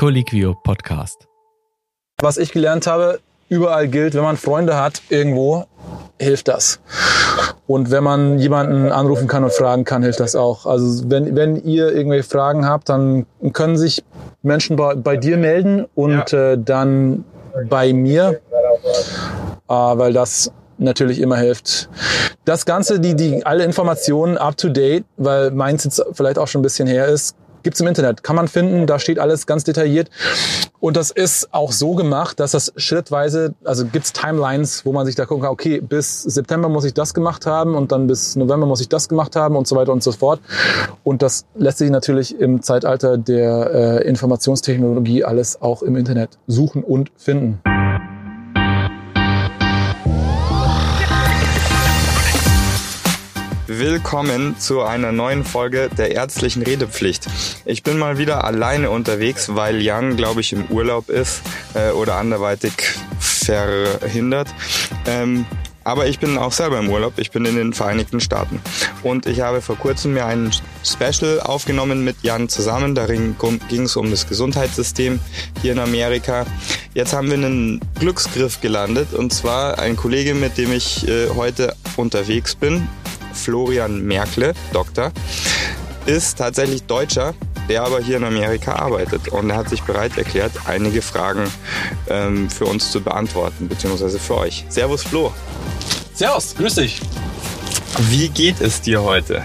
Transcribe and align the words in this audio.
Colliquio 0.00 0.54
Podcast. 0.54 1.28
Was 2.22 2.38
ich 2.38 2.52
gelernt 2.52 2.86
habe, 2.86 3.20
überall 3.50 3.86
gilt, 3.86 4.14
wenn 4.14 4.22
man 4.22 4.38
Freunde 4.38 4.80
hat 4.80 5.02
irgendwo, 5.10 5.66
hilft 6.18 6.48
das. 6.48 6.80
Und 7.66 7.90
wenn 7.90 8.02
man 8.02 8.38
jemanden 8.38 8.90
anrufen 8.90 9.28
kann 9.28 9.44
und 9.44 9.52
fragen 9.52 9.84
kann, 9.84 10.02
hilft 10.02 10.20
das 10.20 10.36
auch. 10.36 10.64
Also 10.64 11.10
wenn, 11.10 11.36
wenn 11.36 11.56
ihr 11.64 11.92
irgendwelche 11.92 12.28
Fragen 12.28 12.66
habt, 12.66 12.88
dann 12.88 13.26
können 13.52 13.76
sich 13.76 14.02
Menschen 14.42 14.76
bei, 14.76 14.94
bei 14.94 15.18
dir 15.18 15.36
melden 15.36 15.86
und 15.94 16.32
ja. 16.32 16.52
äh, 16.52 16.58
dann 16.58 17.24
bei 17.68 17.92
mir, 17.92 18.40
äh, 19.68 19.72
weil 19.72 20.12
das 20.12 20.50
natürlich 20.80 21.20
immer 21.20 21.36
hilft. 21.36 21.88
Das 22.44 22.66
Ganze, 22.66 23.00
die, 23.00 23.14
die 23.14 23.44
alle 23.46 23.64
Informationen 23.64 24.36
up 24.36 24.56
to 24.56 24.68
date, 24.68 25.04
weil 25.16 25.50
meins 25.50 25.84
jetzt 25.84 26.02
vielleicht 26.12 26.38
auch 26.38 26.48
schon 26.48 26.60
ein 26.60 26.62
bisschen 26.62 26.88
her 26.88 27.06
ist, 27.06 27.36
Gibt's 27.62 27.80
im 27.80 27.86
Internet, 27.86 28.22
kann 28.22 28.36
man 28.36 28.48
finden, 28.48 28.86
da 28.86 28.98
steht 28.98 29.18
alles 29.18 29.46
ganz 29.46 29.64
detailliert. 29.64 30.10
Und 30.78 30.96
das 30.96 31.10
ist 31.10 31.52
auch 31.52 31.72
so 31.72 31.94
gemacht, 31.94 32.40
dass 32.40 32.52
das 32.52 32.72
schrittweise, 32.76 33.54
also 33.64 33.84
gibt's 33.84 34.12
Timelines, 34.12 34.86
wo 34.86 34.92
man 34.92 35.04
sich 35.04 35.14
da 35.14 35.26
gucken 35.26 35.42
kann, 35.42 35.52
okay, 35.52 35.80
bis 35.80 36.22
September 36.22 36.70
muss 36.70 36.84
ich 36.84 36.94
das 36.94 37.12
gemacht 37.12 37.44
haben 37.44 37.74
und 37.74 37.92
dann 37.92 38.06
bis 38.06 38.34
November 38.36 38.66
muss 38.66 38.80
ich 38.80 38.88
das 38.88 39.08
gemacht 39.08 39.36
haben 39.36 39.56
und 39.56 39.66
so 39.66 39.76
weiter 39.76 39.92
und 39.92 40.02
so 40.02 40.12
fort. 40.12 40.40
Und 41.04 41.20
das 41.20 41.44
lässt 41.54 41.78
sich 41.78 41.90
natürlich 41.90 42.38
im 42.38 42.62
Zeitalter 42.62 43.18
der 43.18 44.00
äh, 44.02 44.08
Informationstechnologie 44.08 45.24
alles 45.24 45.60
auch 45.60 45.82
im 45.82 45.96
Internet 45.96 46.38
suchen 46.46 46.82
und 46.82 47.10
finden. 47.16 47.60
Willkommen 53.72 54.58
zu 54.58 54.82
einer 54.82 55.12
neuen 55.12 55.44
Folge 55.44 55.90
der 55.96 56.10
ärztlichen 56.10 56.62
Redepflicht. 56.62 57.28
Ich 57.64 57.84
bin 57.84 58.00
mal 58.00 58.18
wieder 58.18 58.42
alleine 58.42 58.90
unterwegs, 58.90 59.54
weil 59.54 59.80
Jan, 59.80 60.16
glaube 60.16 60.40
ich, 60.40 60.52
im 60.52 60.64
Urlaub 60.64 61.08
ist 61.08 61.42
äh, 61.74 61.92
oder 61.92 62.16
anderweitig 62.16 62.72
verhindert. 63.20 64.48
Ähm, 65.06 65.46
aber 65.84 66.08
ich 66.08 66.18
bin 66.18 66.36
auch 66.36 66.50
selber 66.50 66.80
im 66.80 66.90
Urlaub. 66.90 67.12
Ich 67.18 67.30
bin 67.30 67.44
in 67.44 67.54
den 67.54 67.72
Vereinigten 67.72 68.18
Staaten. 68.18 68.60
Und 69.04 69.26
ich 69.26 69.40
habe 69.40 69.60
vor 69.60 69.76
kurzem 69.76 70.14
mir 70.14 70.26
ein 70.26 70.50
Special 70.84 71.38
aufgenommen 71.38 72.02
mit 72.02 72.16
Jan 72.22 72.48
zusammen. 72.48 72.96
Darin 72.96 73.36
ging 73.68 73.82
es 73.82 73.94
um 73.94 74.10
das 74.10 74.26
Gesundheitssystem 74.26 75.20
hier 75.62 75.72
in 75.72 75.78
Amerika. 75.78 76.44
Jetzt 76.92 77.12
haben 77.12 77.28
wir 77.28 77.34
einen 77.34 77.80
Glücksgriff 78.00 78.60
gelandet. 78.60 79.14
Und 79.14 79.32
zwar 79.32 79.78
ein 79.78 79.94
Kollege, 79.94 80.34
mit 80.34 80.58
dem 80.58 80.72
ich 80.72 81.06
äh, 81.06 81.28
heute 81.36 81.76
unterwegs 81.96 82.56
bin. 82.56 82.88
Florian 83.40 84.02
Merkle, 84.04 84.52
Doktor, 84.72 85.12
ist 86.06 86.38
tatsächlich 86.38 86.82
Deutscher, 86.84 87.34
der 87.68 87.82
aber 87.82 88.00
hier 88.00 88.16
in 88.16 88.24
Amerika 88.24 88.74
arbeitet. 88.74 89.28
Und 89.28 89.50
er 89.50 89.56
hat 89.56 89.68
sich 89.68 89.82
bereit 89.82 90.16
erklärt, 90.18 90.52
einige 90.66 91.02
Fragen 91.02 91.44
ähm, 92.08 92.50
für 92.50 92.66
uns 92.66 92.90
zu 92.90 93.00
beantworten, 93.00 93.68
beziehungsweise 93.68 94.18
für 94.18 94.36
euch. 94.38 94.64
Servus 94.68 95.02
Flo. 95.02 95.32
Servus, 96.14 96.54
grüß 96.56 96.74
dich. 96.74 97.00
Wie 98.10 98.28
geht 98.28 98.60
es 98.60 98.80
dir 98.80 99.02
heute? 99.02 99.42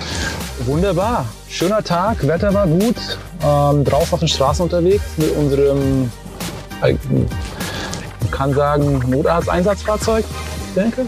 Wunderbar. 0.65 1.25
Schöner 1.49 1.83
Tag, 1.83 2.25
Wetter 2.27 2.53
war 2.53 2.67
gut. 2.67 2.95
Ähm, 3.43 3.83
draußen 3.83 4.13
auf 4.13 4.19
den 4.19 4.27
Straßen 4.27 4.63
unterwegs 4.63 5.03
mit 5.17 5.35
unserem, 5.35 6.11
man 6.81 8.31
kann 8.31 8.53
sagen, 8.53 9.03
Notarzteinsatzfahrzeug, 9.07 10.25
ich 10.67 10.73
denke. 10.73 11.05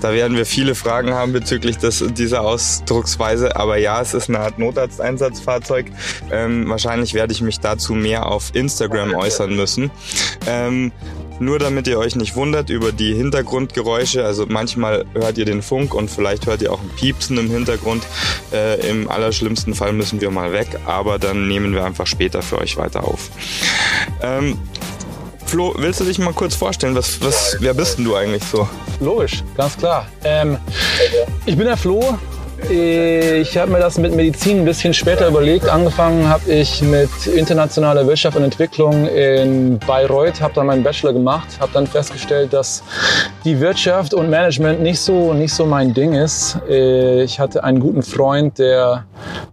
Da 0.00 0.12
werden 0.12 0.36
wir 0.36 0.46
viele 0.46 0.74
Fragen 0.74 1.14
haben 1.14 1.32
bezüglich 1.32 1.78
des, 1.78 2.04
dieser 2.12 2.42
Ausdrucksweise. 2.42 3.56
Aber 3.56 3.76
ja, 3.76 4.00
es 4.00 4.14
ist 4.14 4.28
eine 4.28 4.40
Art 4.40 4.58
Notarzteinsatzfahrzeug. 4.58 5.86
Ähm, 6.30 6.68
wahrscheinlich 6.68 7.14
werde 7.14 7.32
ich 7.32 7.40
mich 7.40 7.60
dazu 7.60 7.94
mehr 7.94 8.26
auf 8.26 8.54
Instagram 8.54 9.14
äußern 9.14 9.54
müssen. 9.54 9.90
Ähm, 10.46 10.92
nur 11.38 11.58
damit 11.58 11.86
ihr 11.86 11.98
euch 11.98 12.16
nicht 12.16 12.34
wundert 12.34 12.70
über 12.70 12.92
die 12.92 13.14
Hintergrundgeräusche, 13.14 14.24
also 14.24 14.46
manchmal 14.48 15.04
hört 15.12 15.36
ihr 15.36 15.44
den 15.44 15.60
Funk 15.60 15.94
und 15.94 16.10
vielleicht 16.10 16.46
hört 16.46 16.62
ihr 16.62 16.72
auch 16.72 16.80
ein 16.80 16.88
Piepsen 16.96 17.36
im 17.36 17.50
Hintergrund. 17.50 18.04
Äh, 18.52 18.88
Im 18.88 19.10
allerschlimmsten 19.10 19.74
Fall 19.74 19.92
müssen 19.92 20.20
wir 20.20 20.30
mal 20.30 20.52
weg, 20.52 20.68
aber 20.86 21.18
dann 21.18 21.46
nehmen 21.46 21.74
wir 21.74 21.84
einfach 21.84 22.06
später 22.06 22.40
für 22.40 22.58
euch 22.58 22.78
weiter 22.78 23.04
auf. 23.04 23.30
Ähm, 24.22 24.58
Flo, 25.46 25.74
willst 25.78 26.00
du 26.00 26.04
dich 26.04 26.18
mal 26.18 26.32
kurz 26.32 26.54
vorstellen? 26.54 26.94
Was, 26.94 27.20
was, 27.22 27.56
wer 27.60 27.72
bist 27.72 27.98
denn 27.98 28.04
du 28.04 28.16
eigentlich 28.16 28.42
so? 28.44 28.68
Logisch, 29.00 29.44
ganz 29.56 29.76
klar. 29.76 30.06
Ähm, 30.24 30.58
ich 31.46 31.56
bin 31.56 31.66
der 31.66 31.76
Flo, 31.76 32.18
ich 32.68 33.56
habe 33.56 33.70
mir 33.70 33.78
das 33.78 33.98
mit 33.98 34.14
Medizin 34.14 34.60
ein 34.60 34.64
bisschen 34.64 34.92
später 34.92 35.28
überlegt. 35.28 35.68
Angefangen 35.68 36.28
habe 36.28 36.50
ich 36.50 36.82
mit 36.82 37.26
internationaler 37.26 38.06
Wirtschaft 38.06 38.36
und 38.36 38.42
Entwicklung 38.42 39.06
in 39.08 39.78
Bayreuth, 39.78 40.40
habe 40.40 40.54
dann 40.54 40.66
meinen 40.66 40.82
Bachelor 40.82 41.12
gemacht, 41.12 41.46
habe 41.60 41.70
dann 41.72 41.86
festgestellt, 41.86 42.52
dass 42.52 42.82
die 43.44 43.60
Wirtschaft 43.60 44.14
und 44.14 44.30
Management 44.30 44.80
nicht 44.82 44.98
so, 44.98 45.32
nicht 45.32 45.52
so 45.52 45.64
mein 45.64 45.94
Ding 45.94 46.14
ist. 46.14 46.58
Ich 46.68 47.38
hatte 47.38 47.62
einen 47.62 47.78
guten 47.78 48.02
Freund, 48.02 48.58
der 48.58 49.04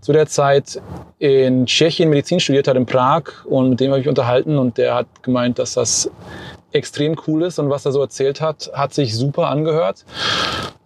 zu 0.02 0.12
der 0.12 0.28
Zeit 0.28 0.82
in 1.20 1.66
Tschechien 1.66 2.10
Medizin 2.10 2.40
studiert 2.40 2.68
hat, 2.68 2.76
in 2.76 2.86
Prag, 2.86 3.24
und 3.46 3.70
mit 3.72 3.80
dem 3.80 3.92
habe 3.92 4.02
ich 4.02 4.08
unterhalten 4.08 4.58
und 4.58 4.78
der 4.78 4.96
hat 4.96 5.08
gemeint, 5.22 5.60
dass 5.60 5.74
das 5.74 6.10
extrem 6.74 7.16
cool 7.28 7.44
ist 7.44 7.60
und 7.60 7.70
was 7.70 7.86
er 7.86 7.92
so 7.92 8.02
erzählt 8.02 8.42
hat, 8.42 8.72
hat 8.74 8.94
sich 8.94 9.16
super 9.16 9.48
angehört. 9.48 10.06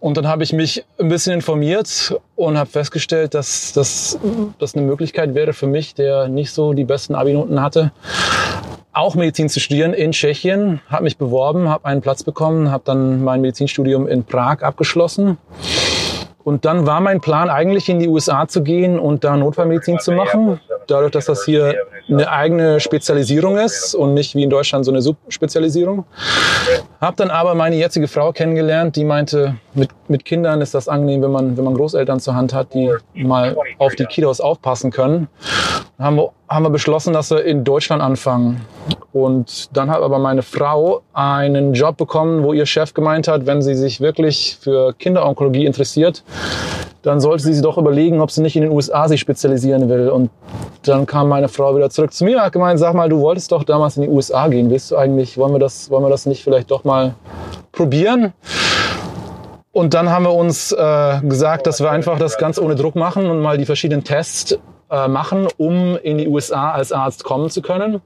Und 0.00 0.16
dann 0.16 0.28
habe 0.28 0.44
ich 0.44 0.52
mich 0.52 0.84
ein 0.98 1.08
bisschen 1.08 1.32
informiert 1.32 2.14
und 2.36 2.56
habe 2.56 2.70
festgestellt, 2.70 3.34
dass 3.34 3.72
das 3.72 4.18
dass 4.58 4.74
eine 4.74 4.86
Möglichkeit 4.86 5.34
wäre 5.34 5.52
für 5.52 5.66
mich, 5.66 5.94
der 5.94 6.28
nicht 6.28 6.52
so 6.52 6.72
die 6.72 6.84
besten 6.84 7.14
Abi-Noten 7.14 7.60
hatte, 7.60 7.90
auch 8.92 9.14
Medizin 9.14 9.48
zu 9.48 9.60
studieren 9.60 9.94
in 9.94 10.12
Tschechien. 10.12 10.80
Habe 10.88 11.04
mich 11.04 11.18
beworben, 11.18 11.68
habe 11.68 11.84
einen 11.84 12.00
Platz 12.00 12.22
bekommen, 12.22 12.70
habe 12.70 12.82
dann 12.84 13.22
mein 13.22 13.40
Medizinstudium 13.40 14.06
in 14.06 14.24
Prag 14.24 14.62
abgeschlossen. 14.62 15.38
Und 16.48 16.64
dann 16.64 16.86
war 16.86 17.00
mein 17.02 17.20
Plan 17.20 17.50
eigentlich 17.50 17.90
in 17.90 17.98
die 17.98 18.08
USA 18.08 18.48
zu 18.48 18.62
gehen 18.62 18.98
und 18.98 19.22
da 19.22 19.36
Notfallmedizin 19.36 19.98
zu 19.98 20.12
machen. 20.12 20.58
Dadurch, 20.86 21.12
dass 21.12 21.26
das 21.26 21.44
hier 21.44 21.84
eine 22.08 22.30
eigene 22.30 22.80
Spezialisierung 22.80 23.58
ist 23.58 23.94
und 23.94 24.14
nicht 24.14 24.34
wie 24.34 24.44
in 24.44 24.48
Deutschland 24.48 24.86
so 24.86 24.90
eine 24.90 25.02
Subspezialisierung. 25.02 26.06
Hab 27.00 27.16
dann 27.16 27.30
aber 27.30 27.54
meine 27.54 27.76
jetzige 27.76 28.08
Frau 28.08 28.32
kennengelernt, 28.32 28.96
die 28.96 29.04
meinte, 29.04 29.54
mit, 29.74 29.90
mit 30.08 30.24
Kindern 30.24 30.60
ist 30.60 30.74
das 30.74 30.88
angenehm, 30.88 31.22
wenn 31.22 31.30
man, 31.30 31.56
wenn 31.56 31.64
man 31.64 31.74
Großeltern 31.74 32.18
zur 32.18 32.34
Hand 32.34 32.52
hat, 32.52 32.74
die 32.74 32.92
mal 33.14 33.56
auf 33.78 33.94
die 33.94 34.04
Kiddos 34.04 34.40
aufpassen 34.40 34.90
können. 34.90 35.28
Dann 35.96 36.06
haben 36.06 36.16
wir, 36.16 36.32
haben 36.48 36.64
wir 36.64 36.70
beschlossen, 36.70 37.12
dass 37.12 37.30
wir 37.30 37.44
in 37.44 37.62
Deutschland 37.62 38.02
anfangen. 38.02 38.62
Und 39.12 39.76
dann 39.76 39.90
hat 39.90 40.02
aber 40.02 40.18
meine 40.18 40.42
Frau 40.42 41.02
einen 41.12 41.72
Job 41.72 41.96
bekommen, 41.96 42.42
wo 42.42 42.52
ihr 42.52 42.66
Chef 42.66 42.94
gemeint 42.94 43.28
hat, 43.28 43.46
wenn 43.46 43.62
sie 43.62 43.74
sich 43.74 44.00
wirklich 44.00 44.58
für 44.60 44.92
Kinderonkologie 44.94 45.66
interessiert, 45.66 46.24
dann 47.02 47.20
sollte 47.20 47.44
sie 47.44 47.54
sich 47.54 47.62
doch 47.62 47.78
überlegen, 47.78 48.20
ob 48.20 48.30
sie 48.30 48.42
nicht 48.42 48.56
in 48.56 48.62
den 48.62 48.72
USA 48.72 49.08
sich 49.08 49.20
spezialisieren 49.20 49.88
will. 49.88 50.08
Und 50.08 50.30
dann 50.82 51.06
kam 51.06 51.28
meine 51.28 51.48
Frau 51.48 51.76
wieder 51.76 51.90
zurück 51.90 52.12
zu 52.12 52.24
mir 52.24 52.36
und 52.36 52.42
hat 52.42 52.52
gemeint, 52.52 52.78
sag 52.78 52.94
mal, 52.94 53.08
du 53.08 53.20
wolltest 53.20 53.52
doch 53.52 53.64
damals 53.64 53.96
in 53.96 54.02
die 54.02 54.08
USA 54.08 54.48
gehen. 54.48 54.70
Willst 54.70 54.90
du 54.90 54.96
eigentlich, 54.96 55.38
wollen 55.38 55.52
wir 55.52 55.60
das, 55.60 55.90
wollen 55.90 56.04
wir 56.04 56.10
das 56.10 56.26
nicht 56.26 56.42
vielleicht 56.42 56.70
doch 56.70 56.84
mal 56.84 57.14
probieren? 57.72 58.32
Und 59.70 59.94
dann 59.94 60.10
haben 60.10 60.24
wir 60.24 60.34
uns 60.34 60.72
äh, 60.72 61.20
gesagt, 61.22 61.66
dass 61.66 61.80
wir 61.80 61.90
einfach 61.90 62.18
das 62.18 62.36
ganz 62.38 62.58
ohne 62.58 62.74
Druck 62.74 62.96
machen 62.96 63.26
und 63.26 63.40
mal 63.40 63.58
die 63.58 63.66
verschiedenen 63.66 64.02
Tests 64.02 64.58
äh, 64.90 65.06
machen, 65.06 65.46
um 65.56 65.96
in 66.02 66.18
die 66.18 66.26
USA 66.26 66.72
als 66.72 66.90
Arzt 66.90 67.22
kommen 67.22 67.48
zu 67.48 67.62
können. 67.62 68.00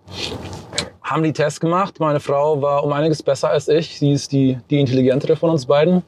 Haben 1.02 1.22
die 1.22 1.32
Tests 1.32 1.60
gemacht. 1.60 1.98
Meine 1.98 2.20
Frau 2.20 2.60
war 2.60 2.84
um 2.84 2.92
einiges 2.92 3.22
besser 3.22 3.50
als 3.50 3.68
ich. 3.68 3.98
Sie 3.98 4.12
ist 4.12 4.32
die, 4.32 4.58
die 4.68 4.80
intelligentere 4.80 5.36
von 5.36 5.50
uns 5.50 5.66
beiden. 5.66 6.02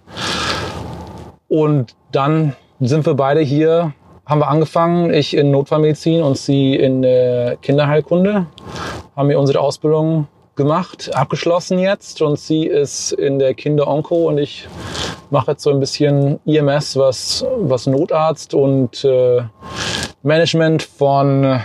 Und 1.49 1.95
dann 2.13 2.55
sind 2.89 3.07
wir 3.07 3.15
beide 3.15 3.41
hier, 3.41 3.93
haben 4.27 4.41
wir 4.41 4.49
angefangen, 4.49 5.13
ich 5.13 5.37
in 5.37 5.51
Notfallmedizin 5.51 6.23
und 6.23 6.37
sie 6.37 6.75
in 6.75 7.05
äh, 7.05 7.57
Kinderheilkunde, 7.63 8.47
haben 9.17 9.29
wir 9.29 9.39
unsere 9.39 9.61
Ausbildung 9.61 10.27
gemacht, 10.57 11.11
abgeschlossen 11.15 11.79
jetzt 11.79 12.23
und 12.23 12.39
sie 12.39 12.67
ist 12.67 13.13
in 13.13 13.39
der 13.39 13.55
Kinderonko 13.55 14.29
und 14.29 14.39
ich 14.39 14.69
mache 15.31 15.53
jetzt 15.53 15.63
so 15.63 15.71
ein 15.71 15.81
bisschen 15.81 16.39
IMS, 16.45 16.97
was, 16.97 17.45
was 17.59 17.87
Notarzt 17.87 18.55
und 18.55 19.05
äh, 19.05 19.43
Management 20.23 20.83
von 20.83 21.61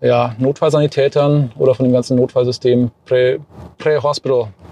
ja, 0.00 0.34
Notfallsanitätern 0.38 1.52
oder 1.58 1.74
von 1.74 1.84
dem 1.84 1.92
ganzen 1.92 2.16
Notfallsystem 2.16 2.90
Prä-Hospital. 3.04 4.42
Prä 4.42 4.65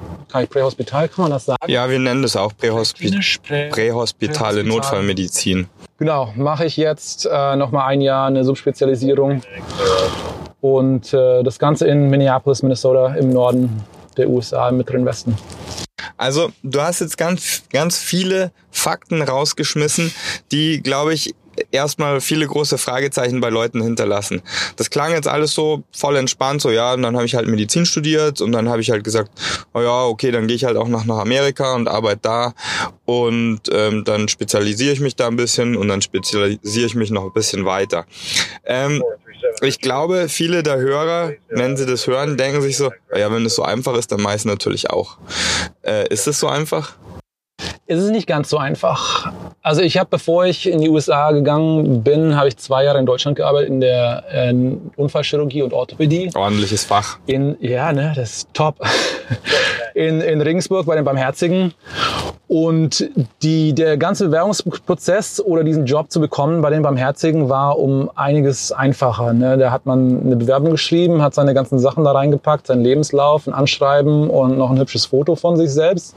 Prähospital, 0.46 1.08
kann 1.08 1.22
man 1.24 1.30
das 1.30 1.46
sagen? 1.46 1.70
Ja, 1.70 1.88
wir 1.88 1.98
nennen 1.98 2.22
das 2.22 2.36
auch 2.36 2.52
Prähospi 2.56 3.20
Prä 3.46 3.68
Prähospitale 3.70 4.64
Notfallmedizin. 4.64 5.68
Genau, 5.98 6.32
mache 6.36 6.66
ich 6.66 6.76
jetzt 6.76 7.26
äh, 7.30 7.56
nochmal 7.56 7.88
ein 7.88 8.00
Jahr 8.00 8.26
eine 8.26 8.44
Subspezialisierung. 8.44 9.42
Und 10.60 11.14
äh, 11.14 11.42
das 11.42 11.58
Ganze 11.58 11.86
in 11.86 12.10
Minneapolis, 12.10 12.62
Minnesota 12.62 13.14
im 13.14 13.30
Norden 13.30 13.84
der 14.16 14.28
USA, 14.28 14.68
im 14.68 14.78
mittleren 14.78 15.04
Westen. 15.06 15.36
Also 16.16 16.50
du 16.62 16.80
hast 16.80 17.00
jetzt 17.00 17.16
ganz, 17.18 17.62
ganz 17.72 17.98
viele 17.98 18.50
Fakten 18.70 19.22
rausgeschmissen, 19.22 20.12
die, 20.52 20.82
glaube 20.82 21.14
ich, 21.14 21.34
erstmal 21.70 22.20
viele 22.20 22.46
große 22.46 22.78
Fragezeichen 22.78 23.40
bei 23.40 23.50
Leuten 23.50 23.82
hinterlassen. 23.82 24.42
Das 24.76 24.90
klang 24.90 25.12
jetzt 25.12 25.28
alles 25.28 25.52
so 25.52 25.84
voll 25.92 26.16
entspannt, 26.16 26.62
so 26.62 26.70
ja, 26.70 26.94
und 26.94 27.02
dann 27.02 27.16
habe 27.16 27.26
ich 27.26 27.34
halt 27.34 27.46
Medizin 27.46 27.86
studiert 27.86 28.40
und 28.40 28.52
dann 28.52 28.68
habe 28.68 28.80
ich 28.80 28.90
halt 28.90 29.04
gesagt, 29.04 29.30
oh 29.72 29.80
ja, 29.80 30.04
okay, 30.04 30.30
dann 30.30 30.46
gehe 30.46 30.56
ich 30.56 30.64
halt 30.64 30.76
auch 30.76 30.88
noch 30.88 31.04
nach 31.04 31.18
Amerika 31.18 31.74
und 31.74 31.88
arbeite 31.88 32.20
da 32.22 32.54
und 33.04 33.60
ähm, 33.72 34.04
dann 34.04 34.28
spezialisiere 34.28 34.92
ich 34.92 35.00
mich 35.00 35.16
da 35.16 35.26
ein 35.26 35.36
bisschen 35.36 35.76
und 35.76 35.88
dann 35.88 36.02
spezialisiere 36.02 36.86
ich 36.86 36.94
mich 36.94 37.10
noch 37.10 37.24
ein 37.24 37.32
bisschen 37.32 37.64
weiter. 37.64 38.06
Ähm, 38.64 39.02
ich 39.60 39.80
glaube, 39.80 40.28
viele 40.28 40.62
der 40.62 40.78
Hörer, 40.78 41.32
wenn 41.48 41.76
sie 41.76 41.86
das 41.86 42.06
hören, 42.06 42.36
denken 42.36 42.60
sich 42.60 42.76
so, 42.76 42.90
ja, 43.14 43.32
wenn 43.32 43.44
es 43.46 43.54
so 43.54 43.62
einfach 43.62 43.94
ist, 43.96 44.10
dann 44.12 44.20
meist 44.20 44.46
natürlich 44.46 44.90
auch. 44.90 45.18
Äh, 45.82 46.08
ist 46.08 46.26
es 46.26 46.40
so 46.40 46.48
einfach? 46.48 46.96
Es 47.86 48.00
ist 48.00 48.10
nicht 48.10 48.26
ganz 48.26 48.48
so 48.48 48.58
einfach. 48.58 49.32
Also 49.66 49.80
ich 49.80 49.96
habe, 49.96 50.10
bevor 50.10 50.44
ich 50.44 50.68
in 50.68 50.82
die 50.82 50.90
USA 50.90 51.32
gegangen 51.32 52.02
bin, 52.02 52.36
habe 52.36 52.48
ich 52.48 52.58
zwei 52.58 52.84
Jahre 52.84 52.98
in 52.98 53.06
Deutschland 53.06 53.38
gearbeitet 53.38 53.70
in 53.70 53.80
der 53.80 54.22
äh, 54.30 54.52
Unfallchirurgie 54.96 55.62
und 55.62 55.72
Orthopädie. 55.72 56.30
Ordentliches 56.34 56.84
Fach. 56.84 57.16
In, 57.24 57.56
ja, 57.60 57.90
ne, 57.94 58.12
das 58.14 58.30
ist 58.36 58.48
top. 58.52 58.76
In, 59.94 60.20
in 60.20 60.40
Regensburg 60.40 60.86
bei 60.86 60.96
den 60.96 61.04
Barmherzigen. 61.04 61.72
Und 62.48 63.08
die, 63.42 63.72
der 63.76 63.96
ganze 63.96 64.26
Bewerbungsprozess 64.26 65.40
oder 65.40 65.62
diesen 65.62 65.86
Job 65.86 66.10
zu 66.10 66.20
bekommen 66.20 66.62
bei 66.62 66.70
den 66.70 66.82
Barmherzigen 66.82 67.48
war 67.48 67.78
um 67.78 68.10
einiges 68.16 68.72
einfacher. 68.72 69.32
Ne? 69.32 69.56
Da 69.56 69.70
hat 69.70 69.86
man 69.86 70.20
eine 70.20 70.34
Bewerbung 70.34 70.72
geschrieben, 70.72 71.22
hat 71.22 71.34
seine 71.34 71.54
ganzen 71.54 71.78
Sachen 71.78 72.02
da 72.02 72.10
reingepackt, 72.10 72.66
seinen 72.66 72.82
Lebenslauf, 72.82 73.46
ein 73.46 73.54
Anschreiben 73.54 74.28
und 74.28 74.58
noch 74.58 74.72
ein 74.72 74.80
hübsches 74.80 75.06
Foto 75.06 75.36
von 75.36 75.56
sich 75.56 75.70
selbst. 75.70 76.16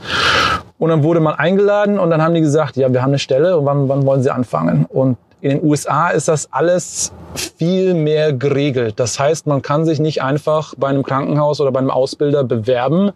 Und 0.79 0.89
dann 0.89 1.03
wurde 1.03 1.19
man 1.19 1.35
eingeladen 1.35 1.97
und 1.97 2.09
dann 2.09 2.21
haben 2.21 2.35
die 2.35 2.41
gesagt, 2.41 2.77
ja, 2.77 2.91
wir 2.91 3.01
haben 3.01 3.09
eine 3.09 3.19
Stelle 3.19 3.57
und 3.57 3.65
wann, 3.65 3.89
wann 3.89 4.05
wollen 4.05 4.21
Sie 4.21 4.29
anfangen? 4.29 4.85
Und 4.85 5.17
in 5.41 5.51
den 5.51 5.63
USA 5.63 6.09
ist 6.09 6.27
das 6.27 6.51
alles 6.51 7.11
viel 7.57 7.93
mehr 7.93 8.33
geregelt. 8.33 8.99
Das 8.99 9.19
heißt, 9.19 9.45
man 9.45 9.61
kann 9.61 9.85
sich 9.85 9.99
nicht 9.99 10.21
einfach 10.21 10.73
bei 10.77 10.87
einem 10.87 11.03
Krankenhaus 11.03 11.61
oder 11.61 11.71
bei 11.71 11.79
einem 11.79 11.91
Ausbilder 11.91 12.43
bewerben, 12.43 13.11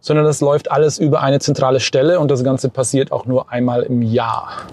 sondern 0.00 0.24
das 0.24 0.40
läuft 0.40 0.70
alles 0.70 0.98
über 0.98 1.20
eine 1.20 1.40
zentrale 1.40 1.80
Stelle 1.80 2.20
und 2.20 2.30
das 2.30 2.44
Ganze 2.44 2.68
passiert 2.68 3.10
auch 3.10 3.26
nur 3.26 3.50
einmal 3.50 3.82
im 3.82 4.02
Jahr. 4.02 4.66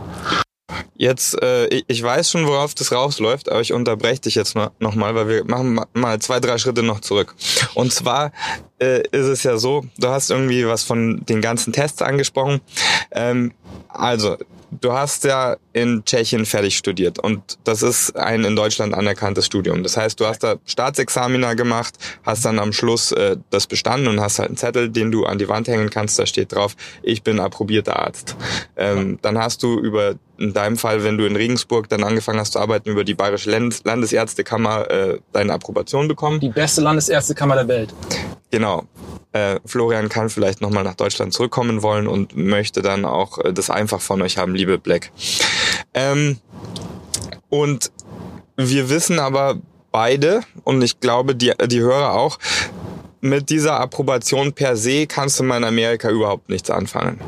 Jetzt, 0.95 1.41
äh, 1.41 1.67
ich 1.87 2.01
weiß 2.01 2.31
schon, 2.31 2.47
worauf 2.47 2.73
das 2.73 2.91
rausläuft, 2.91 3.51
aber 3.51 3.61
ich 3.61 3.73
unterbreche 3.73 4.21
dich 4.21 4.35
jetzt 4.35 4.55
noch, 4.55 4.71
noch 4.79 4.95
mal, 4.95 5.13
weil 5.13 5.27
wir 5.27 5.45
machen 5.45 5.79
mal 5.93 6.19
zwei, 6.19 6.39
drei 6.39 6.57
Schritte 6.57 6.83
noch 6.83 7.01
zurück. 7.01 7.35
Und 7.73 7.91
zwar 7.93 8.31
äh, 8.79 9.01
ist 9.11 9.27
es 9.27 9.43
ja 9.43 9.57
so, 9.57 9.85
du 9.97 10.07
hast 10.09 10.31
irgendwie 10.31 10.67
was 10.67 10.83
von 10.83 11.25
den 11.25 11.41
ganzen 11.41 11.73
Tests 11.73 12.01
angesprochen. 12.01 12.61
Ähm, 13.11 13.53
also, 13.87 14.37
du 14.81 14.93
hast 14.93 15.23
ja 15.23 15.57
in 15.73 16.03
Tschechien 16.05 16.45
fertig 16.45 16.77
studiert 16.77 17.19
und 17.19 17.57
das 17.63 17.81
ist 17.81 18.15
ein 18.15 18.43
in 18.43 18.55
Deutschland 18.55 18.93
anerkanntes 18.93 19.45
Studium. 19.45 19.83
Das 19.83 19.97
heißt, 19.97 20.19
du 20.19 20.25
hast 20.25 20.43
da 20.43 20.55
Staatsexamina 20.65 21.53
gemacht, 21.53 21.95
hast 22.23 22.45
dann 22.45 22.59
am 22.59 22.73
Schluss 22.73 23.11
äh, 23.11 23.37
das 23.49 23.67
bestanden 23.67 24.07
und 24.07 24.19
hast 24.19 24.39
halt 24.39 24.49
einen 24.49 24.57
Zettel, 24.57 24.89
den 24.89 25.11
du 25.11 25.25
an 25.25 25.37
die 25.37 25.47
Wand 25.47 25.67
hängen 25.67 25.89
kannst. 25.89 26.19
Da 26.19 26.25
steht 26.25 26.53
drauf, 26.53 26.75
ich 27.03 27.23
bin 27.23 27.39
approbierter 27.39 27.99
Arzt. 27.99 28.35
Ähm, 28.75 29.19
dann 29.21 29.37
hast 29.37 29.63
du 29.63 29.79
über 29.79 30.15
in 30.37 30.53
deinem 30.53 30.75
Fall, 30.75 31.03
wenn 31.03 31.17
du 31.17 31.25
in 31.25 31.35
Regensburg 31.35 31.87
dann 31.87 32.03
angefangen 32.03 32.39
hast 32.39 32.53
zu 32.53 32.59
arbeiten, 32.59 32.89
über 32.89 33.05
die 33.05 33.13
Bayerische 33.13 33.49
Landesärztekammer 33.49 34.91
äh, 34.91 35.19
deine 35.31 35.53
Approbation 35.53 36.09
bekommen. 36.09 36.41
Die 36.41 36.49
beste 36.49 36.81
Landesärztekammer 36.81 37.55
der 37.55 37.67
Welt. 37.69 37.93
Genau. 38.55 38.85
Äh, 39.33 39.59
Florian 39.65 40.07
kann 40.07 40.29
vielleicht 40.29 40.61
nochmal 40.61 40.85
nach 40.85 40.93
Deutschland 40.93 41.33
zurückkommen 41.33 41.81
wollen 41.81 42.07
und 42.07 42.37
möchte 42.37 42.81
dann 42.81 43.03
auch 43.03 43.37
äh, 43.39 43.51
das 43.51 43.69
einfach 43.69 43.99
von 43.99 44.21
euch 44.21 44.37
haben, 44.37 44.55
liebe 44.55 44.77
Black. 44.77 45.11
Ähm, 45.93 46.37
und 47.49 47.91
wir 48.55 48.89
wissen 48.89 49.19
aber 49.19 49.59
beide, 49.91 50.39
und 50.63 50.81
ich 50.83 51.01
glaube 51.01 51.35
die, 51.35 51.51
die 51.67 51.81
Hörer 51.81 52.13
auch, 52.13 52.39
mit 53.19 53.49
dieser 53.49 53.77
Approbation 53.77 54.53
per 54.53 54.77
se 54.77 55.05
kannst 55.05 55.37
du 55.37 55.43
mal 55.43 55.57
in 55.57 55.65
Amerika 55.65 56.09
überhaupt 56.09 56.47
nichts 56.47 56.69
anfangen. 56.69 57.19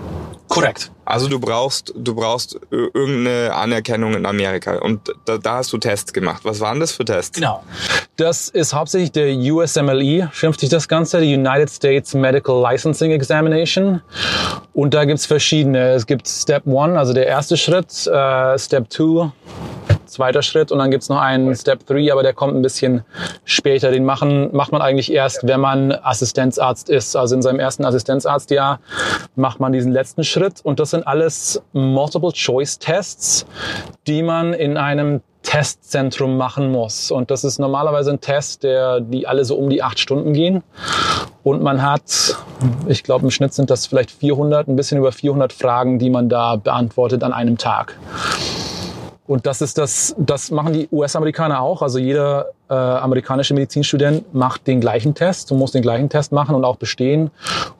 Korrekt. 0.48 0.92
Also 1.06 1.28
du 1.28 1.40
brauchst, 1.40 1.94
du 1.96 2.16
brauchst 2.16 2.60
irgendeine 2.72 3.54
Anerkennung 3.54 4.14
in 4.14 4.26
Amerika 4.26 4.78
und 4.78 5.14
da, 5.26 5.38
da 5.38 5.56
hast 5.58 5.72
du 5.72 5.78
Tests 5.78 6.12
gemacht. 6.14 6.42
Was 6.44 6.60
waren 6.60 6.80
das 6.80 6.92
für 6.92 7.06
Tests? 7.06 7.38
Genau. 7.38 7.64
Das 8.18 8.50
ist 8.50 8.74
hauptsächlich 8.74 9.12
der 9.12 9.34
USMLE, 9.34 10.30
schimpft 10.34 10.60
sich 10.60 10.70
das 10.70 10.88
Ganze, 10.88 11.22
die 11.22 11.34
United 11.34 11.70
States 11.70 12.14
Medical 12.14 12.62
Licensing 12.62 13.12
Examination. 13.12 14.02
Und 14.74 14.94
da 14.94 15.06
gibt's 15.06 15.26
verschiedene. 15.26 15.92
Es 15.92 16.06
gibt 16.06 16.28
Step 16.28 16.66
One, 16.66 16.98
also 16.98 17.14
der 17.14 17.28
erste 17.28 17.58
Schritt, 17.58 18.08
äh, 18.08 18.58
Step 18.58 18.90
Two, 18.90 19.32
zweiter 20.18 20.42
Schritt 20.42 20.72
und 20.72 20.80
dann 20.80 20.90
gibt's 20.90 21.10
noch 21.10 21.20
einen 21.20 21.56
Step 21.56 21.86
3, 21.86 22.12
aber 22.12 22.24
der 22.24 22.34
kommt 22.34 22.56
ein 22.56 22.64
bisschen 22.64 23.04
später. 23.46 23.92
Den 23.92 24.04
machen, 24.04 24.50
macht 24.52 24.72
man 24.72 24.82
eigentlich 24.82 25.14
erst, 25.14 25.48
wenn 25.48 25.60
man 25.60 25.92
Assistenzarzt 25.92 26.90
ist. 26.90 27.16
Also 27.16 27.36
in 27.36 27.44
seinem 27.44 27.60
ersten 27.60 27.86
Assistenzarztjahr 27.86 28.80
macht 29.36 29.60
man 29.60 29.72
diesen 29.72 29.92
letzten 29.92 30.24
Schritt 30.24 30.62
und 30.64 30.80
das 30.80 30.90
sind 30.90 31.06
alles 31.06 31.62
Multiple-Choice-Tests, 31.74 33.46
die 34.08 34.24
man 34.24 34.54
in 34.54 34.76
einem 34.78 35.22
Testzentrum 35.44 36.36
machen 36.36 36.72
muss. 36.72 37.12
Und 37.12 37.30
das 37.30 37.44
ist 37.44 37.60
normalerweise 37.60 38.10
ein 38.12 38.20
Test, 38.20 38.64
der, 38.64 39.00
die 39.00 39.28
alle 39.28 39.46
so 39.46 39.56
um 39.56 39.70
die 39.70 39.84
acht 39.84 40.00
Stunden 40.00 40.34
gehen. 40.34 40.64
Und 41.44 41.62
man 41.62 41.84
hat, 41.84 42.36
ich 42.88 43.04
glaube 43.04 43.26
im 43.26 43.32
Schnitt 43.32 43.54
sind 43.54 43.70
das 43.70 43.86
vielleicht 43.86 44.10
400, 44.10 44.68
ein 44.68 44.76
bisschen 44.76 44.98
über 44.98 45.12
400 45.12 45.54
Fragen, 45.54 46.00
die 46.00 46.10
man 46.10 46.28
da 46.28 46.56
beantwortet 46.56 47.24
an 47.24 47.34
einem 47.34 47.60
Tag. 47.60 47.98
Und 49.28 49.46
das 49.46 49.62
ist 49.62 49.78
das, 49.78 50.16
das 50.18 50.52
machen 50.52 50.74
die 50.74 50.88
US-Amerikaner 50.90 51.60
auch. 51.60 51.82
Also 51.82 52.00
jeder 52.00 52.48
äh, 52.70 52.74
amerikanische 52.74 53.54
Medizinstudent 53.54 54.34
macht 54.34 54.66
den 54.68 54.80
gleichen 54.80 55.14
Test 55.14 55.52
und 55.52 55.58
muss 55.58 55.74
den 55.74 55.82
gleichen 55.82 56.10
Test 56.10 56.32
machen 56.32 56.56
und 56.56 56.64
auch 56.64 56.78
bestehen. 56.78 57.30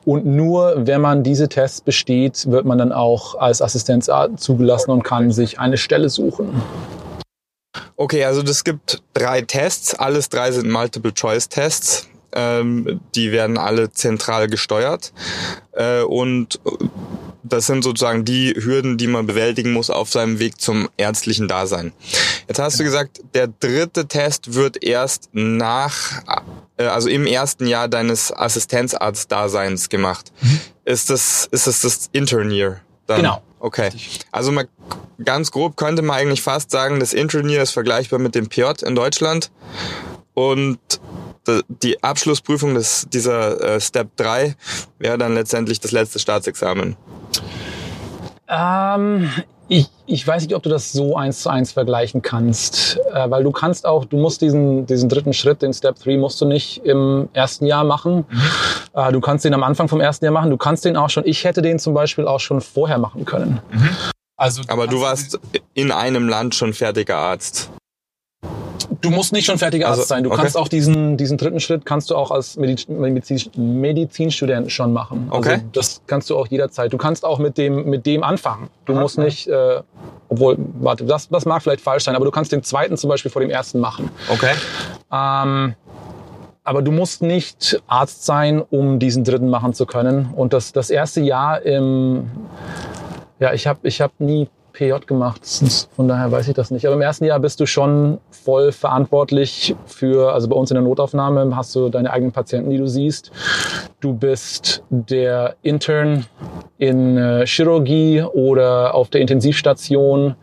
Und 0.04 0.26
nur 0.26 0.86
wenn 0.86 1.00
man 1.00 1.22
diese 1.22 1.48
Tests 1.48 1.80
besteht, 1.80 2.50
wird 2.50 2.66
man 2.66 2.76
dann 2.76 2.92
auch 2.92 3.34
als 3.34 3.62
Assistenzarzt 3.62 4.40
zugelassen 4.40 4.90
und 4.90 5.02
kann 5.02 5.32
sich 5.32 5.58
eine 5.58 5.78
Stelle 5.78 6.10
suchen. 6.10 6.62
Okay, 7.96 8.24
also 8.24 8.42
es 8.42 8.62
gibt 8.62 9.02
drei 9.14 9.40
Tests. 9.40 9.94
Alles 9.94 10.28
drei 10.28 10.52
sind 10.52 10.70
Multiple-Choice-Tests. 10.70 12.08
Ähm, 12.32 13.00
die 13.14 13.32
werden 13.32 13.56
alle 13.56 13.90
zentral 13.90 14.48
gesteuert. 14.48 15.12
Äh, 15.72 16.02
und 16.02 16.60
das 17.42 17.66
sind 17.66 17.82
sozusagen 17.82 18.24
die 18.24 18.54
Hürden, 18.54 18.98
die 18.98 19.06
man 19.06 19.26
bewältigen 19.26 19.72
muss 19.72 19.90
auf 19.90 20.10
seinem 20.10 20.38
Weg 20.38 20.60
zum 20.60 20.88
ärztlichen 20.96 21.48
Dasein. 21.48 21.92
Jetzt 22.46 22.58
hast 22.58 22.80
du 22.80 22.84
gesagt, 22.84 23.20
der 23.34 23.48
dritte 23.48 24.06
Test 24.06 24.54
wird 24.54 24.82
erst 24.82 25.28
nach, 25.32 26.22
äh, 26.76 26.84
also 26.84 27.08
im 27.08 27.26
ersten 27.26 27.66
Jahr 27.66 27.88
deines 27.88 28.32
Assistenzarzt-Daseins 28.32 29.88
gemacht. 29.88 30.32
Mhm. 30.40 30.60
Ist 30.84 31.10
das, 31.10 31.48
ist 31.50 31.66
das 31.66 31.80
das 31.80 32.08
Intern 32.12 32.50
Year? 32.50 32.80
Dann? 33.06 33.18
Genau. 33.18 33.42
Okay. 33.60 33.90
Also 34.30 34.52
mal 34.52 34.68
ganz 35.24 35.50
grob 35.50 35.76
könnte 35.76 36.02
man 36.02 36.16
eigentlich 36.16 36.42
fast 36.42 36.70
sagen, 36.70 37.00
das 37.00 37.12
Intern 37.12 37.48
Year 37.48 37.62
ist 37.62 37.72
vergleichbar 37.72 38.18
mit 38.18 38.34
dem 38.34 38.48
PJ 38.48 38.84
in 38.84 38.94
Deutschland. 38.94 39.50
Und 40.34 40.78
die 41.82 42.02
Abschlussprüfung 42.02 42.74
des, 42.74 43.06
dieser 43.12 43.60
äh, 43.60 43.80
Step 43.80 44.16
3 44.16 44.54
wäre 44.98 45.18
dann 45.18 45.34
letztendlich 45.34 45.80
das 45.80 45.92
letzte 45.92 46.18
Staatsexamen. 46.18 46.96
Ähm, 48.48 49.30
ich, 49.68 49.88
ich 50.06 50.26
weiß 50.26 50.42
nicht, 50.44 50.54
ob 50.54 50.62
du 50.62 50.70
das 50.70 50.92
so 50.92 51.16
eins 51.16 51.42
zu 51.42 51.50
eins 51.50 51.72
vergleichen 51.72 52.22
kannst, 52.22 52.98
äh, 53.12 53.30
weil 53.30 53.44
du 53.44 53.52
kannst 53.52 53.86
auch, 53.86 54.06
du 54.06 54.16
musst 54.16 54.40
diesen, 54.40 54.86
diesen 54.86 55.08
dritten 55.08 55.34
Schritt, 55.34 55.60
den 55.60 55.74
Step 55.74 55.98
3, 55.98 56.16
musst 56.16 56.40
du 56.40 56.46
nicht 56.46 56.78
im 56.84 57.28
ersten 57.34 57.66
Jahr 57.66 57.84
machen. 57.84 58.24
Mhm. 58.28 58.40
Äh, 58.94 59.12
du 59.12 59.20
kannst 59.20 59.44
den 59.44 59.52
am 59.52 59.62
Anfang 59.62 59.88
vom 59.88 60.00
ersten 60.00 60.24
Jahr 60.24 60.32
machen. 60.32 60.50
Du 60.50 60.56
kannst 60.56 60.84
den 60.84 60.96
auch 60.96 61.10
schon, 61.10 61.26
ich 61.26 61.44
hätte 61.44 61.60
den 61.60 61.78
zum 61.78 61.92
Beispiel 61.92 62.26
auch 62.26 62.40
schon 62.40 62.60
vorher 62.60 62.98
machen 62.98 63.24
können. 63.26 63.60
Mhm. 63.70 63.90
Also, 64.36 64.62
Aber 64.68 64.86
du 64.86 65.00
warst 65.00 65.38
in 65.74 65.90
einem 65.90 66.28
Land 66.28 66.54
schon 66.54 66.72
fertiger 66.72 67.16
Arzt. 67.16 67.70
Du 69.00 69.10
musst 69.10 69.32
nicht 69.32 69.46
schon 69.46 69.58
fertiger 69.58 69.86
Arzt 69.86 70.00
also, 70.00 70.08
sein. 70.08 70.24
Du 70.24 70.30
okay. 70.30 70.40
kannst 70.40 70.56
auch 70.56 70.68
diesen, 70.68 71.16
diesen 71.16 71.38
dritten 71.38 71.60
Schritt 71.60 71.86
kannst 71.86 72.10
du 72.10 72.16
auch 72.16 72.30
als 72.30 72.56
Medizin, 72.56 73.50
Medizinstudent 73.56 74.72
schon 74.72 74.92
machen. 74.92 75.28
Also 75.30 75.50
okay. 75.50 75.62
das 75.72 76.02
kannst 76.06 76.30
du 76.30 76.36
auch 76.36 76.48
jederzeit. 76.48 76.92
Du 76.92 76.98
kannst 76.98 77.24
auch 77.24 77.38
mit 77.38 77.58
dem, 77.58 77.88
mit 77.88 78.06
dem 78.06 78.24
anfangen. 78.24 78.68
Du 78.86 78.92
okay. 78.92 79.02
musst 79.02 79.18
nicht, 79.18 79.46
äh, 79.46 79.82
obwohl, 80.28 80.56
warte, 80.80 81.04
das, 81.04 81.28
das 81.28 81.44
mag 81.44 81.62
vielleicht 81.62 81.80
falsch 81.80 82.04
sein, 82.04 82.16
aber 82.16 82.24
du 82.24 82.30
kannst 82.30 82.50
den 82.50 82.62
zweiten 82.62 82.96
zum 82.96 83.08
Beispiel 83.08 83.30
vor 83.30 83.40
dem 83.40 83.50
ersten 83.50 83.78
machen. 83.78 84.10
Okay. 84.28 84.52
Ähm, 85.12 85.74
aber 86.64 86.82
du 86.82 86.90
musst 86.90 87.22
nicht 87.22 87.80
Arzt 87.86 88.26
sein, 88.26 88.60
um 88.60 88.98
diesen 88.98 89.24
dritten 89.24 89.48
machen 89.48 89.72
zu 89.72 89.86
können. 89.86 90.30
Und 90.34 90.52
das, 90.52 90.72
das 90.72 90.90
erste 90.90 91.20
Jahr 91.20 91.62
im, 91.62 92.30
ja, 93.38 93.54
ich 93.54 93.66
habe 93.66 93.80
ich 93.84 94.00
hab 94.00 94.18
nie 94.18 94.48
PJ 94.78 95.06
gemacht. 95.06 95.40
Von 95.96 96.08
daher 96.08 96.30
weiß 96.30 96.46
ich 96.48 96.54
das 96.54 96.70
nicht. 96.70 96.86
Aber 96.86 96.94
im 96.94 97.00
ersten 97.00 97.24
Jahr 97.24 97.40
bist 97.40 97.58
du 97.60 97.66
schon 97.66 98.18
voll 98.48 98.72
verantwortlich 98.72 99.76
für, 99.84 100.32
also 100.32 100.48
bei 100.48 100.56
uns 100.56 100.70
in 100.70 100.76
der 100.76 100.82
Notaufnahme 100.82 101.54
hast 101.54 101.74
du 101.74 101.90
deine 101.90 102.10
eigenen 102.10 102.32
Patienten, 102.32 102.70
die 102.70 102.78
du 102.78 102.86
siehst. 102.86 103.30
Du 104.00 104.14
bist 104.14 104.82
der 104.88 105.56
Intern 105.60 106.24
in 106.78 107.18
äh, 107.18 107.44
Chirurgie 107.46 108.22
oder 108.22 108.94
auf 108.94 109.10
der 109.10 109.20
Intensivstation. 109.20 110.34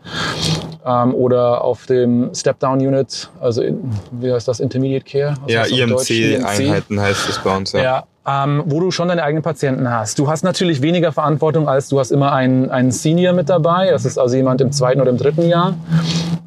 ähm, 0.86 1.14
oder 1.14 1.64
auf 1.64 1.86
dem 1.86 2.32
Step-Down-Unit, 2.32 3.28
also 3.40 3.62
in, 3.62 3.90
wie 4.12 4.32
heißt 4.32 4.46
das, 4.46 4.60
Intermediate 4.60 5.04
Care? 5.04 5.34
Was 5.42 5.52
ja? 5.52 5.64
IMC-Einheiten 5.64 7.00
heißt 7.00 7.28
es 7.28 7.38
bei 7.38 7.56
uns. 7.56 7.72
Ja. 7.72 7.82
Ja, 7.82 8.44
ähm, 8.44 8.62
wo 8.66 8.78
du 8.80 8.92
schon 8.92 9.08
deine 9.08 9.24
eigenen 9.24 9.42
Patienten 9.42 9.90
hast. 9.90 10.18
Du 10.18 10.28
hast 10.28 10.44
natürlich 10.44 10.82
weniger 10.82 11.10
Verantwortung, 11.10 11.68
als 11.68 11.88
du 11.88 11.98
hast 11.98 12.12
immer 12.12 12.32
einen, 12.32 12.70
einen 12.70 12.92
Senior 12.92 13.32
mit 13.32 13.48
dabei. 13.48 13.90
Das 13.90 14.04
ist 14.04 14.16
also 14.16 14.36
jemand 14.36 14.60
im 14.60 14.70
zweiten 14.70 15.00
oder 15.00 15.10
im 15.10 15.16
dritten 15.16 15.48
Jahr, 15.48 15.74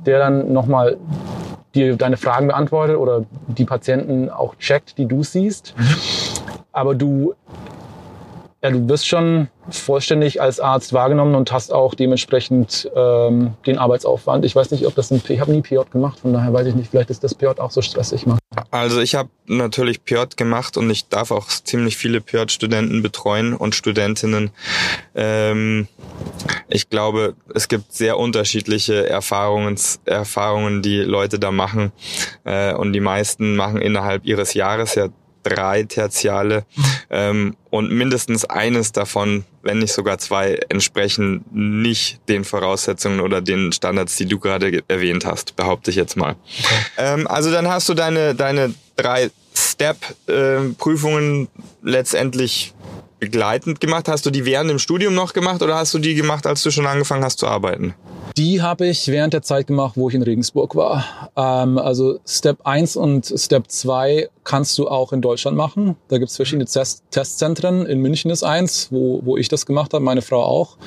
der 0.05 0.19
dann 0.19 0.53
nochmal 0.53 0.97
dir 1.75 1.95
deine 1.95 2.17
Fragen 2.17 2.47
beantwortet 2.47 2.97
oder 2.97 3.25
die 3.47 3.65
Patienten 3.65 4.29
auch 4.29 4.55
checkt, 4.55 4.97
die 4.97 5.05
du 5.05 5.23
siehst. 5.23 5.73
Aber 6.71 6.95
du, 6.95 7.33
ja, 8.63 8.71
du 8.71 8.87
wirst 8.89 9.07
schon 9.07 9.47
vollständig 9.69 10.41
als 10.41 10.59
Arzt 10.59 10.93
wahrgenommen 10.93 11.35
und 11.35 11.51
hast 11.51 11.71
auch 11.71 11.93
dementsprechend 11.93 12.89
ähm, 12.95 13.53
den 13.65 13.77
Arbeitsaufwand. 13.77 14.45
Ich 14.45 14.55
weiß 14.55 14.71
nicht, 14.71 14.85
ob 14.85 14.95
das 14.95 15.11
ein, 15.11 15.21
ich 15.27 15.39
habe 15.39 15.51
nie 15.51 15.61
PJ 15.61 15.77
gemacht, 15.91 16.19
von 16.19 16.33
daher 16.33 16.51
weiß 16.53 16.67
ich 16.67 16.75
nicht, 16.75 16.89
vielleicht 16.89 17.09
ist 17.09 17.23
das 17.23 17.35
PJ 17.35 17.59
auch 17.59 17.71
so 17.71 17.81
stressig. 17.81 18.25
Mal. 18.25 18.37
Also 18.71 18.99
ich 18.99 19.15
habe 19.15 19.29
natürlich 19.45 20.03
PJ 20.03 20.35
gemacht 20.35 20.77
und 20.77 20.89
ich 20.89 21.07
darf 21.07 21.31
auch 21.31 21.47
ziemlich 21.47 21.97
viele 21.97 22.21
PJ-Studenten 22.21 23.01
betreuen 23.01 23.53
und 23.53 23.75
Studentinnen. 23.75 24.51
Ähm, 25.15 25.87
ich 26.69 26.89
glaube, 26.89 27.35
es 27.53 27.67
gibt 27.67 27.93
sehr 27.93 28.17
unterschiedliche 28.17 29.09
Erfahrungen, 29.09 29.77
Erfahrungen, 30.05 30.81
die 30.81 30.97
Leute 30.97 31.39
da 31.39 31.51
machen. 31.51 31.91
Äh, 32.45 32.73
und 32.73 32.93
die 32.93 32.99
meisten 32.99 33.55
machen 33.55 33.81
innerhalb 33.81 34.25
ihres 34.25 34.53
Jahres 34.53 34.95
ja 34.95 35.09
drei 35.43 35.83
Tertiale 35.83 36.65
ähm, 37.09 37.55
und 37.69 37.91
mindestens 37.91 38.45
eines 38.45 38.91
davon, 38.91 39.45
wenn 39.63 39.79
nicht 39.79 39.93
sogar 39.93 40.17
zwei, 40.17 40.59
entsprechen 40.69 41.45
nicht 41.51 42.19
den 42.27 42.43
Voraussetzungen 42.43 43.21
oder 43.21 43.41
den 43.41 43.71
Standards, 43.71 44.17
die 44.17 44.25
du 44.25 44.37
gerade 44.37 44.83
erwähnt 44.87 45.25
hast, 45.25 45.55
behaupte 45.55 45.91
ich 45.91 45.95
jetzt 45.95 46.17
mal. 46.17 46.35
Ähm, 46.97 47.25
also 47.27 47.51
dann 47.51 47.67
hast 47.67 47.87
du 47.89 47.93
deine, 47.93 48.35
deine 48.35 48.73
drei 48.95 49.31
Step-Prüfungen 49.55 51.47
letztendlich 51.81 52.73
begleitend 53.19 53.79
gemacht. 53.79 54.07
Hast 54.07 54.25
du 54.25 54.31
die 54.31 54.45
während 54.45 54.69
dem 54.69 54.79
Studium 54.79 55.13
noch 55.13 55.33
gemacht 55.33 55.61
oder 55.61 55.75
hast 55.75 55.93
du 55.93 55.99
die 55.99 56.15
gemacht, 56.15 56.47
als 56.47 56.63
du 56.63 56.71
schon 56.71 56.87
angefangen 56.87 57.23
hast 57.23 57.39
zu 57.39 57.47
arbeiten? 57.47 57.93
Die 58.37 58.61
habe 58.61 58.87
ich 58.87 59.07
während 59.07 59.33
der 59.33 59.41
Zeit 59.41 59.67
gemacht, 59.67 59.93
wo 59.95 60.09
ich 60.09 60.15
in 60.15 60.21
Regensburg 60.21 60.75
war. 60.75 61.31
Ähm, 61.35 61.77
also 61.77 62.19
Step 62.25 62.65
1 62.65 62.95
und 62.95 63.33
Step 63.35 63.69
2 63.69 64.29
kannst 64.43 64.77
du 64.77 64.87
auch 64.87 65.11
in 65.11 65.21
Deutschland 65.21 65.57
machen. 65.57 65.95
Da 66.07 66.17
gibt 66.17 66.29
es 66.29 66.35
verschiedene 66.35 66.65
Test 66.65 67.03
Testzentren. 67.11 67.85
In 67.85 67.99
München 67.99 68.31
ist 68.31 68.43
eins, 68.43 68.87
wo, 68.91 69.21
wo 69.23 69.37
ich 69.37 69.49
das 69.49 69.65
gemacht 69.65 69.93
habe, 69.93 70.03
meine 70.03 70.21
Frau 70.21 70.43
auch. 70.43 70.77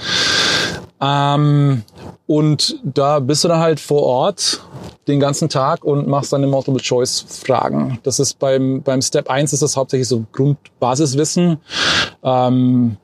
Ähm, 1.03 1.83
und 2.27 2.81
da 2.85 3.19
bist 3.19 3.43
du 3.43 3.49
dann 3.49 3.59
halt 3.59 3.81
vor 3.81 4.03
Ort 4.03 4.63
den 5.09 5.19
ganzen 5.19 5.49
Tag 5.49 5.85
und 5.85 6.07
machst 6.07 6.33
deine 6.33 6.47
Multiple-Choice-Fragen. 6.47 7.99
Das 8.05 8.21
ist 8.21 8.39
beim, 8.39 8.83
beim 8.83 9.03
Step 9.03 9.29
1 9.29 9.53
ist 9.53 9.63
das 9.63 9.77
hauptsächlich 9.77 10.07
so 10.07 10.25
Grundbasiswissen. 10.31 11.59
Ähm, 12.23 12.97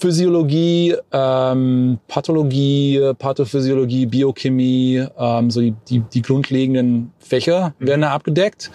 Physiologie, 0.00 0.94
ähm, 1.12 1.98
Pathologie, 2.08 3.12
Pathophysiologie, 3.18 4.06
Biochemie, 4.06 5.06
ähm, 5.18 5.50
so 5.50 5.60
die, 5.60 5.74
die, 5.88 6.00
die 6.00 6.22
grundlegenden 6.22 7.12
Fächer 7.18 7.74
werden 7.78 8.02
da 8.02 8.10
abgedeckt. 8.12 8.70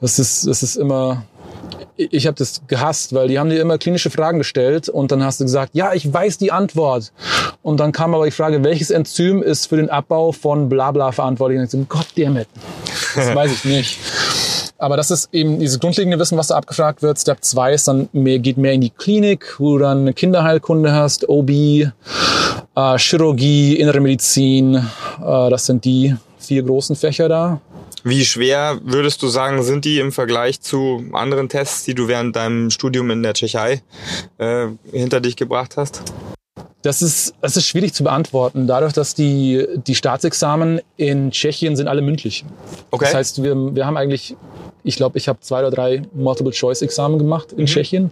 Das 0.00 0.18
ist, 0.18 0.46
das 0.46 0.62
ist 0.62 0.76
immer, 0.76 1.24
ich 1.96 2.26
habe 2.26 2.36
das 2.36 2.62
gehasst, 2.66 3.14
weil 3.14 3.28
die 3.28 3.38
haben 3.38 3.50
dir 3.50 3.60
immer 3.60 3.78
klinische 3.78 4.10
Fragen 4.10 4.38
gestellt 4.38 4.88
und 4.88 5.12
dann 5.12 5.24
hast 5.24 5.40
du 5.40 5.44
gesagt, 5.44 5.74
ja, 5.74 5.92
ich 5.92 6.12
weiß 6.12 6.38
die 6.38 6.52
Antwort. 6.52 7.12
Und 7.62 7.80
dann 7.80 7.92
kam 7.92 8.14
aber 8.14 8.24
die 8.24 8.30
Frage, 8.30 8.64
welches 8.64 8.90
Enzym 8.90 9.42
ist 9.42 9.66
für 9.66 9.76
den 9.76 9.90
Abbau 9.90 10.32
von 10.32 10.68
Blabla 10.68 11.12
verantwortlich? 11.12 11.58
Und 11.58 11.64
ich 11.64 11.70
so, 11.70 11.84
Gott 11.88 12.08
damit, 12.16 12.48
das 13.14 13.34
weiß 13.34 13.52
ich 13.52 13.64
nicht. 13.64 13.98
Aber 14.78 14.96
das 14.96 15.12
ist 15.12 15.32
eben 15.32 15.60
dieses 15.60 15.78
grundlegende 15.78 16.18
Wissen, 16.18 16.36
was 16.36 16.48
da 16.48 16.56
abgefragt 16.56 17.02
wird. 17.02 17.16
Step 17.16 17.44
2 17.44 17.72
ist 17.72 17.86
dann 17.86 18.08
mehr, 18.12 18.40
geht 18.40 18.56
mehr 18.56 18.72
in 18.72 18.80
die 18.80 18.90
Klinik, 18.90 19.54
wo 19.58 19.74
du 19.74 19.84
dann 19.84 20.00
eine 20.00 20.12
Kinderheilkunde 20.12 20.92
hast, 20.92 21.28
OB, 21.28 21.50
äh, 21.50 21.90
Chirurgie, 22.98 23.76
Innere 23.76 24.00
Medizin. 24.00 24.74
Äh, 24.74 24.80
das 25.20 25.66
sind 25.66 25.84
die 25.84 26.16
vier 26.38 26.64
großen 26.64 26.96
Fächer 26.96 27.28
da. 27.28 27.60
Wie 28.04 28.24
schwer 28.24 28.78
würdest 28.82 29.22
du 29.22 29.28
sagen, 29.28 29.62
sind 29.62 29.84
die 29.84 29.98
im 29.98 30.12
Vergleich 30.12 30.60
zu 30.60 31.04
anderen 31.12 31.48
Tests, 31.48 31.84
die 31.84 31.94
du 31.94 32.08
während 32.08 32.34
deinem 32.34 32.70
Studium 32.70 33.10
in 33.10 33.22
der 33.22 33.34
Tschechei 33.34 33.82
äh, 34.38 34.66
hinter 34.90 35.20
dich 35.20 35.36
gebracht 35.36 35.76
hast? 35.76 36.02
Das 36.82 37.00
ist, 37.00 37.34
das 37.40 37.56
ist 37.56 37.68
schwierig 37.68 37.94
zu 37.94 38.02
beantworten, 38.02 38.66
dadurch, 38.66 38.92
dass 38.92 39.14
die, 39.14 39.64
die 39.86 39.94
Staatsexamen 39.94 40.80
in 40.96 41.30
Tschechien 41.30 41.76
sind 41.76 41.86
alle 41.86 42.02
mündlich. 42.02 42.44
Okay. 42.90 43.04
Das 43.04 43.14
heißt, 43.14 43.42
wir, 43.44 43.54
wir 43.74 43.86
haben 43.86 43.96
eigentlich, 43.96 44.36
ich 44.84 44.96
glaube, 44.96 45.18
ich 45.18 45.28
habe 45.28 45.40
zwei 45.40 45.60
oder 45.60 45.70
drei 45.70 46.02
Multiple-Choice-Examen 46.14 47.18
gemacht 47.18 47.52
in 47.52 47.66
Tschechien. 47.66 48.10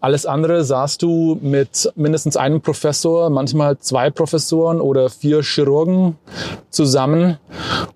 Alles 0.00 0.26
andere 0.26 0.64
saßt 0.64 1.02
du 1.02 1.38
mit 1.40 1.92
mindestens 1.96 2.36
einem 2.36 2.60
Professor, 2.60 3.30
manchmal 3.30 3.78
zwei 3.78 4.10
Professoren 4.10 4.80
oder 4.80 5.10
vier 5.10 5.42
Chirurgen 5.42 6.16
zusammen 6.70 7.38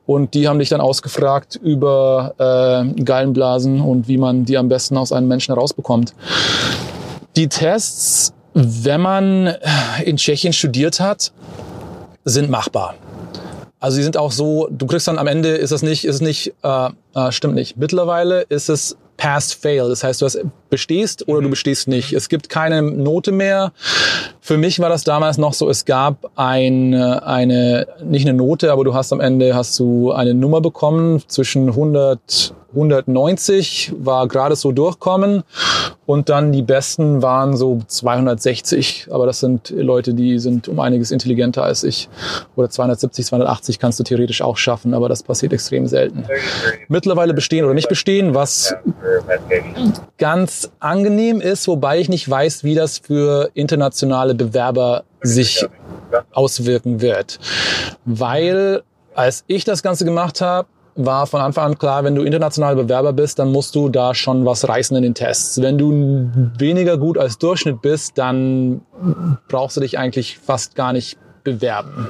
und 0.06 0.34
die 0.34 0.48
haben 0.48 0.58
dich 0.58 0.68
dann 0.68 0.80
ausgefragt 0.80 1.58
über 1.62 2.34
äh, 2.38 3.02
Gallenblasen 3.02 3.80
und 3.80 4.08
wie 4.08 4.18
man 4.18 4.44
die 4.44 4.58
am 4.58 4.68
besten 4.68 4.96
aus 4.96 5.12
einem 5.12 5.28
Menschen 5.28 5.54
herausbekommt. 5.54 6.14
Die 7.36 7.48
Tests 7.48 8.32
wenn 8.58 9.02
man 9.02 9.54
in 10.02 10.16
Tschechien 10.16 10.54
studiert 10.54 10.98
hat, 10.98 11.30
sind 12.24 12.48
machbar. 12.48 12.94
Also 13.86 13.98
die 13.98 14.02
sind 14.02 14.16
auch 14.16 14.32
so, 14.32 14.66
du 14.68 14.86
kriegst 14.86 15.06
dann 15.06 15.16
am 15.16 15.28
Ende, 15.28 15.50
ist 15.50 15.70
es 15.70 15.80
nicht, 15.82 16.04
ist 16.04 16.16
es 16.16 16.20
nicht, 16.20 16.52
äh, 16.64 16.88
äh, 17.14 17.30
stimmt 17.30 17.54
nicht. 17.54 17.76
Mittlerweile 17.76 18.40
ist 18.48 18.68
es 18.68 18.96
Past 19.16 19.54
Fail. 19.54 19.88
Das 19.88 20.02
heißt, 20.02 20.20
du 20.20 20.26
hast, 20.26 20.40
bestehst 20.70 21.28
oder 21.28 21.40
du 21.40 21.50
bestehst 21.50 21.86
nicht. 21.86 22.12
Es 22.12 22.28
gibt 22.28 22.48
keine 22.48 22.82
Note 22.82 23.30
mehr. 23.30 23.72
Für 24.46 24.58
mich 24.58 24.78
war 24.78 24.88
das 24.88 25.02
damals 25.02 25.38
noch 25.38 25.54
so, 25.54 25.68
es 25.68 25.84
gab 25.86 26.30
eine, 26.36 27.26
eine, 27.26 27.88
nicht 28.04 28.28
eine 28.28 28.38
Note, 28.38 28.70
aber 28.70 28.84
du 28.84 28.94
hast 28.94 29.12
am 29.12 29.18
Ende, 29.18 29.56
hast 29.56 29.76
du 29.80 30.12
eine 30.12 30.34
Nummer 30.34 30.60
bekommen 30.60 31.20
zwischen 31.26 31.70
100, 31.70 32.54
190 32.76 33.94
war 33.98 34.28
gerade 34.28 34.54
so 34.54 34.70
durchkommen 34.70 35.42
und 36.04 36.28
dann 36.28 36.52
die 36.52 36.62
besten 36.62 37.22
waren 37.22 37.56
so 37.56 37.80
260. 37.86 39.08
Aber 39.10 39.26
das 39.26 39.40
sind 39.40 39.70
Leute, 39.70 40.14
die 40.14 40.38
sind 40.38 40.68
um 40.68 40.78
einiges 40.78 41.10
intelligenter 41.10 41.64
als 41.64 41.82
ich. 41.82 42.08
Oder 42.54 42.70
270, 42.70 43.26
280 43.26 43.78
kannst 43.80 43.98
du 43.98 44.04
theoretisch 44.04 44.42
auch 44.42 44.56
schaffen, 44.56 44.94
aber 44.94 45.08
das 45.08 45.24
passiert 45.24 45.52
extrem 45.52 45.86
selten. 45.88 46.24
Mittlerweile 46.88 47.34
bestehen 47.34 47.64
oder 47.64 47.74
nicht 47.74 47.88
bestehen, 47.88 48.34
was 48.34 48.76
ganz 50.18 50.70
angenehm 50.78 51.40
ist, 51.40 51.66
wobei 51.66 51.98
ich 51.98 52.08
nicht 52.08 52.28
weiß, 52.28 52.62
wie 52.62 52.74
das 52.74 52.98
für 52.98 53.50
internationale 53.54 54.35
Bewerber 54.36 55.04
sich 55.22 55.66
auswirken 56.32 57.00
wird. 57.00 57.38
Weil 58.04 58.82
als 59.14 59.44
ich 59.46 59.64
das 59.64 59.82
Ganze 59.82 60.04
gemacht 60.04 60.40
habe, 60.40 60.68
war 60.96 61.26
von 61.26 61.40
Anfang 61.40 61.64
an 61.64 61.78
klar, 61.78 62.04
wenn 62.04 62.14
du 62.14 62.22
internationaler 62.22 62.76
Bewerber 62.76 63.12
bist, 63.12 63.38
dann 63.38 63.52
musst 63.52 63.74
du 63.74 63.88
da 63.88 64.14
schon 64.14 64.46
was 64.46 64.66
reißen 64.66 64.96
in 64.96 65.02
den 65.02 65.14
Tests. 65.14 65.60
Wenn 65.60 65.76
du 65.76 66.30
weniger 66.58 66.96
gut 66.96 67.18
als 67.18 67.38
Durchschnitt 67.38 67.82
bist, 67.82 68.16
dann 68.16 68.80
brauchst 69.48 69.76
du 69.76 69.82
dich 69.82 69.98
eigentlich 69.98 70.38
fast 70.38 70.74
gar 70.74 70.92
nicht 70.92 71.18
bewerben. 71.44 72.08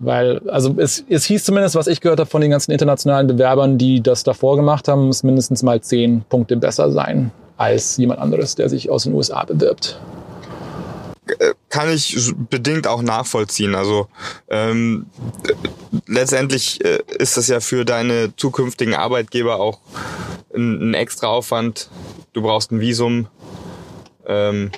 Weil, 0.00 0.40
also 0.48 0.74
es, 0.78 1.04
es 1.08 1.24
hieß 1.24 1.44
zumindest, 1.44 1.76
was 1.76 1.86
ich 1.86 2.00
gehört 2.00 2.18
habe 2.18 2.28
von 2.28 2.40
den 2.40 2.50
ganzen 2.50 2.72
internationalen 2.72 3.28
Bewerbern, 3.28 3.78
die 3.78 4.02
das 4.02 4.24
davor 4.24 4.56
gemacht 4.56 4.88
haben, 4.88 5.06
muss 5.06 5.22
mindestens 5.22 5.62
mal 5.62 5.80
zehn 5.80 6.24
Punkte 6.28 6.56
besser 6.56 6.90
sein 6.90 7.30
als 7.56 7.96
jemand 7.96 8.18
anderes, 8.18 8.56
der 8.56 8.68
sich 8.68 8.90
aus 8.90 9.04
den 9.04 9.14
USA 9.14 9.44
bewirbt 9.44 10.00
kann 11.68 11.92
ich 11.92 12.32
bedingt 12.50 12.86
auch 12.86 13.02
nachvollziehen. 13.02 13.74
Also 13.74 14.08
ähm, 14.48 15.06
letztendlich 16.06 16.84
äh, 16.84 16.98
ist 17.18 17.36
das 17.36 17.48
ja 17.48 17.60
für 17.60 17.84
deine 17.84 18.34
zukünftigen 18.36 18.94
Arbeitgeber 18.94 19.60
auch 19.60 19.78
ein, 20.54 20.90
ein 20.90 20.94
extra 20.94 21.28
Aufwand. 21.28 21.88
Du 22.32 22.42
brauchst 22.42 22.72
ein 22.72 22.80
Visum, 22.80 23.28
ähm, 24.26 24.72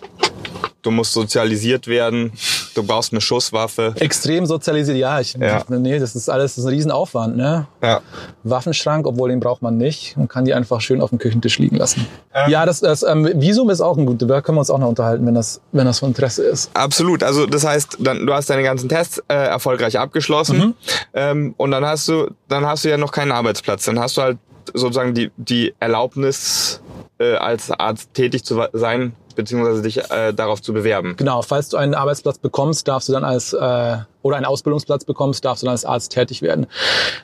du 0.82 0.90
musst 0.90 1.12
sozialisiert 1.12 1.86
werden, 1.86 2.32
du 2.74 2.82
brauchst 2.82 3.12
eine 3.12 3.20
Schusswaffe. 3.20 3.94
Extrem 3.98 4.46
sozialisiert, 4.46 4.98
ja. 4.98 5.20
Ich, 5.20 5.34
Ja. 5.34 5.64
Nee, 5.68 5.98
das 5.98 6.14
ist 6.14 6.28
alles 6.28 6.54
das 6.54 6.58
ist 6.58 6.64
ein 6.66 6.74
Riesenaufwand. 6.74 7.36
Ne? 7.36 7.66
Ja. 7.82 8.00
Waffenschrank, 8.42 9.06
obwohl 9.06 9.30
den 9.30 9.40
braucht 9.40 9.62
man 9.62 9.76
nicht. 9.76 10.16
Man 10.16 10.28
kann 10.28 10.44
die 10.44 10.54
einfach 10.54 10.80
schön 10.80 11.00
auf 11.00 11.10
dem 11.10 11.18
Küchentisch 11.18 11.58
liegen 11.58 11.76
lassen. 11.76 12.06
Ähm. 12.32 12.50
Ja, 12.50 12.66
das, 12.66 12.80
das 12.80 13.02
ähm, 13.02 13.28
Visum 13.34 13.70
ist 13.70 13.80
auch 13.80 13.96
ein 13.96 14.06
gut. 14.06 14.22
Da 14.22 14.40
können 14.40 14.56
wir 14.56 14.60
uns 14.60 14.70
auch 14.70 14.78
noch 14.78 14.88
unterhalten, 14.88 15.26
wenn 15.26 15.34
das, 15.34 15.60
wenn 15.72 15.86
das 15.86 15.98
von 16.00 16.10
Interesse 16.10 16.44
ist. 16.44 16.70
Absolut. 16.74 17.22
Also 17.22 17.46
das 17.46 17.64
heißt, 17.64 17.98
dann, 18.00 18.26
du 18.26 18.32
hast 18.32 18.50
deine 18.50 18.62
ganzen 18.62 18.88
Tests 18.88 19.22
äh, 19.28 19.34
erfolgreich 19.34 19.98
abgeschlossen 19.98 20.74
ähm, 21.14 21.54
und 21.56 21.70
dann 21.70 21.84
hast 21.84 22.08
du, 22.08 22.30
dann 22.48 22.66
hast 22.66 22.84
du 22.84 22.90
ja 22.90 22.96
noch 22.96 23.12
keinen 23.12 23.32
Arbeitsplatz. 23.32 23.84
Dann 23.84 23.98
hast 23.98 24.16
du 24.16 24.22
halt 24.22 24.38
sozusagen 24.72 25.14
die 25.14 25.30
die 25.36 25.74
Erlaubnis 25.78 26.80
äh, 27.18 27.34
als 27.34 27.70
Arzt 27.70 28.14
tätig 28.14 28.44
zu 28.44 28.62
sein 28.72 29.14
beziehungsweise 29.34 29.82
dich 29.82 30.10
äh, 30.10 30.32
darauf 30.32 30.62
zu 30.62 30.72
bewerben. 30.72 31.14
Genau, 31.16 31.42
falls 31.42 31.68
du 31.68 31.76
einen 31.76 31.94
Arbeitsplatz 31.94 32.38
bekommst, 32.38 32.88
darfst 32.88 33.08
du 33.08 33.12
dann 33.12 33.24
als 33.24 33.52
äh, 33.52 33.96
oder 34.22 34.36
einen 34.36 34.46
Ausbildungsplatz 34.46 35.04
bekommst, 35.04 35.44
darfst 35.44 35.62
du 35.62 35.66
dann 35.66 35.72
als 35.72 35.84
Arzt 35.84 36.12
tätig 36.12 36.42
werden. 36.42 36.66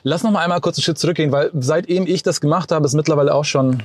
Lass 0.03 0.23
noch 0.23 0.31
mal 0.31 0.39
einmal 0.39 0.61
kurz 0.61 0.77
einen 0.77 0.83
Schritt 0.83 0.99
zurückgehen, 0.99 1.31
weil 1.31 1.49
seitdem 1.59 2.05
ich 2.05 2.23
das 2.23 2.41
gemacht 2.41 2.71
habe, 2.71 2.85
ist 2.85 2.93
mittlerweile 2.93 3.33
auch 3.33 3.45
schon 3.45 3.83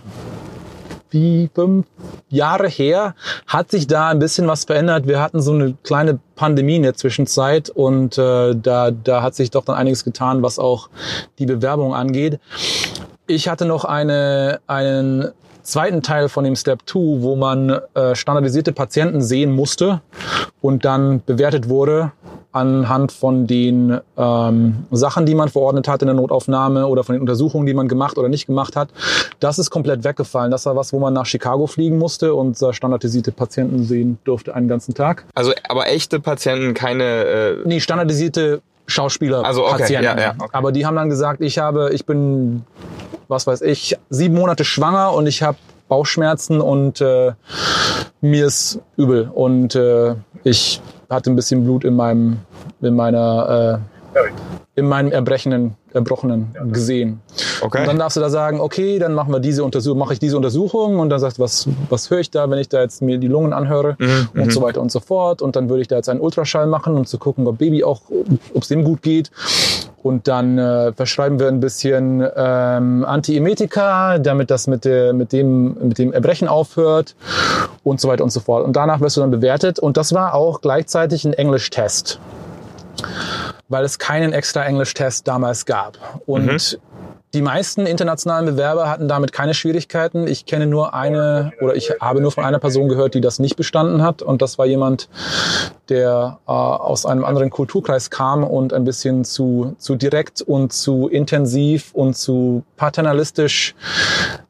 wie 1.10 1.48
fünf 1.54 1.86
Jahre 2.28 2.68
her, 2.68 3.14
hat 3.46 3.70
sich 3.70 3.86
da 3.86 4.08
ein 4.08 4.18
bisschen 4.18 4.46
was 4.46 4.64
verändert. 4.64 5.06
Wir 5.06 5.20
hatten 5.20 5.40
so 5.40 5.52
eine 5.52 5.74
kleine 5.82 6.18
Pandemie 6.34 6.76
in 6.76 6.82
der 6.82 6.94
Zwischenzeit 6.94 7.70
und 7.70 8.18
äh, 8.18 8.54
da, 8.54 8.90
da 8.90 9.22
hat 9.22 9.34
sich 9.34 9.50
doch 9.50 9.64
dann 9.64 9.76
einiges 9.76 10.04
getan, 10.04 10.42
was 10.42 10.58
auch 10.58 10.88
die 11.38 11.46
Bewerbung 11.46 11.94
angeht. 11.94 12.40
Ich 13.26 13.48
hatte 13.48 13.64
noch 13.64 13.84
eine, 13.84 14.60
einen 14.66 15.32
zweiten 15.66 16.02
Teil 16.02 16.28
von 16.28 16.44
dem 16.44 16.56
Step 16.56 16.80
2, 16.86 16.98
wo 17.22 17.36
man 17.36 17.80
äh, 17.94 18.14
standardisierte 18.14 18.72
Patienten 18.72 19.20
sehen 19.20 19.54
musste 19.54 20.00
und 20.60 20.84
dann 20.84 21.22
bewertet 21.24 21.68
wurde 21.68 22.12
anhand 22.52 23.12
von 23.12 23.46
den 23.46 24.00
ähm, 24.16 24.86
Sachen, 24.90 25.26
die 25.26 25.34
man 25.34 25.50
verordnet 25.50 25.88
hat 25.88 26.00
in 26.00 26.06
der 26.06 26.14
Notaufnahme 26.14 26.86
oder 26.86 27.04
von 27.04 27.14
den 27.14 27.20
Untersuchungen, 27.20 27.66
die 27.66 27.74
man 27.74 27.86
gemacht 27.86 28.16
oder 28.16 28.28
nicht 28.28 28.46
gemacht 28.46 28.76
hat. 28.76 28.88
Das 29.40 29.58
ist 29.58 29.68
komplett 29.68 30.04
weggefallen. 30.04 30.50
Das 30.50 30.64
war 30.64 30.74
was, 30.74 30.92
wo 30.94 30.98
man 30.98 31.12
nach 31.12 31.26
Chicago 31.26 31.66
fliegen 31.66 31.98
musste 31.98 32.34
und 32.34 32.60
äh, 32.62 32.72
standardisierte 32.72 33.30
Patienten 33.30 33.84
sehen 33.84 34.18
durfte 34.24 34.54
einen 34.54 34.68
ganzen 34.68 34.94
Tag. 34.94 35.26
Also 35.34 35.52
aber 35.68 35.88
echte 35.88 36.18
Patienten, 36.18 36.72
keine... 36.72 37.04
Äh 37.04 37.56
nee, 37.66 37.80
standardisierte 37.80 38.62
Schauspieler, 38.86 39.44
also, 39.44 39.64
okay, 39.64 39.78
Patienten. 39.78 40.04
Ja, 40.04 40.18
ja, 40.18 40.34
okay. 40.38 40.50
Aber 40.52 40.72
die 40.72 40.86
haben 40.86 40.94
dann 40.94 41.10
gesagt, 41.10 41.40
ich 41.40 41.58
habe, 41.58 41.90
ich 41.92 42.06
bin, 42.06 42.64
was 43.28 43.46
weiß 43.46 43.62
ich, 43.62 43.96
sieben 44.10 44.34
Monate 44.34 44.64
schwanger 44.64 45.12
und 45.12 45.26
ich 45.26 45.42
habe 45.42 45.58
Bauchschmerzen 45.88 46.60
und 46.60 47.00
äh, 47.00 47.32
mir 48.20 48.46
ist 48.46 48.80
übel 48.96 49.30
und 49.32 49.74
äh, 49.74 50.14
ich 50.42 50.80
hatte 51.08 51.30
ein 51.30 51.36
bisschen 51.36 51.64
Blut 51.64 51.84
in 51.84 51.94
meinem, 51.94 52.38
in 52.80 52.96
meiner, 52.96 53.80
äh, 54.14 54.28
in 54.74 54.88
meinem 54.88 55.12
Erbrechenden, 55.12 55.76
Erbrochenen 55.92 56.54
gesehen. 56.72 57.20
Okay. 57.60 57.80
Und 57.80 57.86
dann 57.86 57.98
darfst 57.98 58.16
du 58.16 58.20
da 58.20 58.28
sagen, 58.28 58.60
okay, 58.60 58.98
dann 58.98 59.14
machen 59.14 59.32
wir 59.32 59.40
diese 59.40 59.64
Untersuchung, 59.64 59.98
mache 59.98 60.12
ich 60.14 60.18
diese 60.18 60.36
Untersuchung 60.36 60.98
und 60.98 61.08
dann 61.08 61.20
sagst 61.20 61.38
du, 61.38 61.42
was, 61.42 61.68
was 61.88 62.10
höre 62.10 62.20
ich 62.20 62.30
da, 62.30 62.50
wenn 62.50 62.58
ich 62.58 62.68
da 62.68 62.80
jetzt 62.80 63.00
mir 63.00 63.18
die 63.18 63.28
Lungen 63.28 63.52
anhöre 63.52 63.96
Mhm, 63.98 64.28
und 64.34 64.46
mhm. 64.46 64.50
so 64.50 64.62
weiter 64.62 64.80
und 64.80 64.90
so 64.90 65.00
fort. 65.00 65.40
Und 65.40 65.56
dann 65.56 65.68
würde 65.68 65.82
ich 65.82 65.88
da 65.88 65.96
jetzt 65.96 66.08
einen 66.08 66.20
Ultraschall 66.20 66.66
machen, 66.66 66.96
um 66.96 67.06
zu 67.06 67.18
gucken, 67.18 67.46
ob 67.46 67.58
Baby 67.58 67.84
auch, 67.84 68.02
ob 68.54 68.62
es 68.62 68.68
dem 68.68 68.84
gut 68.84 69.02
geht. 69.02 69.30
Und 70.06 70.28
dann 70.28 70.56
äh, 70.56 70.92
verschreiben 70.92 71.40
wir 71.40 71.48
ein 71.48 71.58
bisschen 71.58 72.24
ähm, 72.36 73.04
Antiemetika, 73.04 74.18
damit 74.18 74.52
das 74.52 74.68
mit, 74.68 74.84
der, 74.84 75.12
mit, 75.12 75.32
dem, 75.32 75.76
mit 75.88 75.98
dem 75.98 76.12
Erbrechen 76.12 76.46
aufhört 76.46 77.16
und 77.82 78.00
so 78.00 78.06
weiter 78.06 78.22
und 78.22 78.30
so 78.30 78.38
fort. 78.38 78.64
Und 78.64 78.76
danach 78.76 79.00
wirst 79.00 79.16
du 79.16 79.20
dann 79.22 79.32
bewertet. 79.32 79.80
Und 79.80 79.96
das 79.96 80.12
war 80.12 80.34
auch 80.34 80.60
gleichzeitig 80.60 81.24
ein 81.24 81.32
Englisch-Test, 81.32 82.20
weil 83.68 83.84
es 83.84 83.98
keinen 83.98 84.32
extra 84.32 84.64
Englisch-Test 84.64 85.26
damals 85.26 85.66
gab. 85.66 85.98
Und 86.24 86.78
die 87.34 87.42
meisten 87.42 87.84
internationalen 87.84 88.46
Bewerber 88.46 88.88
hatten 88.88 89.08
damit 89.08 89.32
keine 89.32 89.54
Schwierigkeiten. 89.54 90.28
Ich 90.28 90.46
kenne 90.46 90.68
nur 90.68 90.94
eine 90.94 91.50
oder 91.60 91.74
ich 91.74 91.90
habe 92.00 92.20
nur 92.20 92.30
von 92.30 92.44
einer 92.44 92.60
Person 92.60 92.88
gehört, 92.88 93.14
die 93.14 93.20
das 93.20 93.40
nicht 93.40 93.56
bestanden 93.56 94.04
hat. 94.04 94.22
Und 94.22 94.40
das 94.40 94.56
war 94.56 94.66
jemand, 94.66 95.08
der 95.88 96.38
äh, 96.46 96.50
aus 96.50 97.06
einem 97.06 97.24
anderen 97.24 97.50
Kulturkreis 97.50 98.10
kam 98.10 98.44
und 98.44 98.72
ein 98.72 98.84
bisschen 98.84 99.24
zu, 99.24 99.74
zu 99.78 99.96
direkt 99.96 100.42
und 100.42 100.72
zu 100.72 101.08
intensiv 101.08 101.92
und 101.92 102.16
zu 102.16 102.62
paternalistisch 102.76 103.74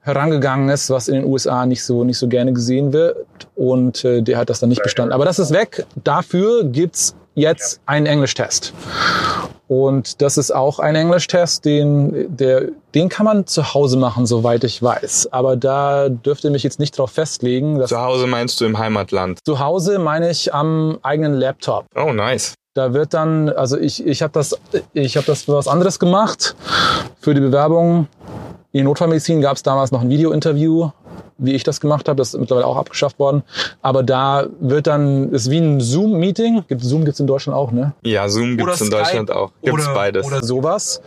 herangegangen 0.01 0.69
ist, 0.69 0.91
was 0.91 1.09
in 1.09 1.15
den 1.15 1.25
USA 1.25 1.67
nicht 1.67 1.85
so, 1.85 2.05
nicht 2.05 2.19
so 2.19 2.29
gerne 2.29 2.53
gesehen 2.53 2.93
wird. 2.93 3.27
Und 3.55 4.05
äh, 4.05 4.23
der 4.23 4.39
hat 4.39 4.51
das 4.51 4.61
dann 4.61 4.69
nicht 4.69 4.83
bestanden. 4.83 5.13
Aber 5.13 5.25
das 5.25 5.39
ist 5.39 5.53
weg. 5.53 5.87
Dafür 6.03 6.65
gibt's 6.65 7.15
jetzt 7.35 7.81
einen 7.87 8.07
Englischtest. 8.07 8.73
Und 9.69 10.23
das 10.23 10.39
ist 10.39 10.53
auch 10.53 10.79
ein 10.79 10.95
Englischtest, 10.95 11.65
den, 11.65 12.37
der, 12.37 12.69
den 12.97 13.11
kann 13.11 13.27
man 13.27 13.47
zu 13.47 13.75
Hause 13.75 13.99
machen, 13.99 14.25
soweit 14.25 14.65
ich 14.65 14.83
weiß. 14.83 15.29
Aber 15.31 15.55
da 15.55 16.09
dürfte 16.09 16.49
mich 16.49 16.63
jetzt 16.63 16.81
nicht 16.81 16.99
drauf 16.99 17.11
festlegen. 17.11 17.79
Dass 17.79 17.91
Zu 17.91 18.01
Hause 18.01 18.27
meinst 18.27 18.59
du 18.61 18.65
im 18.65 18.79
Heimatland? 18.79 19.39
zu 19.45 19.59
Hause 19.61 19.99
meine 19.99 20.31
ich 20.31 20.55
am 20.55 20.99
eigenen 21.03 21.35
Laptop. 21.35 21.85
Oh, 21.95 22.13
nice. 22.15 22.55
Da 22.75 22.95
wird 22.95 23.13
dann, 23.13 23.51
also 23.51 23.79
ich, 23.79 24.05
ich 24.07 24.23
habe 24.23 24.33
das, 24.33 24.59
ich 24.95 25.17
habe 25.19 25.27
das 25.27 25.43
für 25.43 25.53
was 25.53 25.69
anderes 25.69 25.99
gemacht. 25.99 26.57
Für 27.21 27.35
die 27.35 27.41
Bewerbung 27.41 28.07
in 28.73 28.85
Notfallmedizin 28.85 29.43
gab 29.43 29.57
es 29.57 29.63
damals 29.63 29.93
noch 29.93 30.01
ein 30.01 30.09
Video-Interview, 30.09 30.91
wie 31.39 31.53
ich 31.55 31.65
das 31.65 31.81
gemacht 31.81 32.09
habe. 32.09 32.17
Das 32.17 32.35
ist 32.35 32.41
mittlerweile 32.41 32.67
auch 32.67 32.77
abgeschafft 32.77 33.19
worden. 33.19 33.43
Aber 33.83 34.03
da 34.03 34.47
wird 34.61 34.87
dann, 34.87 35.33
ist 35.33 35.51
wie 35.51 35.59
ein 35.59 35.81
Zoom-Meeting. 35.81 36.65
Gibt- 36.69 36.83
Zoom 36.83 37.05
gibt's 37.05 37.21
in 37.21 37.27
Deutschland 37.27 37.57
auch, 37.59 37.73
ne? 37.73 37.93
Ja, 38.03 38.29
Zoom 38.29 38.57
gibt's 38.57 38.81
in 38.81 38.87
Skype 38.87 38.99
Deutschland 39.03 39.31
auch. 39.33 39.51
Gibt's 39.63 39.85
oder, 39.87 39.95
beides. 39.95 40.27
Oder 40.27 40.43
sowas. 40.43 41.03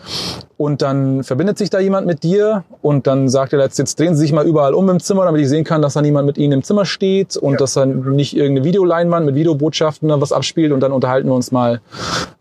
Und 0.58 0.82
dann 0.82 1.24
verbindet 1.24 1.58
sich 1.58 1.70
da 1.70 1.80
jemand 1.80 2.06
mit 2.06 2.24
dir 2.24 2.63
und 2.82 3.08
dann 3.08 3.30
sagt 3.30 3.54
er, 3.54 3.60
jetzt, 3.62 3.80
jetzt 3.80 3.98
drehen 4.00 4.15
Sie 4.15 4.22
sich 4.22 4.34
mal 4.34 4.46
überall 4.46 4.74
um 4.74 4.89
im 4.89 5.00
Zimmer, 5.00 5.26
damit 5.26 5.42
ich 5.42 5.48
sehen 5.50 5.63
kann, 5.63 5.82
dass 5.82 5.94
da 5.94 6.02
niemand 6.02 6.26
mit 6.26 6.38
Ihnen 6.38 6.52
im 6.54 6.63
Zimmer 6.63 6.86
steht 6.86 7.38
und 7.38 7.62
dass 7.62 7.74
dann 7.76 8.15
nicht 8.15 8.36
irgendeine 8.36 8.65
Videoleinwand 8.65 9.26
mit 9.26 9.36
Videobotschaften 9.36 10.10
da 10.10 10.20
was 10.20 10.32
abspielt 10.34 10.72
und 10.74 10.82
dann 10.82 10.92
unterhalten 10.92 11.30
wir 11.30 11.34
uns 11.36 11.52
mal 11.52 11.80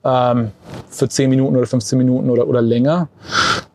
ähm, 0.05 0.51
für 0.91 1.09
10 1.09 1.31
Minuten 1.31 1.57
oder 1.57 1.67
15 1.67 1.97
Minuten 1.97 2.29
oder, 2.31 2.49
oder 2.49 2.61
länger. 2.61 3.09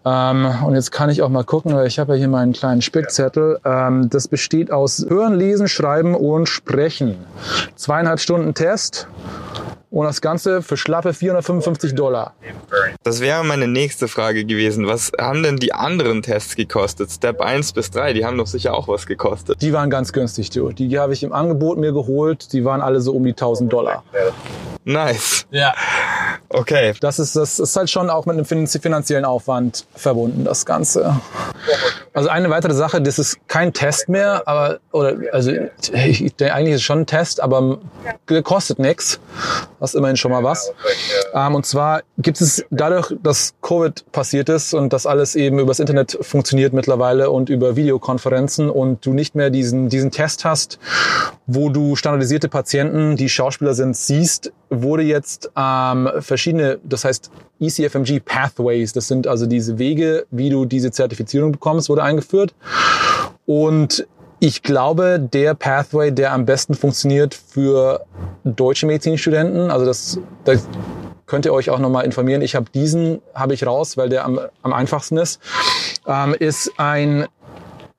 Ähm, 0.06 0.48
und 0.66 0.76
jetzt 0.76 0.92
kann 0.92 1.10
ich 1.10 1.22
auch 1.22 1.30
mal 1.30 1.44
gucken, 1.44 1.74
weil 1.74 1.88
ich 1.88 2.00
habe 2.00 2.14
ja 2.14 2.20
hier 2.20 2.28
meinen 2.28 2.54
kleinen 2.54 2.82
Spickzettel. 2.82 3.60
Ähm, 3.64 4.10
das 4.10 4.28
besteht 4.28 4.72
aus 4.72 5.06
Hören, 5.08 5.36
Lesen, 5.36 5.68
Schreiben 5.68 6.16
und 6.16 6.48
Sprechen. 6.48 7.16
Zweieinhalb 7.76 8.20
Stunden 8.20 8.54
Test. 8.54 9.08
Und 9.94 10.06
das 10.08 10.22
Ganze 10.22 10.64
für 10.64 10.76
schlappe 10.76 11.14
455 11.14 11.94
Dollar. 11.94 12.34
Das 13.04 13.22
wäre 13.22 13.44
meine 13.44 13.68
nächste 13.68 14.08
Frage 14.08 14.44
gewesen. 14.44 14.88
Was 14.88 15.12
haben 15.22 15.44
denn 15.44 15.58
die 15.58 15.72
anderen 15.72 16.24
Tests 16.24 16.56
gekostet? 16.56 17.12
Step 17.12 17.40
1 17.40 17.74
bis 17.74 17.92
3, 17.92 18.14
die 18.14 18.26
haben 18.26 18.36
doch 18.40 18.48
sicher 18.48 18.74
auch 18.74 18.88
was 18.88 19.06
gekostet. 19.06 19.62
Die 19.62 19.72
waren 19.72 19.92
ganz 19.92 20.12
günstig, 20.12 20.50
du. 20.50 20.72
Die 20.72 20.98
habe 20.98 21.14
ich 21.14 21.22
im 21.22 21.32
Angebot 21.32 21.78
mir 21.78 21.94
geholt. 21.94 22.54
Die 22.54 22.66
waren 22.66 22.82
alle 22.82 23.02
so 23.02 23.14
um 23.14 23.24
die 23.24 23.34
1000 23.34 23.72
Dollar. 23.72 24.04
Nice. 24.84 25.46
Ja. 25.52 25.76
Okay. 26.54 26.94
Das 27.02 27.20
ist, 27.20 27.36
das 27.36 27.60
ist 27.60 27.76
halt 27.76 27.90
schon 27.90 28.10
auch 28.10 28.26
mit 28.26 28.36
einem 28.38 28.46
finanz- 28.46 28.78
finanziellen 28.82 29.26
Aufwand 29.26 29.86
verbunden, 29.96 30.44
das 30.46 30.66
Ganze. 30.66 31.20
Also 32.14 32.30
eine 32.30 32.50
weitere 32.52 32.74
Sache, 32.74 33.02
das 33.02 33.18
ist 33.18 33.40
kein 33.48 33.74
Test 33.74 34.08
mehr, 34.08 34.44
aber, 34.48 34.80
oder, 34.92 35.18
also, 35.32 35.52
eigentlich 35.52 36.70
ist 36.70 36.76
es 36.76 36.84
schon 36.84 37.00
ein 37.00 37.06
Test, 37.08 37.42
aber 37.42 37.80
kostet 38.44 38.78
nichts. 38.78 39.20
Ist 39.82 39.96
immerhin 39.96 40.16
schon 40.16 40.32
mal 40.32 40.44
was. 40.44 40.72
Ähm, 41.34 41.56
und 41.56 41.66
zwar 41.66 42.04
gibt 42.20 42.40
es 42.40 42.64
dadurch, 42.70 43.14
dass 43.22 43.54
Covid 43.62 44.12
passiert 44.12 44.48
ist 44.48 44.74
und 44.74 44.94
das 44.94 45.06
alles 45.06 45.36
eben 45.36 45.60
übers 45.60 45.80
Internet 45.80 46.18
funktioniert 46.22 46.72
mittlerweile 46.72 47.32
und 47.32 47.50
über 47.50 47.76
Videokonferenzen 47.76 48.70
und 48.70 49.06
du 49.06 49.14
nicht 49.14 49.36
mehr 49.36 49.50
diesen, 49.50 49.90
diesen 49.90 50.12
Test 50.12 50.46
hast, 50.46 50.80
wo 51.48 51.70
du 51.70 51.96
standardisierte 51.96 52.48
Patienten, 52.48 53.18
die 53.18 53.28
Schauspieler 53.28 53.74
sind, 53.74 53.98
siehst, 53.98 54.54
wurde 54.70 55.04
jetzt 55.04 55.52
ähm, 55.58 56.10
verschiedene, 56.20 56.80
das 56.84 57.04
heißt 57.04 57.30
ECFMG 57.66 58.20
Pathways, 58.24 58.94
das 58.94 59.08
sind 59.08 59.28
also 59.28 59.46
diese 59.46 59.78
Wege, 59.80 60.26
wie 60.32 60.50
du 60.50 60.66
diese 60.66 60.92
Zertifizierung 60.92 61.52
bekommst, 61.52 61.90
wurde 61.90 62.04
eingeführt. 62.04 62.54
Und 63.46 64.08
ich 64.40 64.62
glaube, 64.62 65.20
der 65.20 65.54
Pathway, 65.54 66.12
der 66.12 66.34
am 66.34 66.46
besten 66.46 66.74
funktioniert 66.76 67.34
für 67.34 68.06
deutsche 68.44 68.86
Medizinstudenten, 68.86 69.72
also 69.72 69.86
das, 69.86 70.20
das 70.44 70.68
könnt 71.26 71.46
ihr 71.46 71.54
euch 71.54 71.70
auch 71.70 71.80
nochmal 71.80 72.06
informieren. 72.06 72.42
Ich 72.42 72.56
habe 72.56 72.66
diesen, 72.74 73.22
habe 73.34 73.54
ich 73.54 73.66
raus, 73.66 73.96
weil 73.96 74.10
der 74.10 74.26
am, 74.26 74.40
am 74.62 74.74
einfachsten 74.74 75.18
ist, 75.18 75.40
ähm, 76.08 76.36
ist 76.38 76.72
ein 76.78 77.28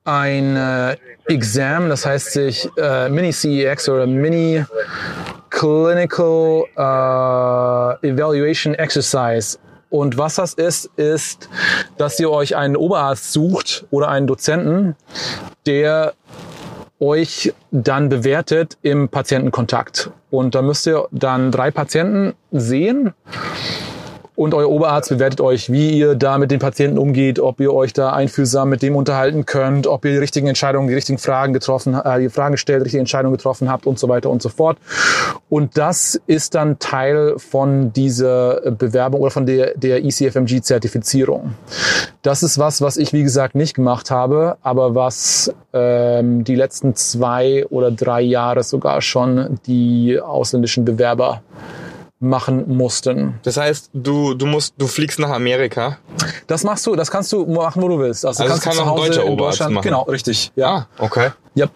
ein 0.05 0.55
äh, 0.55 0.97
Exam, 1.27 1.89
das 1.89 2.05
heißt 2.05 2.33
sich 2.33 2.69
äh, 2.77 3.09
Mini 3.09 3.31
CEX 3.31 3.89
oder 3.89 4.05
Mini 4.05 4.63
Clinical 5.49 6.63
äh, 6.75 8.07
Evaluation 8.07 8.75
Exercise. 8.75 9.57
Und 9.89 10.17
was 10.17 10.35
das 10.35 10.53
ist, 10.53 10.89
ist, 10.97 11.49
dass 11.97 12.19
ihr 12.19 12.29
euch 12.29 12.55
einen 12.55 12.75
Oberarzt 12.75 13.31
sucht 13.31 13.85
oder 13.91 14.09
einen 14.09 14.27
Dozenten, 14.27 14.95
der 15.65 16.13
euch 16.99 17.53
dann 17.71 18.09
bewertet 18.09 18.77
im 18.81 19.09
Patientenkontakt. 19.09 20.11
Und 20.31 20.55
da 20.55 20.61
müsst 20.61 20.87
ihr 20.87 21.07
dann 21.11 21.51
drei 21.51 21.71
Patienten 21.71 22.33
sehen 22.51 23.13
und 24.35 24.53
euer 24.53 24.69
Oberarzt 24.69 25.09
bewertet 25.09 25.39
euch, 25.41 25.71
wie 25.71 25.97
ihr 25.97 26.15
da 26.15 26.37
mit 26.37 26.51
den 26.51 26.59
Patienten 26.59 26.97
umgeht, 26.97 27.39
ob 27.39 27.59
ihr 27.59 27.73
euch 27.73 27.93
da 27.93 28.11
einfühlsam 28.11 28.69
mit 28.69 28.81
dem 28.81 28.95
unterhalten 28.95 29.45
könnt, 29.45 29.87
ob 29.87 30.03
ihr 30.05 30.11
die 30.11 30.17
richtigen 30.17 30.47
Entscheidungen, 30.47 30.87
die 30.87 30.93
richtigen 30.93 31.17
Fragen 31.17 31.53
getroffen, 31.53 31.93
äh, 31.93 32.19
die 32.19 32.29
Fragen 32.29 32.53
gestellt, 32.53 32.83
richtige 32.83 32.99
Entscheidungen 32.99 33.35
getroffen 33.35 33.69
habt 33.69 33.85
und 33.85 33.97
so 33.97 34.09
weiter 34.09 34.29
und 34.29 34.41
so 34.41 34.49
fort. 34.49 34.77
Und 35.49 35.77
das 35.77 36.19
ist 36.27 36.55
dann 36.55 36.79
Teil 36.79 37.35
von 37.37 37.93
dieser 37.93 38.71
Bewerbung 38.71 39.21
oder 39.21 39.31
von 39.31 39.45
der, 39.45 39.73
der 39.77 40.03
ECFMG-Zertifizierung. 40.03 41.53
Das 42.21 42.43
ist 42.43 42.57
was, 42.57 42.81
was 42.81 42.97
ich, 42.97 43.13
wie 43.13 43.23
gesagt, 43.23 43.55
nicht 43.55 43.75
gemacht 43.75 44.11
habe, 44.11 44.57
aber 44.61 44.95
was 44.95 45.53
ähm, 45.73 46.43
die 46.43 46.55
letzten 46.55 46.95
zwei 46.95 47.65
oder 47.67 47.91
drei 47.91 48.21
Jahre 48.21 48.63
sogar 48.63 49.01
schon 49.01 49.59
die 49.65 50.19
ausländischen 50.19 50.83
Bewerber 50.83 51.41
machen 52.19 52.63
mussten. 52.75 53.39
Das 53.43 53.57
heißt, 53.57 53.89
du, 53.93 54.33
du 54.33 54.45
musst, 54.45 54.73
du 54.77 54.87
fliegst 54.87 55.19
nach 55.19 55.29
Amerika. 55.29 55.97
Das 56.47 56.63
machst 56.63 56.87
du, 56.87 56.95
das 56.95 57.11
kannst 57.11 57.31
du 57.33 57.45
machen, 57.45 57.81
wo 57.81 57.89
du 57.89 57.99
willst. 57.99 58.25
Also, 58.25 58.43
du 58.43 58.49
das 58.49 58.61
kannst 58.61 58.79
kann 58.79 58.87
auch 58.87 58.91
ein 58.93 58.97
deutscher 58.97 59.25
in 59.25 59.37
Deutschland- 59.37 59.73
machen. 59.73 59.83
Genau, 59.83 60.03
richtig. 60.03 60.51
Ja. 60.55 60.87
Ah, 60.97 61.03
okay. 61.03 61.31
Ja, 61.55 61.67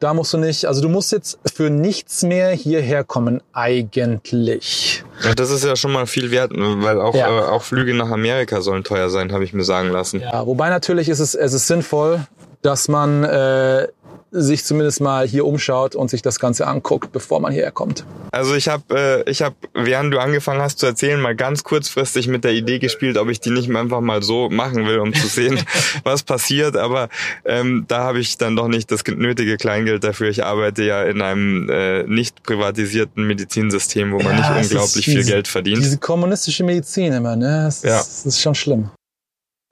da 0.00 0.14
musst 0.14 0.32
du 0.32 0.38
nicht, 0.38 0.64
also 0.66 0.80
du 0.80 0.88
musst 0.88 1.12
jetzt 1.12 1.38
für 1.54 1.70
nichts 1.70 2.22
mehr 2.22 2.50
hierher 2.50 3.04
kommen, 3.04 3.40
eigentlich. 3.52 5.04
Ja, 5.24 5.34
das 5.34 5.50
ist 5.50 5.64
ja 5.64 5.76
schon 5.76 5.92
mal 5.92 6.06
viel 6.06 6.30
wert, 6.30 6.52
ne, 6.52 6.76
weil 6.78 7.00
auch, 7.00 7.14
Ja. 7.14 7.28
äh, 7.28 7.42
auch 7.48 7.62
Flüge 7.62 7.94
nach 7.94 8.10
Amerika 8.10 8.60
sollen 8.60 8.84
teuer 8.84 9.08
sein, 9.10 9.32
habe 9.32 9.44
ich 9.44 9.52
mir 9.52 9.64
sagen 9.64 9.90
lassen. 9.90 10.20
Ja, 10.20 10.46
wobei 10.46 10.68
natürlich 10.68 11.08
ist 11.08 11.20
es, 11.20 11.34
es 11.34 11.52
ist 11.52 11.66
sinnvoll, 11.66 12.26
dass 12.62 12.88
man 12.88 13.24
äh, 13.24 13.86
sich 14.32 14.64
zumindest 14.64 15.00
mal 15.00 15.26
hier 15.26 15.44
umschaut 15.44 15.94
und 15.96 16.08
sich 16.10 16.22
das 16.22 16.38
Ganze 16.38 16.66
anguckt, 16.66 17.12
bevor 17.12 17.40
man 17.40 17.52
hierher 17.52 17.72
kommt. 17.72 18.04
Also 18.32 18.54
ich 18.54 18.68
habe, 18.68 19.24
äh, 19.26 19.30
ich 19.30 19.42
habe, 19.42 19.56
während 19.74 20.14
du 20.14 20.18
angefangen 20.18 20.60
hast 20.62 20.78
zu 20.78 20.86
erzählen, 20.86 21.20
mal 21.20 21.34
ganz 21.34 21.64
kurzfristig 21.64 22.28
mit 22.28 22.44
der 22.44 22.52
Idee 22.52 22.78
gespielt, 22.78 23.16
ob 23.18 23.28
ich 23.28 23.40
die 23.40 23.50
nicht 23.50 23.74
einfach 23.74 24.00
mal 24.00 24.22
so 24.22 24.48
machen 24.48 24.86
will, 24.86 24.98
um 25.00 25.12
zu 25.12 25.26
sehen, 25.26 25.58
was 26.04 26.22
passiert. 26.22 26.76
Aber 26.76 27.08
ähm, 27.44 27.86
da 27.88 28.04
habe 28.04 28.20
ich 28.20 28.38
dann 28.38 28.54
doch 28.56 28.68
nicht 28.68 28.90
das 28.92 29.02
nötige 29.06 29.56
Kleingeld 29.56 30.04
dafür. 30.04 30.28
Ich 30.28 30.44
arbeite 30.44 30.84
ja 30.84 31.02
in 31.02 31.22
einem 31.22 31.68
äh, 31.68 32.04
nicht 32.04 32.42
privatisierten 32.44 33.26
Medizinsystem, 33.26 34.12
wo 34.12 34.20
man 34.20 34.36
nicht 34.36 34.48
es 34.50 34.66
ist 34.66 34.72
unglaublich 34.72 35.04
viel 35.04 35.16
diese- 35.16 35.30
Geld 35.32 35.48
verdient. 35.48 35.78
Diese 35.78 35.98
kommunistische 35.98 36.62
Medizin 36.64 37.12
immer, 37.12 37.34
ne? 37.36 37.62
Das, 37.64 37.82
Ja. 37.82 37.98
ist, 38.00 38.08
das 38.24 38.26
ist 38.26 38.40
schon 38.40 38.54
schlimm. 38.54 38.90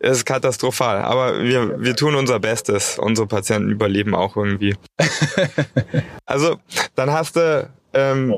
Es 0.01 0.19
ist 0.19 0.25
katastrophal, 0.27 0.99
aber 1.03 1.43
wir, 1.43 1.83
wir 1.83 1.97
tun 1.97 2.15
unser 2.15 2.39
Bestes. 2.39 2.99
Unsere 2.99 3.27
Patienten 3.27 3.71
überleben 3.71 4.15
auch 4.15 4.37
irgendwie. 4.37 4.77
also, 6.27 6.57
dann 6.95 7.13
hast 7.13 7.37
du, 7.37 7.69
ähm, 7.95 8.37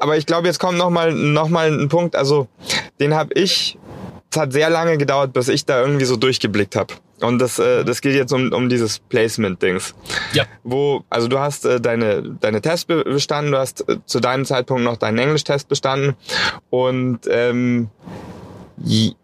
aber 0.00 0.16
ich 0.16 0.26
glaube, 0.26 0.48
jetzt 0.48 0.58
kommt 0.58 0.78
noch 0.78 0.90
mal, 0.90 1.12
noch 1.12 1.48
mal 1.48 1.70
ein 1.70 1.88
Punkt, 1.88 2.16
also 2.16 2.48
den 2.98 3.14
habe 3.14 3.32
ich, 3.34 3.78
es 4.32 4.38
hat 4.40 4.52
sehr 4.52 4.68
lange 4.70 4.98
gedauert, 4.98 5.32
bis 5.32 5.48
ich 5.48 5.64
da 5.64 5.80
irgendwie 5.80 6.04
so 6.06 6.16
durchgeblickt 6.16 6.74
habe. 6.74 6.94
Und 7.20 7.38
das, 7.38 7.58
äh, 7.58 7.84
das 7.84 8.00
geht 8.00 8.14
jetzt 8.14 8.32
um, 8.32 8.50
um 8.52 8.68
dieses 8.68 8.98
Placement-Dings. 8.98 9.94
Ja. 10.32 10.44
Wo, 10.64 11.04
also 11.10 11.28
du 11.28 11.38
hast 11.38 11.66
äh, 11.66 11.78
deine, 11.80 12.22
deine 12.40 12.62
Tests 12.62 12.86
be- 12.86 13.04
bestanden, 13.04 13.52
du 13.52 13.58
hast 13.58 13.86
äh, 13.88 13.98
zu 14.06 14.20
deinem 14.20 14.44
Zeitpunkt 14.46 14.82
noch 14.84 14.96
deinen 14.96 15.18
Englisch-Test 15.18 15.68
bestanden 15.68 16.16
und 16.70 17.20
ähm, 17.28 17.90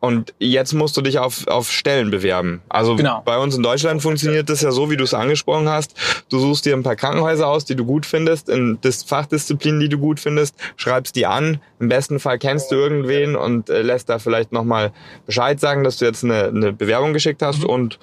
Und 0.01 0.35
jetzt 0.39 0.75
musst 0.75 0.97
du 0.97 1.01
dich 1.03 1.19
auf, 1.19 1.47
auf 1.49 1.71
Stellen 1.71 2.11
bewerben. 2.11 2.61
Also 2.69 2.97
Genau. 2.97 3.23
bei 3.25 3.39
uns 3.39 3.57
in 3.57 3.63
Deutschland 3.63 4.03
funktioniert 4.03 4.51
das 4.51 4.61
ja 4.61 4.71
so, 4.71 4.91
wie 4.91 4.97
du 4.97 5.05
es 5.05 5.15
angesprochen 5.15 5.69
hast. 5.69 5.95
Du 6.29 6.39
suchst 6.39 6.67
dir 6.67 6.75
ein 6.75 6.83
paar 6.83 6.97
Krankenhäuser 6.97 7.49
aus, 7.49 7.65
die 7.65 7.75
du 7.75 7.85
gut 7.85 8.05
findest, 8.07 8.49
in 8.49 8.79
Dis 8.83 9.03
Fachdisziplinen, 9.03 9.81
die 9.81 9.89
du 9.89 9.99
gut 9.99 10.21
findest, 10.21 10.55
schreibst 10.77 11.17
die 11.17 11.27
an. 11.27 11.61
Im 11.81 11.89
besten 11.89 12.21
Fall 12.21 12.39
kennst 12.39 12.71
du 12.71 12.75
irgendwen 12.77 13.35
und 13.37 13.71
äh, 13.71 13.83
lässt 13.83 14.09
da 14.09 14.19
vielleicht 14.19 14.53
nochmal 14.53 14.93
Bescheid 15.27 15.59
sagen, 15.59 15.85
dass 15.85 15.97
du 15.99 16.05
jetzt 16.05 16.23
eine, 16.25 16.45
eine 16.45 16.73
Bewerbung 16.73 17.13
geschickt 17.13 17.43
hast 17.43 17.65
und 17.65 17.99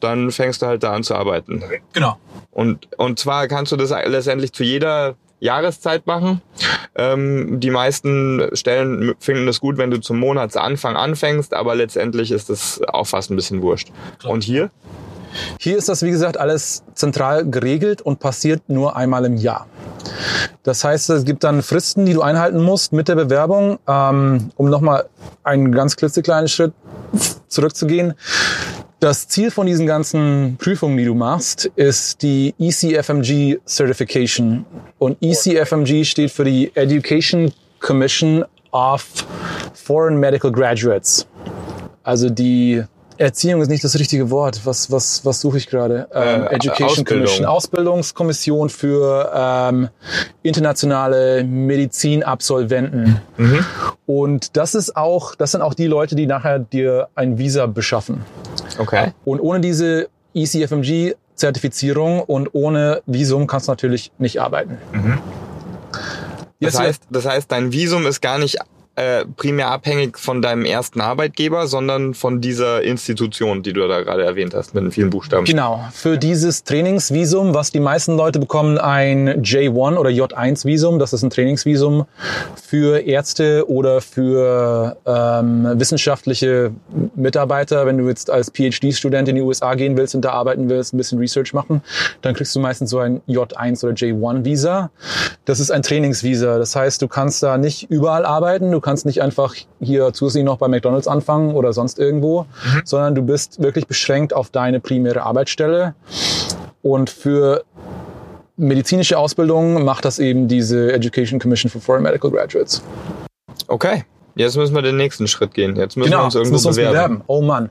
dann 0.00 0.30
fängst 0.30 0.62
du 0.62 0.66
halt 0.66 0.82
da 0.82 0.92
an 0.92 1.02
zu 1.04 1.14
arbeiten. 1.14 1.62
Genau. 1.92 2.18
Und, 2.50 2.88
und 2.98 3.18
zwar 3.18 3.48
kannst 3.48 3.70
du 3.72 3.76
das 3.76 3.90
letztendlich 3.90 4.52
zu 4.52 4.64
jeder 4.64 5.14
Jahreszeit 5.46 6.06
machen. 6.06 6.42
Ähm, 6.94 7.60
die 7.60 7.70
meisten 7.70 8.50
Stellen 8.52 9.14
finden 9.18 9.48
es 9.48 9.60
gut, 9.60 9.78
wenn 9.78 9.90
du 9.90 10.00
zum 10.00 10.18
Monatsanfang 10.18 10.96
anfängst, 10.96 11.54
aber 11.54 11.74
letztendlich 11.74 12.30
ist 12.30 12.50
das 12.50 12.80
auch 12.88 13.06
fast 13.06 13.30
ein 13.30 13.36
bisschen 13.36 13.62
wurscht. 13.62 13.90
Und 14.24 14.44
hier? 14.44 14.70
Hier 15.60 15.76
ist 15.76 15.88
das, 15.88 16.02
wie 16.02 16.10
gesagt, 16.10 16.38
alles 16.38 16.82
zentral 16.94 17.48
geregelt 17.48 18.00
und 18.02 18.20
passiert 18.20 18.68
nur 18.68 18.96
einmal 18.96 19.24
im 19.24 19.36
Jahr. 19.36 19.66
Das 20.62 20.82
heißt, 20.84 21.10
es 21.10 21.24
gibt 21.24 21.44
dann 21.44 21.62
Fristen, 21.62 22.06
die 22.06 22.14
du 22.14 22.22
einhalten 22.22 22.62
musst 22.62 22.92
mit 22.92 23.08
der 23.08 23.16
Bewerbung, 23.16 23.78
ähm, 23.86 24.50
um 24.56 24.70
nochmal 24.70 25.06
einen 25.42 25.72
ganz 25.72 25.96
klitzekleinen 25.96 26.48
Schritt 26.48 26.72
zurückzugehen. 27.48 28.14
Das 28.98 29.28
Ziel 29.28 29.50
von 29.50 29.66
diesen 29.66 29.86
ganzen 29.86 30.56
Prüfungen, 30.58 30.96
die 30.96 31.04
du 31.04 31.14
machst, 31.14 31.70
ist 31.76 32.22
die 32.22 32.54
ECFMG 32.58 33.58
Certification. 33.66 34.64
Und 34.98 35.18
ECFMG 35.20 36.02
steht 36.04 36.30
für 36.30 36.44
die 36.44 36.74
Education 36.74 37.52
Commission 37.78 38.42
of 38.72 39.06
Foreign 39.74 40.18
Medical 40.18 40.50
Graduates. 40.50 41.26
Also 42.04 42.30
die 42.30 42.82
Erziehung 43.18 43.60
ist 43.62 43.68
nicht 43.68 43.82
das 43.84 43.98
richtige 43.98 44.30
Wort. 44.30 44.60
Was, 44.64 44.90
was, 44.90 45.24
was 45.24 45.40
suche 45.40 45.58
ich 45.58 45.66
gerade? 45.68 46.08
Ähm, 46.12 46.42
Äh, 46.44 46.54
Education 46.56 46.88
Ausbildung. 46.88 47.06
Commission. 47.24 47.46
Ausbildungskommission 47.46 48.68
für 48.70 49.32
ähm, 49.34 49.88
internationale 50.42 51.44
Medizinabsolventen. 51.44 53.20
Und 54.06 54.56
das 54.56 54.74
ist 54.74 54.96
auch, 54.96 55.34
das 55.34 55.52
sind 55.52 55.62
auch 55.62 55.74
die 55.74 55.86
Leute, 55.86 56.14
die 56.16 56.26
nachher 56.26 56.58
dir 56.58 57.08
ein 57.14 57.38
Visa 57.38 57.66
beschaffen. 57.66 58.22
Okay. 58.78 59.12
Und 59.24 59.40
ohne 59.40 59.60
diese 59.60 60.08
E 60.34 60.42
ECFMG-Zertifizierung 60.42 62.20
und 62.20 62.50
ohne 62.54 63.02
Visum 63.06 63.46
kannst 63.46 63.68
du 63.68 63.72
natürlich 63.72 64.12
nicht 64.18 64.40
arbeiten. 64.40 64.78
Das 66.60 66.74
Jetzt- 66.74 66.78
heißt, 66.78 67.02
das 67.10 67.26
heißt, 67.26 67.50
dein 67.52 67.72
Visum 67.72 68.06
ist 68.06 68.20
gar 68.20 68.38
nicht 68.38 68.58
äh, 68.96 69.26
primär 69.36 69.68
abhängig 69.68 70.18
von 70.18 70.40
deinem 70.40 70.64
ersten 70.64 71.02
Arbeitgeber, 71.02 71.66
sondern 71.66 72.14
von 72.14 72.40
dieser 72.40 72.82
Institution, 72.82 73.62
die 73.62 73.74
du 73.74 73.86
da 73.86 74.02
gerade 74.02 74.24
erwähnt 74.24 74.54
hast, 74.54 74.74
mit 74.74 74.84
den 74.84 74.90
vielen 74.90 75.10
Buchstaben. 75.10 75.44
Genau, 75.44 75.84
für 75.92 76.16
dieses 76.16 76.64
Trainingsvisum, 76.64 77.52
was 77.52 77.70
die 77.70 77.80
meisten 77.80 78.16
Leute 78.16 78.38
bekommen, 78.38 78.78
ein 78.78 79.42
J1 79.42 79.96
oder 79.96 80.08
J1-Visum, 80.08 80.98
das 80.98 81.12
ist 81.12 81.22
ein 81.22 81.28
Trainingsvisum 81.28 82.06
für 82.66 83.00
Ärzte 83.00 83.68
oder 83.68 84.00
für 84.00 84.96
ähm, 85.04 85.68
wissenschaftliche 85.74 86.72
Mitarbeiter. 87.14 87.84
Wenn 87.84 87.98
du 87.98 88.08
jetzt 88.08 88.30
als 88.30 88.50
PhD-Student 88.50 89.28
in 89.28 89.36
die 89.36 89.42
USA 89.42 89.74
gehen 89.74 89.98
willst 89.98 90.14
und 90.14 90.22
da 90.22 90.30
arbeiten 90.30 90.70
willst, 90.70 90.94
ein 90.94 90.96
bisschen 90.96 91.18
Research 91.18 91.52
machen, 91.52 91.82
dann 92.22 92.34
kriegst 92.34 92.56
du 92.56 92.60
meistens 92.60 92.88
so 92.88 92.98
ein 92.98 93.20
J1 93.28 93.84
oder 93.84 93.92
J1-Visa. 93.92 94.90
Das 95.44 95.60
ist 95.60 95.70
ein 95.70 95.82
Trainingsvisa. 95.82 96.58
Das 96.58 96.74
heißt, 96.74 97.02
du 97.02 97.08
kannst 97.08 97.42
da 97.42 97.58
nicht 97.58 97.90
überall 97.90 98.24
arbeiten, 98.24 98.72
du 98.72 98.80
kannst 98.86 99.04
nicht 99.04 99.20
einfach 99.20 99.52
hier 99.80 100.12
zusätzlich 100.12 100.44
noch 100.44 100.58
bei 100.58 100.68
McDonalds 100.68 101.08
anfangen 101.08 101.56
oder 101.56 101.72
sonst 101.72 101.98
irgendwo, 101.98 102.46
sondern 102.84 103.16
du 103.16 103.22
bist 103.22 103.60
wirklich 103.60 103.88
beschränkt 103.88 104.32
auf 104.32 104.50
deine 104.50 104.78
primäre 104.78 105.24
Arbeitsstelle. 105.24 105.96
Und 106.82 107.10
für 107.10 107.64
medizinische 108.56 109.18
Ausbildung 109.18 109.84
macht 109.84 110.04
das 110.04 110.20
eben 110.20 110.46
diese 110.46 110.92
Education 110.92 111.40
Commission 111.40 111.68
for 111.68 111.80
Foreign 111.80 112.04
Medical 112.04 112.30
Graduates. 112.30 112.80
Okay. 113.66 114.04
Jetzt 114.36 114.56
müssen 114.58 114.74
wir 114.74 114.82
den 114.82 114.96
nächsten 114.98 115.26
Schritt 115.26 115.54
gehen. 115.54 115.76
Jetzt 115.76 115.96
müssen 115.96 116.10
wir 116.10 116.16
Genau, 116.16 116.26
uns 116.26 116.34
jetzt 116.34 116.40
irgendwo 116.42 116.52
müssen 116.54 116.64
wir 116.64 116.68
uns 116.68 116.76
bewerben. 116.76 116.92
bewerben. 116.92 117.24
Oh 117.26 117.40
Mann. 117.40 117.70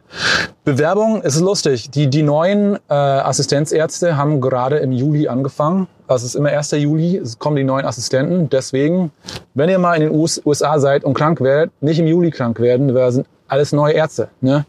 Bewerbung, 0.63 1.21
es 1.23 1.36
ist 1.36 1.41
lustig. 1.41 1.91
Die, 1.91 2.08
die 2.10 2.23
neuen 2.23 2.75
äh, 2.89 2.93
Assistenzärzte 2.93 4.17
haben 4.17 4.41
gerade 4.41 4.78
im 4.78 4.91
Juli 4.91 5.28
angefangen. 5.28 5.88
Also 6.08 6.25
es 6.25 6.34
ist 6.34 6.36
immer 6.36 6.49
1. 6.49 6.71
Juli, 6.71 7.17
es 7.17 7.38
kommen 7.38 7.56
die 7.56 7.63
neuen 7.63 7.86
Assistenten. 7.86 8.49
Deswegen, 8.49 9.12
wenn 9.54 9.69
ihr 9.69 9.78
mal 9.78 9.93
in 9.93 10.01
den 10.01 10.12
US 10.19 10.41
USA 10.43 10.80
seid 10.80 11.04
und 11.04 11.13
krank 11.13 11.39
werdet, 11.39 11.71
nicht 11.82 11.99
im 11.99 12.08
Juli 12.08 12.32
krank 12.32 12.60
werden, 12.60 12.95
weil 12.95 13.12
sind 13.12 13.28
alles 13.47 13.71
neue 13.71 13.93
Ärzte. 13.93 14.30
Ne? 14.41 14.65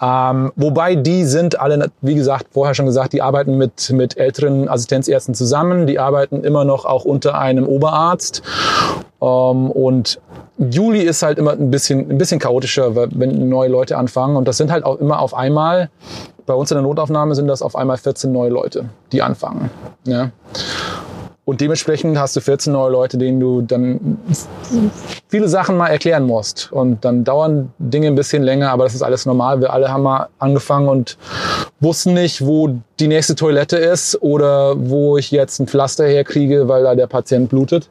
Ähm, 0.00 0.52
wobei 0.56 0.94
die 0.94 1.24
sind 1.24 1.60
alle, 1.60 1.90
wie 2.00 2.14
gesagt, 2.14 2.46
vorher 2.52 2.74
schon 2.74 2.86
gesagt, 2.86 3.12
die 3.12 3.20
arbeiten 3.20 3.58
mit, 3.58 3.90
mit 3.90 4.16
älteren 4.16 4.70
Assistenzärzten 4.70 5.34
zusammen. 5.34 5.86
Die 5.86 5.98
arbeiten 5.98 6.44
immer 6.44 6.64
noch 6.64 6.86
auch 6.86 7.04
unter 7.04 7.38
einem 7.38 7.66
Oberarzt. 7.66 8.42
Ähm, 9.20 9.70
und 9.70 10.20
Juli 10.58 11.00
ist 11.00 11.22
halt 11.22 11.38
immer 11.38 11.52
ein 11.52 11.70
bisschen, 11.70 12.10
ein 12.10 12.18
bisschen 12.18 12.38
chaotischer, 12.38 12.94
wenn 12.94 13.48
neue 13.48 13.68
Leute 13.68 13.96
anfangen. 13.96 14.36
Und 14.36 14.46
das 14.46 14.56
sind 14.56 14.70
halt 14.70 14.84
auch 14.84 14.98
immer 14.98 15.20
auf 15.20 15.34
einmal, 15.34 15.90
bei 16.46 16.54
uns 16.54 16.70
in 16.70 16.76
der 16.76 16.82
Notaufnahme 16.82 17.34
sind 17.34 17.46
das 17.46 17.62
auf 17.62 17.76
einmal 17.76 17.96
14 17.96 18.32
neue 18.32 18.50
Leute, 18.50 18.86
die 19.12 19.22
anfangen. 19.22 19.70
Ja. 20.04 20.30
Und 21.44 21.60
dementsprechend 21.60 22.18
hast 22.18 22.36
du 22.36 22.40
14 22.40 22.72
neue 22.72 22.92
Leute, 22.92 23.18
denen 23.18 23.40
du 23.40 23.60
dann 23.62 24.18
viele 25.28 25.48
Sachen 25.48 25.76
mal 25.76 25.88
erklären 25.88 26.24
musst. 26.24 26.70
Und 26.70 27.04
dann 27.04 27.24
dauern 27.24 27.72
Dinge 27.78 28.06
ein 28.06 28.14
bisschen 28.14 28.42
länger, 28.42 28.70
aber 28.70 28.84
das 28.84 28.94
ist 28.94 29.02
alles 29.02 29.26
normal. 29.26 29.60
Wir 29.60 29.72
alle 29.72 29.92
haben 29.92 30.02
mal 30.02 30.28
angefangen 30.38 30.88
und 30.88 31.18
wussten 31.80 32.14
nicht, 32.14 32.44
wo 32.46 32.76
die 33.00 33.08
nächste 33.08 33.34
Toilette 33.34 33.78
ist 33.78 34.20
oder 34.22 34.74
wo 34.76 35.16
ich 35.16 35.30
jetzt 35.30 35.58
ein 35.58 35.66
Pflaster 35.66 36.06
herkriege, 36.06 36.68
weil 36.68 36.84
da 36.84 36.94
der 36.94 37.06
Patient 37.06 37.48
blutet. 37.48 37.88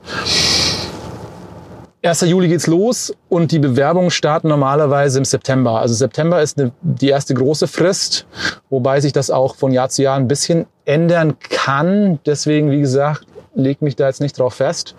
1. 2.01 2.21
Juli 2.21 2.47
geht's 2.47 2.67
los 2.67 3.13
und 3.27 3.51
die 3.51 3.59
Bewerbungen 3.59 4.09
starten 4.09 4.47
normalerweise 4.47 5.17
im 5.17 5.25
September. 5.25 5.81
Also 5.81 5.95
September 5.95 6.41
ist 6.41 6.61
die 6.81 7.09
erste 7.09 7.33
große 7.33 7.67
Frist, 7.67 8.25
wobei 8.69 9.01
sich 9.01 9.11
das 9.11 9.29
auch 9.29 9.55
von 9.55 9.73
Jahr 9.73 9.89
zu 9.89 10.03
Jahr 10.03 10.15
ein 10.15 10.29
bisschen 10.29 10.65
ändern 10.85 11.37
kann. 11.39 12.19
Deswegen, 12.25 12.71
wie 12.71 12.79
gesagt, 12.79 13.25
leg 13.53 13.81
mich 13.81 13.97
da 13.97 14.07
jetzt 14.07 14.21
nicht 14.21 14.39
drauf 14.39 14.53
fest. 14.55 14.95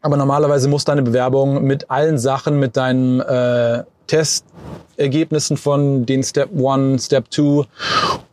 Aber 0.00 0.16
normalerweise 0.16 0.68
muss 0.68 0.84
deine 0.84 1.02
Bewerbung 1.02 1.62
mit 1.62 1.90
allen 1.90 2.18
Sachen, 2.18 2.58
mit 2.58 2.76
deinen 2.76 3.20
äh, 3.20 3.84
Testergebnissen 4.08 5.56
von 5.56 6.06
den 6.06 6.24
Step 6.24 6.50
1, 6.60 7.06
Step 7.06 7.26
2 7.30 7.66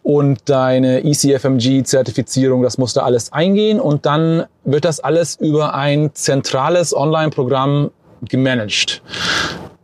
und 0.07 0.39
deine 0.45 1.03
ECFMG-Zertifizierung, 1.03 2.63
das 2.63 2.77
muss 2.77 2.93
da 2.93 3.01
alles 3.01 3.33
eingehen 3.33 3.77
und 3.81 4.05
dann 4.05 4.45
wird 4.63 4.85
das 4.85 5.01
alles 5.01 5.35
über 5.35 5.73
ein 5.73 6.11
zentrales 6.13 6.95
Online-Programm 6.95 7.91
gemanagt. 8.21 9.01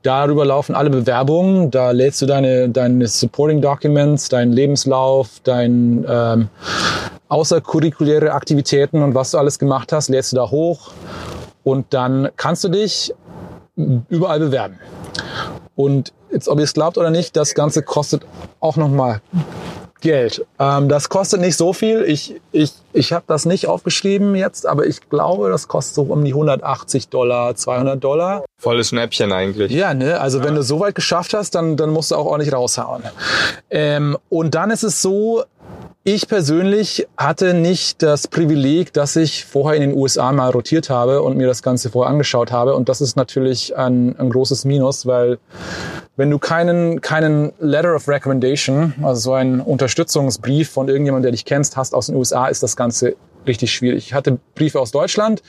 Darüber 0.02 0.46
laufen 0.46 0.76
alle 0.76 0.90
Bewerbungen. 0.90 1.72
Da 1.72 1.92
lädst 1.92 2.22
du 2.22 2.26
deine, 2.26 2.70
deine 2.70 3.06
Supporting 3.06 3.62
Documents, 3.62 4.30
deinen 4.30 4.54
Lebenslauf, 4.54 5.42
dein 5.44 6.06
ähm, 6.08 6.48
außerkurrikuläre 7.28 8.32
Aktivitäten 8.32 9.04
und 9.04 9.16
was 9.16 9.32
du 9.32 9.38
alles 9.38 9.60
gemacht 9.60 9.92
hast, 9.92 10.08
lädst 10.08 10.32
du 10.32 10.38
da 10.38 10.50
hoch 10.50 10.94
und 11.66 11.94
dann 11.94 12.30
kannst 12.38 12.64
du 12.64 12.70
dich 12.70 13.14
überall 13.76 14.40
bewerben. 14.40 14.80
Und 15.76 16.14
jetzt, 16.32 16.48
ob 16.48 16.60
ihr 16.60 16.64
es 16.64 16.74
glaubt 16.74 16.98
oder 16.98 17.10
nicht, 17.10 17.36
das 17.36 17.56
Ganze 17.56 17.84
kostet 17.84 18.26
auch 18.62 18.78
nochmal 18.78 19.20
Geld. 20.04 20.46
Ähm, 20.60 20.90
das 20.90 21.08
kostet 21.08 21.40
nicht 21.40 21.56
so 21.56 21.72
viel. 21.72 22.04
Ich, 22.04 22.36
ich, 22.52 22.74
ich 22.92 23.14
habe 23.14 23.24
das 23.26 23.46
nicht 23.46 23.68
aufgeschrieben 23.68 24.36
jetzt, 24.36 24.68
aber 24.68 24.86
ich 24.86 25.10
glaube, 25.10 25.50
das 25.50 25.70
kostet 25.70 25.96
so 25.96 26.04
um 26.04 26.24
die 26.26 26.32
180 26.32 27.08
Dollar, 27.08 27.56
200 27.56 28.04
Dollar. 28.04 28.44
Volles 28.62 28.90
Schnäppchen 28.90 29.32
eigentlich. 29.32 29.72
Ja, 29.72 29.94
ne? 29.94 30.20
Also 30.20 30.40
ja. 30.40 30.44
wenn 30.44 30.56
du 30.56 30.62
so 30.62 30.82
weit 30.82 30.96
geschafft 30.96 31.34
hast, 31.34 31.56
dann, 31.56 31.78
dann 31.78 31.90
musst 31.90 32.12
du 32.12 32.16
auch 32.16 32.26
ordentlich 32.26 32.54
raushauen. 32.54 33.04
Ähm, 33.70 34.18
und 34.28 34.56
dann 34.56 34.72
ist 34.72 34.84
es 34.84 35.02
so, 35.02 35.44
ich 36.04 36.28
persönlich 36.28 37.08
hatte 37.16 37.54
nicht 37.54 38.04
das 38.04 38.28
Privileg, 38.28 38.92
dass 38.92 39.16
ich 39.16 39.46
vorher 39.46 39.82
in 39.82 39.90
den 39.90 39.98
USA 39.98 40.34
mal 40.34 40.50
rotiert 40.52 40.90
habe 40.90 41.22
und 41.22 41.38
mir 41.38 41.48
das 41.48 41.64
Ganze 41.64 41.90
vorher 41.90 42.12
angeschaut 42.12 42.52
habe. 42.52 42.76
Und 42.76 42.90
das 42.90 43.00
ist 43.00 43.16
natürlich 43.16 43.78
ein, 43.78 44.20
ein 44.20 44.30
großes 44.30 44.66
Minus, 44.66 45.06
weil 45.06 45.40
wenn 46.16 46.30
du 46.30 46.38
keinen, 46.38 47.02
keinen 47.02 47.54
Letter 47.60 47.96
of 47.96 48.08
Recommendation, 48.08 48.94
also 49.02 49.20
so 49.20 49.34
einen 49.34 49.62
Unterstützungsbrief 49.62 50.70
von 50.70 50.88
irgendjemandem, 50.88 51.24
der 51.24 51.32
dich 51.32 51.46
kennst, 51.46 51.76
hast 51.76 51.96
aus 51.96 52.08
den 52.08 52.16
USA, 52.16 52.48
ist 52.48 52.62
das 52.62 52.76
Ganze 52.76 53.16
richtig 53.48 53.74
schwierig. 53.74 54.08
Ich 54.08 54.14
hatte 54.14 54.40
Briefe 54.56 54.80
aus 54.80 54.92
Deutschland 54.92 55.42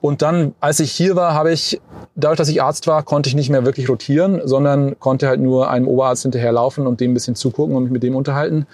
und 0.00 0.22
dann, 0.22 0.54
als 0.60 0.80
ich 0.80 0.92
hier 0.92 1.16
war, 1.16 1.34
habe 1.34 1.52
ich, 1.52 1.80
dadurch, 2.14 2.38
dass 2.38 2.48
ich 2.48 2.62
Arzt 2.62 2.86
war, 2.86 3.02
konnte 3.02 3.28
ich 3.28 3.34
nicht 3.34 3.50
mehr 3.50 3.66
wirklich 3.66 3.88
rotieren, 3.88 4.40
sondern 4.44 4.98
konnte 5.00 5.28
halt 5.28 5.40
nur 5.40 5.68
einem 5.70 5.88
Oberarzt 5.88 6.22
hinterherlaufen 6.22 6.86
und 6.86 7.00
dem 7.00 7.10
ein 7.10 7.14
bisschen 7.14 7.34
zugucken 7.34 7.76
und 7.76 7.84
mich 7.84 7.92
mit 7.92 8.02
dem 8.02 8.14
unterhalten 8.14 8.66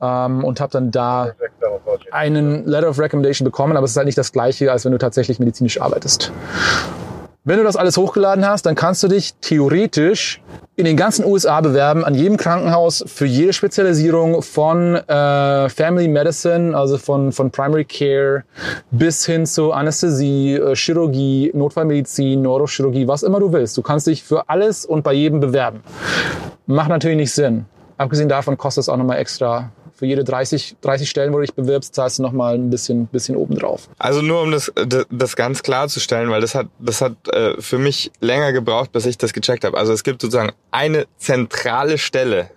ähm, 0.00 0.44
und 0.44 0.60
habe 0.60 0.72
dann 0.72 0.90
da 0.90 1.32
einen 2.12 2.64
Letter 2.66 2.88
of 2.88 2.98
Recommendation 2.98 3.44
bekommen, 3.44 3.76
aber 3.76 3.84
es 3.84 3.90
ist 3.90 3.96
halt 3.96 4.06
nicht 4.06 4.18
das 4.18 4.32
gleiche, 4.32 4.70
als 4.70 4.84
wenn 4.84 4.92
du 4.92 4.98
tatsächlich 4.98 5.38
medizinisch 5.38 5.80
arbeitest. 5.80 6.32
Wenn 7.48 7.58
du 7.58 7.62
das 7.62 7.76
alles 7.76 7.96
hochgeladen 7.96 8.44
hast, 8.44 8.66
dann 8.66 8.74
kannst 8.74 9.04
du 9.04 9.08
dich 9.08 9.34
theoretisch 9.40 10.42
in 10.74 10.84
den 10.84 10.96
ganzen 10.96 11.24
USA 11.24 11.60
bewerben, 11.60 12.04
an 12.04 12.16
jedem 12.16 12.36
Krankenhaus 12.36 13.04
für 13.06 13.24
jede 13.24 13.52
Spezialisierung 13.52 14.42
von 14.42 14.96
äh, 14.96 15.68
Family 15.68 16.08
Medicine, 16.08 16.76
also 16.76 16.98
von, 16.98 17.30
von 17.30 17.52
Primary 17.52 17.84
Care 17.84 18.42
bis 18.90 19.24
hin 19.24 19.46
zu 19.46 19.70
Anästhesie, 19.70 20.54
äh, 20.54 20.74
Chirurgie, 20.74 21.52
Notfallmedizin, 21.54 22.42
Neurochirurgie, 22.42 23.06
was 23.06 23.22
immer 23.22 23.38
du 23.38 23.52
willst. 23.52 23.78
Du 23.78 23.82
kannst 23.82 24.08
dich 24.08 24.24
für 24.24 24.48
alles 24.48 24.84
und 24.84 25.04
bei 25.04 25.12
jedem 25.12 25.38
bewerben. 25.38 25.84
Macht 26.66 26.88
natürlich 26.88 27.16
nicht 27.16 27.32
Sinn. 27.32 27.66
Abgesehen 27.96 28.28
davon 28.28 28.58
kostet 28.58 28.82
es 28.82 28.88
auch 28.88 28.96
nochmal 28.96 29.18
extra 29.18 29.70
für 29.96 30.06
jede 30.06 30.24
30, 30.24 30.76
30 30.80 31.08
Stellen, 31.08 31.32
wo 31.32 31.38
du 31.38 31.42
dich 31.42 31.54
bewirbst, 31.54 31.94
zahlst 31.94 32.18
du 32.18 32.22
nochmal 32.22 32.54
ein 32.54 32.70
bisschen, 32.70 33.06
bisschen 33.06 33.36
obendrauf. 33.36 33.88
Also 33.98 34.22
nur 34.22 34.42
um 34.42 34.52
das, 34.52 34.72
das 35.10 35.36
ganz 35.36 35.62
klarzustellen, 35.62 36.30
weil 36.30 36.40
das 36.40 36.54
hat, 36.54 36.68
das 36.78 37.00
hat 37.00 37.14
äh, 37.28 37.60
für 37.60 37.78
mich 37.78 38.12
länger 38.20 38.52
gebraucht, 38.52 38.92
bis 38.92 39.06
ich 39.06 39.16
das 39.16 39.32
gecheckt 39.32 39.64
habe. 39.64 39.76
Also 39.78 39.92
es 39.92 40.04
gibt 40.04 40.20
sozusagen 40.20 40.52
eine 40.70 41.06
zentrale 41.16 41.96
Stelle, 41.98 42.50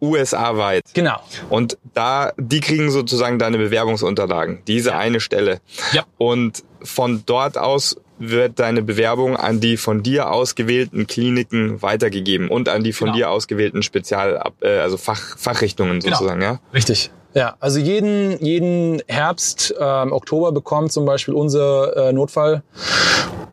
USA-weit. 0.00 0.82
Genau. 0.94 1.20
Und 1.48 1.78
da, 1.94 2.32
die 2.36 2.60
kriegen 2.60 2.90
sozusagen 2.90 3.38
deine 3.38 3.58
Bewerbungsunterlagen, 3.58 4.62
diese 4.66 4.96
eine 4.96 5.20
Stelle. 5.20 5.60
Ja. 5.92 6.04
Und 6.18 6.64
von 6.82 7.22
dort 7.24 7.56
aus 7.56 7.96
wird 8.30 8.58
deine 8.60 8.82
Bewerbung 8.82 9.36
an 9.36 9.60
die 9.60 9.76
von 9.76 10.02
dir 10.02 10.30
ausgewählten 10.30 11.06
Kliniken 11.06 11.82
weitergegeben 11.82 12.48
und 12.48 12.68
an 12.68 12.84
die 12.84 12.92
von 12.92 13.06
genau. 13.06 13.16
dir 13.16 13.30
ausgewählten 13.30 13.82
Spezial, 13.82 14.42
äh, 14.60 14.78
also 14.78 14.96
Fach, 14.96 15.36
Fachrichtungen 15.36 16.00
genau. 16.00 16.16
sozusagen, 16.16 16.40
genau. 16.40 16.52
ja? 16.52 16.60
Richtig. 16.72 17.10
Ja, 17.34 17.56
also 17.60 17.78
jeden, 17.78 18.38
jeden 18.44 19.02
Herbst, 19.08 19.74
ähm, 19.80 20.12
Oktober 20.12 20.52
bekommt 20.52 20.92
zum 20.92 21.04
Beispiel 21.04 21.34
unser 21.34 22.08
äh, 22.08 22.12
Notfall, 22.12 22.62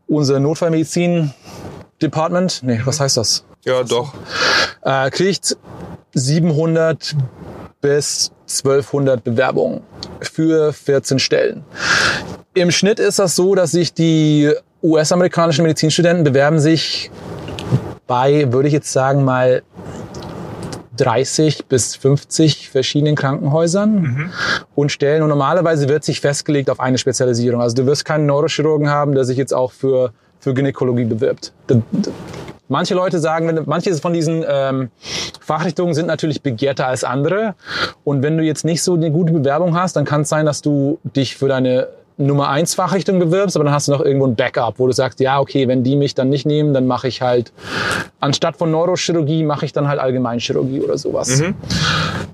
unser 0.07 0.39
Notfallmedizin 0.39 1.33
Department, 2.01 2.61
nee, 2.63 2.79
was 2.83 2.99
heißt 2.99 3.17
das? 3.17 3.45
Ja, 3.65 3.83
doch. 3.83 4.13
Äh, 4.83 5.09
kriegt 5.09 5.57
700 6.13 7.15
bis 7.81 8.31
1200 8.47 9.23
Bewerbungen 9.23 9.81
für 10.21 10.73
14 10.73 11.19
Stellen. 11.19 11.63
Im 12.53 12.71
Schnitt 12.71 12.99
ist 12.99 13.19
das 13.19 13.35
so, 13.35 13.55
dass 13.55 13.71
sich 13.71 13.93
die 13.93 14.51
US-amerikanischen 14.81 15.63
Medizinstudenten 15.63 16.23
bewerben 16.23 16.59
sich 16.59 17.11
bei, 18.07 18.51
würde 18.51 18.67
ich 18.67 18.73
jetzt 18.73 18.91
sagen, 18.91 19.23
mal 19.23 19.61
30 20.97 21.67
bis 21.67 21.95
50 21.95 22.69
verschiedenen 22.69 23.15
Krankenhäusern 23.15 24.01
mhm. 24.01 24.29
und 24.75 24.91
Stellen. 24.91 25.21
Und 25.21 25.29
normalerweise 25.29 25.87
wird 25.87 26.03
sich 26.03 26.19
festgelegt 26.19 26.69
auf 26.69 26.79
eine 26.79 26.97
Spezialisierung. 26.97 27.61
Also 27.61 27.75
du 27.75 27.85
wirst 27.85 28.03
keinen 28.03 28.25
Neurochirurgen 28.25 28.89
haben, 28.89 29.13
der 29.13 29.23
sich 29.23 29.37
jetzt 29.37 29.53
auch 29.53 29.71
für, 29.71 30.11
für 30.39 30.53
Gynäkologie 30.53 31.05
bewirbt. 31.05 31.53
Manche 32.69 32.93
Leute 32.93 33.19
sagen, 33.19 33.47
wenn, 33.47 33.63
manche 33.65 33.93
von 33.95 34.13
diesen 34.13 34.45
ähm, 34.47 34.89
Fachrichtungen 35.41 35.93
sind 35.95 36.05
natürlich 36.05 36.41
begehrter 36.41 36.87
als 36.87 37.03
andere. 37.03 37.55
Und 38.03 38.23
wenn 38.23 38.37
du 38.37 38.43
jetzt 38.43 38.63
nicht 38.63 38.83
so 38.83 38.93
eine 38.93 39.11
gute 39.11 39.33
Bewerbung 39.33 39.75
hast, 39.75 39.95
dann 39.95 40.05
kann 40.05 40.21
es 40.21 40.29
sein, 40.29 40.45
dass 40.45 40.61
du 40.61 40.99
dich 41.03 41.35
für 41.35 41.47
deine 41.47 41.87
Nummer 42.19 42.49
eins 42.49 42.75
Fachrichtung 42.75 43.17
bewirbst, 43.17 43.55
aber 43.55 43.63
dann 43.63 43.73
hast 43.73 43.87
du 43.87 43.93
noch 43.93 44.01
irgendwo 44.01 44.27
ein 44.27 44.35
Backup, 44.35 44.77
wo 44.77 44.87
du 44.87 44.91
sagst, 44.91 45.21
ja, 45.21 45.39
okay, 45.39 45.69
wenn 45.69 45.83
die 45.83 45.95
mich 45.95 46.15
dann 46.15 46.29
nicht 46.29 46.45
nehmen, 46.45 46.73
dann 46.73 46.85
mache 46.85 47.07
ich 47.07 47.21
halt, 47.21 47.53
anstatt 48.19 48.57
von 48.57 48.69
Neurochirurgie, 48.69 49.43
mache 49.43 49.65
ich 49.65 49.71
dann 49.71 49.87
halt 49.87 50.01
Allgemeinchirurgie 50.01 50.81
oder 50.81 50.97
sowas. 50.97 51.39
Mhm. 51.39 51.55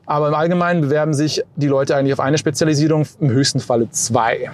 Aber 0.08 0.28
im 0.28 0.34
Allgemeinen 0.34 0.82
bewerben 0.82 1.14
sich 1.14 1.44
die 1.56 1.68
Leute 1.68 1.96
eigentlich 1.96 2.14
auf 2.14 2.20
eine 2.20 2.40
Spezialisierung, 2.40 3.06
im 3.22 3.30
höchsten 3.30 3.60
Falle 3.60 3.90
zwei. 3.92 4.50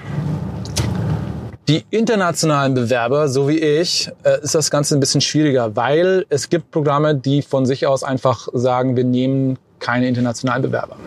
Die 1.72 1.86
internationalen 1.90 2.74
Bewerber, 2.74 3.30
so 3.30 3.48
wie 3.48 3.58
ich, 3.58 4.12
äh, 4.24 4.44
ist 4.44 4.54
das 4.54 4.70
Ganze 4.70 4.98
ein 4.98 5.00
bisschen 5.00 5.22
schwieriger, 5.22 5.74
weil 5.74 6.26
es 6.28 6.50
gibt 6.50 6.70
Programme, 6.70 7.16
die 7.16 7.42
von 7.42 7.66
sich 7.66 7.88
aus 7.88 8.04
einfach 8.04 8.50
sagen, 8.52 8.98
wir 8.98 9.06
nehmen 9.06 9.58
keine 9.80 10.10
internationalen 10.10 10.64
Bewerber. 10.64 10.98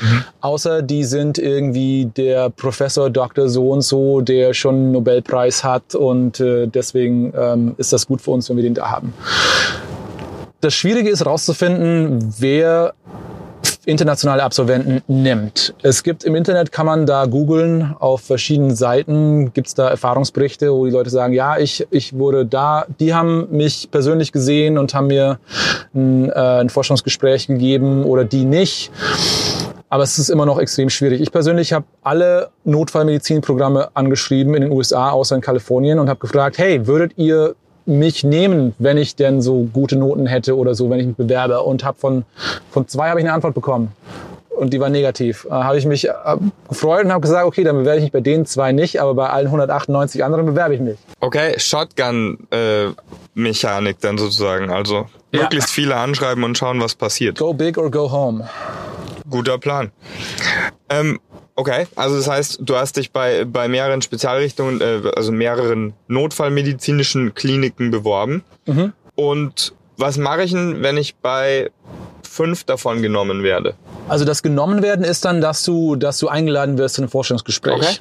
Mhm. 0.00 0.24
Außer 0.40 0.80
die 0.80 1.02
sind 1.02 1.38
irgendwie 1.38 2.04
der 2.16 2.50
Professor 2.50 3.10
Dr. 3.10 3.48
so 3.48 3.70
und 3.70 3.82
so, 3.82 4.20
der 4.20 4.54
schon 4.54 4.76
einen 4.76 4.92
Nobelpreis 4.92 5.64
hat 5.64 5.96
und 5.96 6.38
äh, 6.38 6.68
deswegen 6.68 7.32
ähm, 7.36 7.74
ist 7.78 7.92
das 7.92 8.06
gut 8.06 8.22
für 8.22 8.30
uns, 8.30 8.48
wenn 8.48 8.54
wir 8.54 8.62
den 8.62 8.74
da 8.74 8.92
haben. 8.92 9.12
Das 10.60 10.72
Schwierige 10.72 11.10
ist 11.10 11.18
herauszufinden, 11.18 12.32
wer 12.38 12.94
internationale 13.84 14.42
Absolventen 14.42 15.02
nimmt. 15.08 15.74
Es 15.82 16.02
gibt 16.02 16.24
im 16.24 16.36
Internet, 16.36 16.70
kann 16.70 16.86
man 16.86 17.06
da 17.06 17.26
googeln, 17.26 17.94
auf 17.98 18.20
verschiedenen 18.20 18.76
Seiten 18.76 19.52
gibt 19.52 19.66
es 19.68 19.74
da 19.74 19.88
Erfahrungsberichte, 19.88 20.72
wo 20.72 20.84
die 20.84 20.92
Leute 20.92 21.10
sagen, 21.10 21.32
ja, 21.32 21.58
ich, 21.58 21.86
ich 21.90 22.12
wurde 22.12 22.46
da, 22.46 22.86
die 23.00 23.12
haben 23.14 23.48
mich 23.50 23.90
persönlich 23.90 24.30
gesehen 24.32 24.78
und 24.78 24.94
haben 24.94 25.08
mir 25.08 25.38
ein, 25.94 26.30
äh, 26.30 26.32
ein 26.32 26.68
Forschungsgespräch 26.68 27.48
gegeben 27.48 28.04
oder 28.04 28.24
die 28.24 28.44
nicht. 28.44 28.92
Aber 29.88 30.04
es 30.04 30.18
ist 30.18 30.30
immer 30.30 30.46
noch 30.46 30.58
extrem 30.58 30.88
schwierig. 30.88 31.20
Ich 31.20 31.32
persönlich 31.32 31.74
habe 31.74 31.84
alle 32.02 32.48
Notfallmedizinprogramme 32.64 33.90
angeschrieben 33.94 34.54
in 34.54 34.62
den 34.62 34.72
USA, 34.72 35.10
außer 35.10 35.34
in 35.34 35.42
Kalifornien, 35.42 35.98
und 35.98 36.08
habe 36.08 36.18
gefragt, 36.18 36.56
hey, 36.56 36.86
würdet 36.86 37.12
ihr 37.16 37.56
mich 37.86 38.24
nehmen, 38.24 38.74
wenn 38.78 38.96
ich 38.96 39.14
denn 39.16 39.42
so 39.42 39.68
gute 39.72 39.96
Noten 39.96 40.26
hätte 40.26 40.56
oder 40.56 40.74
so, 40.74 40.88
wenn 40.90 41.00
ich 41.00 41.06
mich 41.06 41.16
bewerbe? 41.16 41.62
Und 41.62 41.84
habe 41.84 41.98
von, 41.98 42.24
von 42.70 42.86
zwei 42.88 43.10
habe 43.10 43.20
ich 43.20 43.26
eine 43.26 43.34
Antwort 43.34 43.54
bekommen. 43.54 43.92
Und 44.50 44.72
die 44.72 44.80
war 44.80 44.88
negativ. 44.90 45.46
Da 45.48 45.64
habe 45.64 45.78
ich 45.78 45.86
mich 45.86 46.08
äh, 46.08 46.12
gefreut 46.68 47.04
und 47.04 47.12
habe 47.12 47.22
gesagt, 47.22 47.46
okay, 47.46 47.64
dann 47.64 47.76
bewerbe 47.76 47.98
ich 47.98 48.04
mich 48.04 48.12
bei 48.12 48.20
den 48.20 48.46
zwei 48.46 48.70
nicht, 48.72 49.00
aber 49.00 49.14
bei 49.14 49.28
allen 49.28 49.46
198 49.46 50.22
anderen 50.22 50.46
bewerbe 50.46 50.74
ich 50.74 50.80
mich. 50.80 50.98
Okay, 51.20 51.58
Shotgun-Mechanik 51.58 53.96
äh, 53.96 54.00
dann 54.00 54.18
sozusagen. 54.18 54.70
Also 54.70 55.06
ja. 55.32 55.40
möglichst 55.42 55.70
viele 55.70 55.96
anschreiben 55.96 56.44
und 56.44 56.58
schauen, 56.58 56.80
was 56.80 56.94
passiert. 56.94 57.38
Go 57.38 57.54
big 57.54 57.78
or 57.78 57.90
go 57.90 58.10
home. 58.10 58.48
Guter 59.28 59.58
Plan. 59.58 59.90
Ähm, 60.90 61.18
Okay, 61.54 61.86
also 61.96 62.16
das 62.16 62.28
heißt, 62.28 62.60
du 62.62 62.76
hast 62.76 62.96
dich 62.96 63.12
bei, 63.12 63.44
bei 63.44 63.68
mehreren 63.68 64.00
Spezialrichtungen, 64.00 64.80
äh, 64.80 65.10
also 65.14 65.32
mehreren 65.32 65.92
notfallmedizinischen 66.08 67.34
Kliniken 67.34 67.90
beworben. 67.90 68.42
Mhm. 68.66 68.92
Und 69.14 69.74
was 69.98 70.16
mache 70.16 70.44
ich 70.44 70.52
denn, 70.52 70.82
wenn 70.82 70.96
ich 70.96 71.16
bei 71.16 71.70
fünf 72.22 72.64
davon 72.64 73.02
genommen 73.02 73.42
werde? 73.42 73.74
Also 74.08 74.24
das 74.24 74.42
genommen 74.42 74.82
werden 74.82 75.04
ist 75.04 75.24
dann, 75.24 75.40
dass 75.40 75.62
du, 75.62 75.96
dass 75.96 76.18
du 76.18 76.28
eingeladen 76.28 76.78
wirst 76.78 76.96
zu 76.96 77.02
einem 77.02 77.10
Vorstellungsgespräch. 77.10 77.74
Okay. 77.74 77.96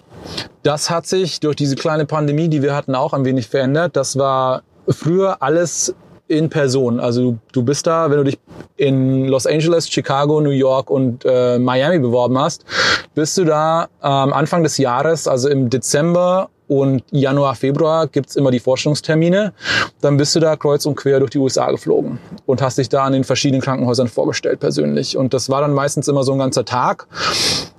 Das 0.63 0.89
hat 0.89 1.05
sich 1.05 1.39
durch 1.41 1.55
diese 1.55 1.75
kleine 1.75 2.05
Pandemie, 2.05 2.47
die 2.47 2.61
wir 2.61 2.73
hatten, 2.73 2.95
auch 2.95 3.13
ein 3.13 3.25
wenig 3.25 3.47
verändert. 3.47 3.95
Das 3.95 4.17
war 4.17 4.63
früher 4.87 5.41
alles 5.41 5.93
in 6.31 6.49
Person. 6.49 6.99
Also 6.99 7.37
du 7.51 7.61
bist 7.61 7.85
da, 7.85 8.09
wenn 8.09 8.17
du 8.17 8.23
dich 8.23 8.39
in 8.77 9.27
Los 9.27 9.45
Angeles, 9.45 9.89
Chicago, 9.89 10.39
New 10.39 10.51
York 10.51 10.89
und 10.89 11.25
äh, 11.25 11.59
Miami 11.59 11.99
beworben 11.99 12.37
hast, 12.39 12.65
bist 13.13 13.37
du 13.37 13.43
da 13.43 13.89
ähm, 14.01 14.33
Anfang 14.33 14.63
des 14.63 14.77
Jahres, 14.77 15.27
also 15.27 15.49
im 15.49 15.69
Dezember 15.69 16.49
und 16.71 17.03
Januar, 17.11 17.55
Februar 17.55 18.07
gibt's 18.07 18.37
immer 18.37 18.49
die 18.49 18.61
Forschungstermine. 18.61 19.51
Dann 19.99 20.15
bist 20.15 20.33
du 20.37 20.39
da 20.39 20.55
kreuz 20.55 20.85
und 20.85 20.95
quer 20.95 21.19
durch 21.19 21.31
die 21.31 21.37
USA 21.37 21.69
geflogen 21.69 22.17
und 22.45 22.61
hast 22.61 22.77
dich 22.77 22.87
da 22.87 23.03
an 23.03 23.11
den 23.11 23.25
verschiedenen 23.25 23.61
Krankenhäusern 23.61 24.07
vorgestellt 24.07 24.61
persönlich. 24.61 25.17
Und 25.17 25.33
das 25.33 25.49
war 25.49 25.59
dann 25.59 25.73
meistens 25.73 26.07
immer 26.07 26.23
so 26.23 26.31
ein 26.31 26.39
ganzer 26.39 26.63
Tag, 26.63 27.07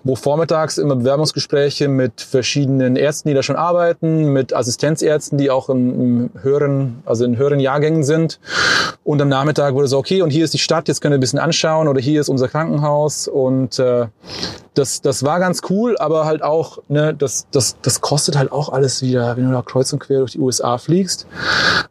wo 0.04 0.16
vormittags 0.16 0.78
immer 0.78 0.96
Bewerbungsgespräche 0.96 1.88
mit 1.88 2.20
verschiedenen 2.20 2.96
Ärzten, 2.96 3.28
die 3.28 3.34
da 3.34 3.42
schon 3.42 3.56
arbeiten, 3.56 4.32
mit 4.32 4.54
Assistenzärzten, 4.54 5.38
die 5.38 5.50
auch 5.50 5.68
in, 5.68 6.00
im 6.00 6.30
höheren, 6.42 7.02
also 7.04 7.24
in 7.24 7.36
höheren 7.36 7.60
Jahrgängen 7.60 8.02
sind. 8.02 8.40
Und 9.04 9.20
am 9.22 9.28
Nachmittag 9.28 9.74
wurde 9.74 9.88
so, 9.88 9.98
okay, 9.98 10.22
und 10.22 10.30
hier 10.30 10.44
ist 10.44 10.54
die 10.54 10.58
Stadt, 10.58 10.88
jetzt 10.88 11.00
könnt 11.00 11.12
ihr 11.12 11.18
ein 11.18 11.20
bisschen 11.20 11.38
anschauen 11.38 11.88
oder 11.88 12.00
hier 12.00 12.20
ist 12.20 12.28
unser 12.28 12.48
Krankenhaus. 12.48 13.28
Und 13.28 13.78
äh, 13.78 14.06
das, 14.74 15.02
das 15.02 15.22
war 15.22 15.38
ganz 15.38 15.60
cool, 15.68 15.96
aber 15.98 16.24
halt 16.24 16.42
auch, 16.42 16.78
ne, 16.88 17.14
das, 17.14 17.46
das, 17.50 17.76
das 17.82 18.00
kostet 18.00 18.36
halt 18.36 18.50
auch 18.52 18.70
alles 18.70 19.02
wieder, 19.02 19.36
wenn 19.36 19.46
du 19.46 19.52
da 19.52 19.62
kreuz 19.62 19.92
und 19.92 19.98
quer 19.98 20.20
durch 20.20 20.32
die 20.32 20.38
USA 20.38 20.78
fliegst. 20.78 21.26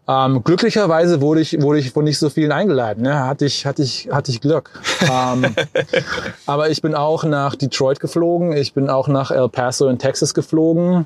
Ähm, 0.07 0.43
glücklicherweise 0.43 1.21
wurde 1.21 1.41
ich, 1.41 1.61
wurde 1.61 1.79
ich 1.79 1.91
von 1.91 2.03
nicht 2.03 2.17
so 2.17 2.29
vielen 2.29 2.51
eingeladen. 2.51 3.03
Ne? 3.03 3.25
Hatte 3.25 3.45
ich, 3.45 3.65
hatte 3.65 3.83
ich, 3.83 4.09
hatte 4.11 4.31
ich 4.31 4.41
Glück. 4.41 4.71
ähm, 5.01 5.55
aber 6.45 6.69
ich 6.69 6.81
bin 6.81 6.95
auch 6.95 7.23
nach 7.23 7.55
Detroit 7.55 7.99
geflogen. 8.01 8.51
Ich 8.51 8.73
bin 8.73 8.89
auch 8.89 9.07
nach 9.07 9.31
El 9.31 9.47
Paso 9.47 9.87
in 9.87 9.97
Texas 9.97 10.33
geflogen. 10.33 11.05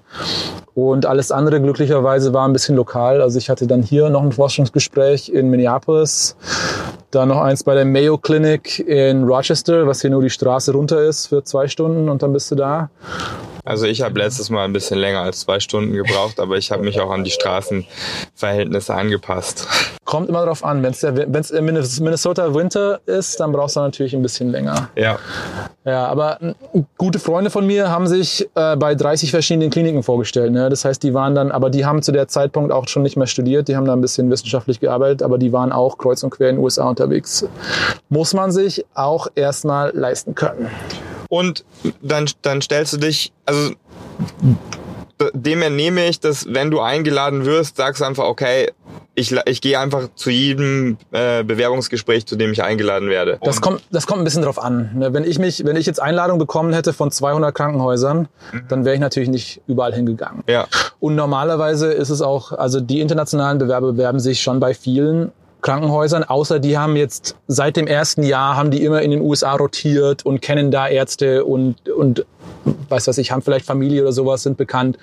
Und 0.73 1.05
alles 1.05 1.31
andere 1.31 1.61
glücklicherweise 1.61 2.33
war 2.33 2.47
ein 2.47 2.53
bisschen 2.53 2.75
lokal. 2.75 3.21
Also 3.21 3.37
ich 3.37 3.49
hatte 3.49 3.67
dann 3.67 3.83
hier 3.83 4.09
noch 4.09 4.23
ein 4.23 4.31
Forschungsgespräch 4.31 5.29
in 5.29 5.49
Minneapolis. 5.49 6.35
Dann 7.11 7.29
noch 7.29 7.41
eins 7.41 7.63
bei 7.63 7.75
der 7.75 7.85
Mayo 7.85 8.17
Clinic 8.17 8.79
in 8.79 9.23
Rochester, 9.23 9.85
was 9.87 10.01
hier 10.01 10.09
nur 10.09 10.21
die 10.21 10.29
Straße 10.29 10.73
runter 10.73 11.03
ist 11.03 11.27
für 11.27 11.43
zwei 11.43 11.67
Stunden 11.67 12.09
und 12.09 12.23
dann 12.23 12.33
bist 12.33 12.51
du 12.51 12.55
da. 12.55 12.89
Also 13.65 13.87
ich 13.87 14.01
habe 14.01 14.19
letztes 14.19 14.51
Mal 14.51 14.63
ein 14.63 14.73
bisschen 14.73 14.99
länger 14.99 15.21
als 15.21 15.41
zwei 15.41 15.59
Stunden 15.59 15.93
gebraucht, 15.93 16.39
aber 16.39 16.55
ich 16.57 16.71
habe 16.71 16.83
mich 16.83 17.01
auch 17.01 17.09
an 17.09 17.23
die 17.23 17.31
Straßenverhältnisse 17.31 18.93
angepasst. 18.93 19.67
Kommt 20.05 20.29
immer 20.29 20.41
darauf 20.41 20.63
an. 20.63 20.83
Wenn 20.83 20.91
es 20.91 21.01
wenn's 21.01 21.49
in 21.49 21.65
Minnesota 21.65 22.53
Winter 22.53 22.99
ist, 23.07 23.39
dann 23.39 23.51
brauchst 23.51 23.75
du 23.75 23.79
natürlich 23.79 24.15
ein 24.15 24.21
bisschen 24.21 24.51
länger. 24.51 24.89
Ja. 24.95 25.17
Ja, 25.83 26.05
aber 26.05 26.39
m, 26.41 26.55
gute 26.97 27.17
Freunde 27.17 27.49
von 27.49 27.65
mir 27.65 27.89
haben 27.89 28.05
sich 28.07 28.47
äh, 28.53 28.75
bei 28.75 28.93
30 28.93 29.31
verschiedenen 29.31 29.71
Kliniken 29.71 30.03
vorgestellt. 30.03 30.51
Ne? 30.51 30.69
Das 30.69 30.85
heißt, 30.85 31.01
die 31.01 31.15
waren 31.15 31.33
dann, 31.33 31.51
aber 31.51 31.71
die 31.71 31.85
haben 31.85 32.03
zu 32.03 32.11
der 32.11 32.27
Zeitpunkt 32.27 32.71
auch 32.71 32.87
schon 32.87 33.01
nicht 33.01 33.17
mehr 33.17 33.27
studiert. 33.27 33.67
Die 33.67 33.75
haben 33.75 33.85
da 33.85 33.93
ein 33.93 34.01
bisschen 34.01 34.29
wissenschaftlich 34.29 34.79
gearbeitet, 34.79 35.23
aber 35.23 35.39
die 35.39 35.51
waren 35.51 35.71
auch 35.71 35.97
kreuz 35.97 36.21
und 36.21 36.29
quer 36.29 36.49
in 36.49 36.57
den 36.57 36.63
USA 36.63 36.87
unterwegs. 36.87 37.47
Muss 38.09 38.35
man 38.35 38.51
sich 38.51 38.85
auch 38.93 39.27
erstmal 39.33 39.91
leisten 39.95 40.35
können. 40.35 40.69
Und 41.29 41.65
dann, 42.01 42.29
dann 42.41 42.61
stellst 42.61 42.93
du 42.93 42.97
dich, 42.97 43.31
also 43.45 43.54
dem 45.33 45.61
entnehme 45.61 46.07
ich, 46.07 46.19
dass 46.19 46.45
wenn 46.49 46.71
du 46.71 46.81
eingeladen 46.81 47.45
wirst, 47.45 47.77
sagst 47.77 48.01
du 48.01 48.05
einfach, 48.05 48.25
okay, 48.25 48.71
ich, 49.17 49.33
ich 49.45 49.61
gehe 49.61 49.79
einfach 49.79 50.09
zu 50.15 50.29
jedem 50.29 50.97
äh, 51.11 51.43
Bewerbungsgespräch, 51.43 52.25
zu 52.25 52.35
dem 52.35 52.51
ich 52.51 52.61
eingeladen 52.61 53.09
werde. 53.09 53.39
Das 53.41 53.61
kommt, 53.61 53.81
das 53.91 54.07
kommt 54.07 54.21
ein 54.21 54.23
bisschen 54.25 54.41
drauf 54.41 54.61
an. 54.61 54.91
ne? 54.95 55.13
Wenn 55.13 55.23
ich 55.23 55.39
mich, 55.39 55.65
wenn 55.65 55.77
ich 55.77 55.85
jetzt 55.85 56.01
Einladung 56.01 56.37
bekommen 56.37 56.73
hätte 56.73 56.91
von 56.91 57.11
200 57.11 57.55
Krankenhäusern, 57.55 58.27
dann 58.67 58.83
wäre 58.83 58.95
ich 58.95 59.01
natürlich 59.01 59.29
nicht 59.29 59.61
überall 59.67 59.93
hingegangen. 59.93 60.43
ja. 60.47 60.67
Und 60.99 61.15
normalerweise 61.15 61.91
ist 61.91 62.09
es 62.09 62.21
auch, 62.21 62.51
also 62.51 62.81
die 62.81 62.99
internationalen 62.99 63.57
Bewerber 63.57 63.93
bewerben 63.93 64.19
sich 64.19 64.41
schon 64.41 64.59
bei 64.59 64.73
vielen 64.73 65.31
Krankenhäusern, 65.65 66.23
außer 66.23 66.59
die 66.59 66.77
haben 66.77 66.95
jetzt 66.95 67.35
seit 67.47 67.75
dem 67.75 67.87
ersten 67.87 68.21
Jahr 68.21 68.55
haben 68.55 68.69
die 68.69 68.83
immer 68.83 69.01
in 69.01 69.09
den 69.09 69.21
USA 69.21 69.55
rotiert 69.55 70.23
und 70.23 70.39
kennen 70.39 70.69
da 70.69 70.87
Ärzte 70.87 71.43
und, 71.43 71.89
und 71.89 72.23
weiß 72.89 73.07
was 73.07 73.17
ich, 73.17 73.31
haben 73.31 73.41
vielleicht 73.41 73.65
Familie 73.65 74.03
oder 74.03 74.11
sowas, 74.11 74.43
sind 74.43 74.57
bekannt. 74.57 74.99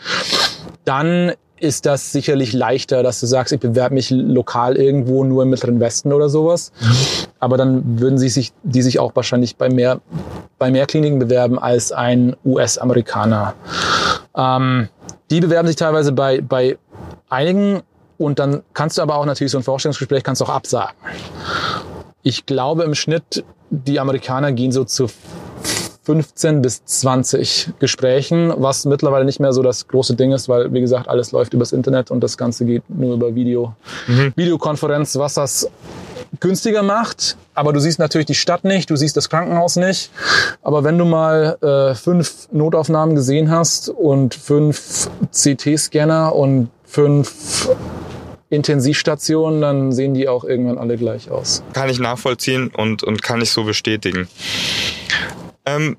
Dann 0.84 1.32
ist 1.58 1.84
das 1.84 2.12
sicherlich 2.12 2.52
leichter, 2.52 3.02
dass 3.02 3.18
du 3.18 3.26
sagst, 3.26 3.52
ich 3.52 3.58
bewerbe 3.58 3.96
mich 3.96 4.10
lokal 4.10 4.76
irgendwo 4.76 5.24
nur 5.24 5.42
im 5.42 5.50
Mittleren 5.50 5.80
Westen 5.80 6.12
oder 6.12 6.28
sowas. 6.28 6.70
Aber 7.40 7.56
dann 7.56 7.98
würden 7.98 8.18
sie 8.18 8.28
sich, 8.28 8.52
die 8.62 8.82
sich 8.82 9.00
auch 9.00 9.16
wahrscheinlich 9.16 9.56
bei 9.56 9.68
mehr, 9.68 10.00
bei 10.58 10.70
mehr 10.70 10.86
Kliniken 10.86 11.18
bewerben 11.18 11.58
als 11.58 11.90
ein 11.90 12.36
US-Amerikaner. 12.44 13.54
Ähm, 14.36 14.88
die 15.30 15.40
bewerben 15.40 15.66
sich 15.66 15.76
teilweise 15.76 16.12
bei, 16.12 16.40
bei 16.40 16.78
einigen 17.28 17.82
und 18.18 18.38
dann 18.38 18.62
kannst 18.74 18.98
du 18.98 19.02
aber 19.02 19.16
auch 19.16 19.26
natürlich 19.26 19.50
so 19.50 19.58
ein 19.58 19.64
Vorstellungsgespräch 19.64 20.22
kannst 20.22 20.40
du 20.40 20.44
auch 20.46 20.50
absagen. 20.50 20.96
Ich 22.22 22.46
glaube 22.46 22.84
im 22.84 22.94
Schnitt, 22.94 23.44
die 23.70 23.98
Amerikaner 23.98 24.52
gehen 24.52 24.72
so 24.72 24.84
zu 24.84 25.08
15 26.04 26.62
bis 26.62 26.84
20 26.84 27.74
Gesprächen, 27.78 28.52
was 28.56 28.84
mittlerweile 28.84 29.24
nicht 29.24 29.38
mehr 29.38 29.52
so 29.52 29.62
das 29.62 29.86
große 29.86 30.16
Ding 30.16 30.32
ist, 30.32 30.48
weil 30.48 30.72
wie 30.72 30.80
gesagt, 30.80 31.08
alles 31.08 31.30
läuft 31.30 31.54
übers 31.54 31.72
Internet 31.72 32.10
und 32.10 32.20
das 32.20 32.36
Ganze 32.36 32.64
geht 32.64 32.82
nur 32.88 33.14
über 33.14 33.34
Video, 33.34 33.74
Videokonferenz, 34.34 35.16
was 35.16 35.34
das 35.34 35.70
günstiger 36.40 36.82
macht. 36.82 37.36
Aber 37.54 37.72
du 37.72 37.78
siehst 37.78 37.98
natürlich 37.98 38.26
die 38.26 38.34
Stadt 38.34 38.64
nicht, 38.64 38.90
du 38.90 38.96
siehst 38.96 39.16
das 39.16 39.28
Krankenhaus 39.28 39.76
nicht. 39.76 40.10
Aber 40.62 40.82
wenn 40.82 40.98
du 40.98 41.04
mal 41.04 41.56
äh, 41.60 41.94
fünf 41.94 42.48
Notaufnahmen 42.50 43.14
gesehen 43.14 43.50
hast 43.50 43.88
und 43.88 44.34
fünf 44.34 45.08
CT-Scanner 45.30 46.34
und 46.34 46.70
fünf 46.92 47.70
Intensivstationen, 48.50 49.62
dann 49.62 49.92
sehen 49.92 50.12
die 50.12 50.28
auch 50.28 50.44
irgendwann 50.44 50.76
alle 50.76 50.98
gleich 50.98 51.30
aus. 51.30 51.62
Kann 51.72 51.88
ich 51.88 51.98
nachvollziehen 51.98 52.70
und, 52.76 53.02
und 53.02 53.22
kann 53.22 53.40
ich 53.40 53.50
so 53.50 53.64
bestätigen. 53.64 54.28
Ähm, 55.64 55.96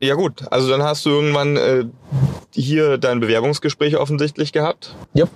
ja 0.00 0.14
gut, 0.14 0.44
also 0.50 0.70
dann 0.70 0.82
hast 0.82 1.04
du 1.04 1.10
irgendwann 1.10 1.58
äh, 1.58 1.84
hier 2.54 2.96
dein 2.96 3.20
Bewerbungsgespräch 3.20 3.98
offensichtlich 3.98 4.52
gehabt 4.54 4.96
Yep. 5.14 5.28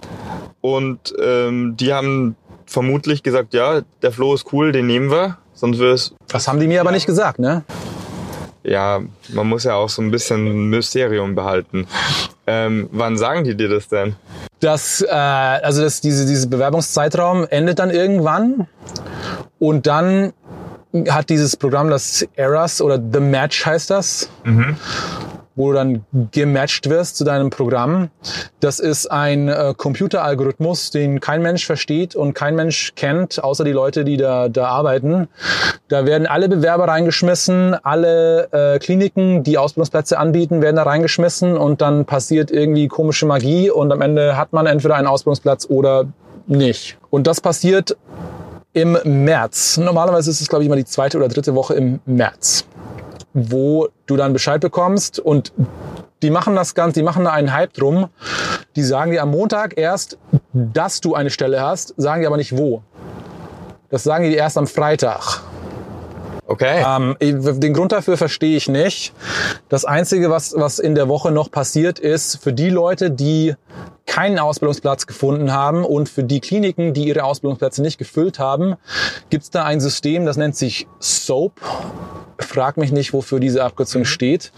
und 0.62 1.14
ähm, 1.22 1.76
die 1.76 1.92
haben 1.92 2.34
vermutlich 2.64 3.22
gesagt, 3.22 3.52
ja, 3.52 3.82
der 4.00 4.12
Flo 4.12 4.32
ist 4.32 4.46
cool, 4.54 4.72
den 4.72 4.86
nehmen 4.86 5.10
wir. 5.10 5.36
Sonst 5.52 5.78
es, 5.80 6.14
Das 6.28 6.48
haben 6.48 6.58
die 6.58 6.66
mir 6.66 6.80
aber 6.80 6.90
nicht 6.90 7.04
gesagt, 7.04 7.38
ne? 7.38 7.64
Ja, 8.64 9.00
man 9.28 9.46
muss 9.46 9.64
ja 9.64 9.74
auch 9.74 9.88
so 9.88 10.02
ein 10.02 10.10
bisschen 10.10 10.68
Mysterium 10.70 11.34
behalten. 11.34 11.86
Ähm, 12.46 12.88
wann 12.92 13.16
sagen 13.16 13.44
die 13.44 13.54
dir 13.56 13.68
das 13.68 13.88
denn? 13.88 14.16
Das, 14.60 15.02
äh, 15.02 15.10
also 15.10 15.82
das, 15.82 16.00
diese, 16.00 16.26
diese 16.26 16.48
Bewerbungszeitraum 16.48 17.46
endet 17.48 17.78
dann 17.78 17.90
irgendwann 17.90 18.66
und 19.58 19.86
dann 19.86 20.32
hat 21.08 21.28
dieses 21.28 21.56
Programm 21.56 21.90
das 21.90 22.26
Eras 22.36 22.80
oder 22.80 23.00
The 23.12 23.20
Match 23.20 23.66
heißt 23.66 23.90
das, 23.90 24.30
wo 25.56 25.68
du 25.68 25.74
dann 25.74 26.04
gematcht 26.32 26.88
wirst 26.88 27.16
zu 27.16 27.24
deinem 27.24 27.50
Programm. 27.50 28.10
Das 28.60 28.78
ist 28.78 29.10
ein 29.10 29.48
äh, 29.48 29.74
Computeralgorithmus, 29.76 30.90
den 30.90 31.20
kein 31.20 31.42
Mensch 31.42 31.66
versteht 31.66 32.16
und 32.16 32.34
kein 32.34 32.56
Mensch 32.56 32.92
kennt, 32.96 33.42
außer 33.42 33.64
die 33.64 33.72
Leute, 33.72 34.04
die 34.04 34.16
da, 34.16 34.48
da 34.48 34.66
arbeiten. 34.66 35.28
Da 35.88 36.06
werden 36.06 36.26
alle 36.26 36.48
Bewerber 36.48 36.88
reingeschmissen, 36.88 37.74
alle 37.82 38.48
äh, 38.52 38.78
Kliniken, 38.78 39.42
die 39.42 39.58
Ausbildungsplätze 39.58 40.18
anbieten, 40.18 40.62
werden 40.62 40.76
da 40.76 40.84
reingeschmissen 40.84 41.58
und 41.58 41.82
dann 41.82 42.06
passiert 42.06 42.50
irgendwie 42.50 42.88
komische 42.88 43.26
Magie 43.26 43.70
und 43.70 43.92
am 43.92 44.00
Ende 44.00 44.36
hat 44.36 44.54
man 44.54 44.64
entweder 44.64 44.96
einen 44.96 45.06
Ausbildungsplatz 45.06 45.66
oder 45.68 46.06
nicht. 46.46 46.96
Und 47.10 47.26
das 47.26 47.42
passiert 47.42 47.96
im 48.72 48.98
März. 49.04 49.76
Normalerweise 49.76 50.30
ist 50.30 50.40
es, 50.40 50.48
glaube 50.48 50.64
ich, 50.64 50.68
immer 50.68 50.76
die 50.76 50.86
zweite 50.86 51.18
oder 51.18 51.28
dritte 51.28 51.54
Woche 51.54 51.74
im 51.74 52.00
März, 52.06 52.64
wo 53.34 53.88
du 54.06 54.16
dann 54.16 54.32
Bescheid 54.32 54.62
bekommst 54.62 55.18
und 55.20 55.52
die 56.22 56.30
machen 56.30 56.56
das 56.56 56.74
Ganze, 56.74 57.00
die 57.00 57.04
machen 57.04 57.24
da 57.24 57.32
einen 57.32 57.52
Hype 57.52 57.74
drum. 57.74 58.08
Die 58.74 58.82
sagen 58.82 59.10
dir 59.10 59.22
am 59.22 59.30
Montag 59.30 59.76
erst, 59.76 60.16
dass 60.52 61.02
du 61.02 61.14
eine 61.14 61.28
Stelle 61.28 61.60
hast, 61.60 61.92
sagen 61.98 62.22
dir 62.22 62.28
aber 62.28 62.38
nicht 62.38 62.56
wo. 62.56 62.82
Das 63.90 64.02
sagen 64.02 64.24
die 64.24 64.34
erst 64.34 64.56
am 64.56 64.66
Freitag. 64.66 65.42
Okay. 66.46 66.84
Ähm, 66.86 67.16
den 67.20 67.72
Grund 67.72 67.92
dafür 67.92 68.16
verstehe 68.16 68.56
ich 68.56 68.68
nicht. 68.68 69.14
Das 69.68 69.84
Einzige, 69.84 70.30
was, 70.30 70.54
was 70.56 70.78
in 70.78 70.94
der 70.94 71.08
Woche 71.08 71.30
noch 71.30 71.50
passiert 71.50 71.98
ist, 71.98 72.36
für 72.42 72.52
die 72.52 72.68
Leute, 72.70 73.10
die 73.10 73.54
keinen 74.06 74.38
Ausbildungsplatz 74.38 75.06
gefunden 75.06 75.52
haben 75.52 75.84
und 75.84 76.08
für 76.08 76.22
die 76.22 76.40
Kliniken, 76.40 76.92
die 76.92 77.04
ihre 77.04 77.24
Ausbildungsplätze 77.24 77.82
nicht 77.82 77.98
gefüllt 77.98 78.38
haben, 78.38 78.76
gibt 79.30 79.44
es 79.44 79.50
da 79.50 79.64
ein 79.64 79.80
System, 79.80 80.26
das 80.26 80.36
nennt 80.36 80.56
sich 80.56 80.86
SOAP. 80.98 81.60
Frag 82.38 82.76
mich 82.76 82.92
nicht, 82.92 83.12
wofür 83.12 83.40
diese 83.40 83.64
Abkürzung 83.64 84.04
steht. 84.04 84.52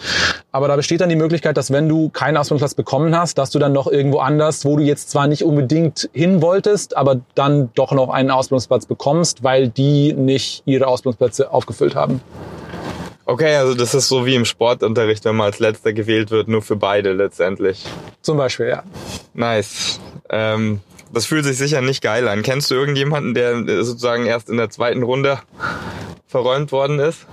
Aber 0.53 0.69
da 0.69 0.77
besteht 0.77 1.01
dann 1.01 1.09
die 1.09 1.17
Möglichkeit, 1.17 1.57
dass 1.57 1.73
wenn 1.73 1.89
du 1.89 2.09
keinen 2.09 2.37
Ausbildungsplatz 2.37 2.75
bekommen 2.75 3.17
hast, 3.17 3.39
dass 3.39 3.51
du 3.51 3.59
dann 3.59 3.73
noch 3.73 3.87
irgendwo 3.87 4.19
anders, 4.19 4.65
wo 4.65 4.77
du 4.77 4.83
jetzt 4.83 5.11
zwar 5.11 5.27
nicht 5.27 5.45
unbedingt 5.45 6.09
hin 6.13 6.43
wolltest, 6.43 6.97
aber 6.97 7.21
dann 7.35 7.71
doch 7.75 7.93
noch 7.93 8.11
einen 8.11 8.31
Ausbildungsplatz 8.31 8.87
bekommst, 8.87 9.43
weil 9.43 9.69
die 9.69 10.13
nicht 10.13 10.63
ihre 10.67 10.87
Ausbildungsplätze 10.87 11.53
aufgefüllt 11.53 11.95
haben. 11.95 12.21
Okay, 13.29 13.57
also 13.57 13.75
das 13.75 13.93
ist 13.93 14.09
so 14.09 14.25
wie 14.25 14.37
im 14.37 14.45
Sportunterricht, 14.45 15.25
wenn 15.25 15.35
man 15.35 15.47
als 15.47 15.59
letzter 15.59 15.93
gewählt 15.93 16.31
wird, 16.31 16.47
nur 16.47 16.63
für 16.63 16.77
beide 16.77 17.13
letztendlich. 17.13 17.85
Zum 18.23 18.37
Beispiel, 18.37 18.69
ja. 18.69 18.85
Nice. 19.35 19.99
Ähm, 20.31 20.81
das 21.13 21.27
fühlt 21.27 21.45
sich 21.45 21.59
sicher 21.59 21.81
nicht 21.81 22.03
geil 22.03 22.29
an. 22.29 22.43
Kennst 22.43 22.71
du 22.71 22.75
irgendjemanden, 22.75 23.35
der 23.35 23.85
sozusagen 23.85 24.27
erst 24.27 24.51
in 24.51 24.57
der 24.57 24.71
zweiten 24.71 25.03
Runde 25.03 25.39
verräumt 26.27 26.73
worden 26.73 26.99
ist? 26.99 27.27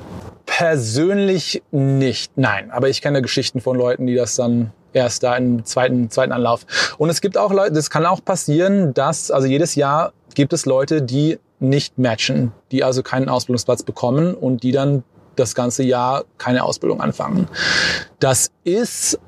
Persönlich 0.45 1.63
nicht, 1.71 2.37
nein. 2.37 2.71
Aber 2.71 2.89
ich 2.89 3.01
kenne 3.01 3.21
Geschichten 3.21 3.61
von 3.61 3.77
Leuten, 3.77 4.05
die 4.05 4.15
das 4.15 4.35
dann 4.35 4.71
erst 4.93 5.23
da 5.23 5.35
im 5.35 5.65
zweiten, 5.65 6.09
zweiten 6.09 6.31
Anlauf. 6.31 6.65
Und 6.97 7.09
es 7.09 7.21
gibt 7.21 7.37
auch 7.37 7.51
Leute, 7.51 7.73
das 7.73 7.89
kann 7.89 8.05
auch 8.05 8.23
passieren, 8.23 8.93
dass, 8.93 9.31
also 9.31 9.47
jedes 9.47 9.75
Jahr 9.75 10.13
gibt 10.35 10.53
es 10.53 10.65
Leute, 10.65 11.01
die 11.01 11.39
nicht 11.59 11.97
matchen, 11.97 12.51
die 12.71 12.83
also 12.83 13.01
keinen 13.01 13.29
Ausbildungsplatz 13.29 13.83
bekommen 13.83 14.35
und 14.35 14.63
die 14.63 14.71
dann 14.71 15.03
das 15.35 15.55
ganze 15.55 15.83
Jahr 15.83 16.25
keine 16.37 16.63
Ausbildung 16.63 17.01
anfangen. 17.01 17.47
Das 18.19 18.51
ist 18.63 19.19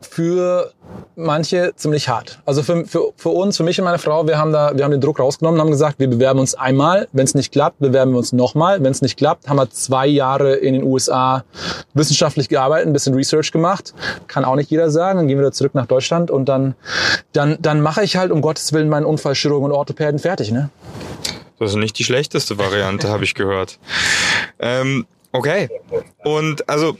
für 0.00 0.72
manche 1.16 1.72
ziemlich 1.76 2.08
hart. 2.08 2.40
Also 2.44 2.62
für, 2.62 2.84
für, 2.86 3.12
für 3.16 3.28
uns, 3.28 3.56
für 3.56 3.62
mich 3.62 3.78
und 3.78 3.84
meine 3.84 3.98
Frau, 3.98 4.26
wir 4.26 4.38
haben 4.38 4.52
da, 4.52 4.72
wir 4.74 4.84
haben 4.84 4.90
den 4.90 5.00
Druck 5.00 5.20
rausgenommen, 5.20 5.60
haben 5.60 5.70
gesagt, 5.70 5.98
wir 5.98 6.08
bewerben 6.08 6.40
uns 6.40 6.54
einmal. 6.54 7.08
Wenn 7.12 7.24
es 7.24 7.34
nicht 7.34 7.52
klappt, 7.52 7.78
bewerben 7.78 8.12
wir 8.12 8.18
uns 8.18 8.32
nochmal. 8.32 8.82
Wenn 8.82 8.92
es 8.92 9.02
nicht 9.02 9.16
klappt, 9.16 9.48
haben 9.48 9.56
wir 9.56 9.70
zwei 9.70 10.06
Jahre 10.06 10.54
in 10.54 10.74
den 10.74 10.82
USA 10.82 11.44
wissenschaftlich 11.94 12.48
gearbeitet, 12.48 12.86
ein 12.86 12.92
bisschen 12.92 13.14
Research 13.14 13.52
gemacht. 13.52 13.94
Kann 14.26 14.44
auch 14.44 14.56
nicht 14.56 14.70
jeder 14.70 14.90
sagen. 14.90 15.18
Dann 15.18 15.28
gehen 15.28 15.38
wir 15.38 15.42
wieder 15.42 15.52
zurück 15.52 15.74
nach 15.74 15.86
Deutschland 15.86 16.30
und 16.30 16.46
dann, 16.46 16.74
dann, 17.32 17.58
dann 17.60 17.80
mache 17.80 18.02
ich 18.02 18.16
halt 18.16 18.30
um 18.30 18.40
Gottes 18.40 18.72
Willen 18.72 18.88
meinen 18.88 19.06
Unfallchirurgen 19.06 19.70
und 19.70 19.72
Orthopäden 19.72 20.18
fertig, 20.18 20.50
ne? 20.50 20.70
Das 21.58 21.70
ist 21.70 21.76
nicht 21.76 21.98
die 21.98 22.04
schlechteste 22.04 22.58
Variante, 22.58 23.08
habe 23.10 23.24
ich 23.24 23.34
gehört. 23.34 23.78
Ähm, 24.58 25.06
Okay. 25.32 25.70
Und 26.24 26.68
also, 26.68 26.96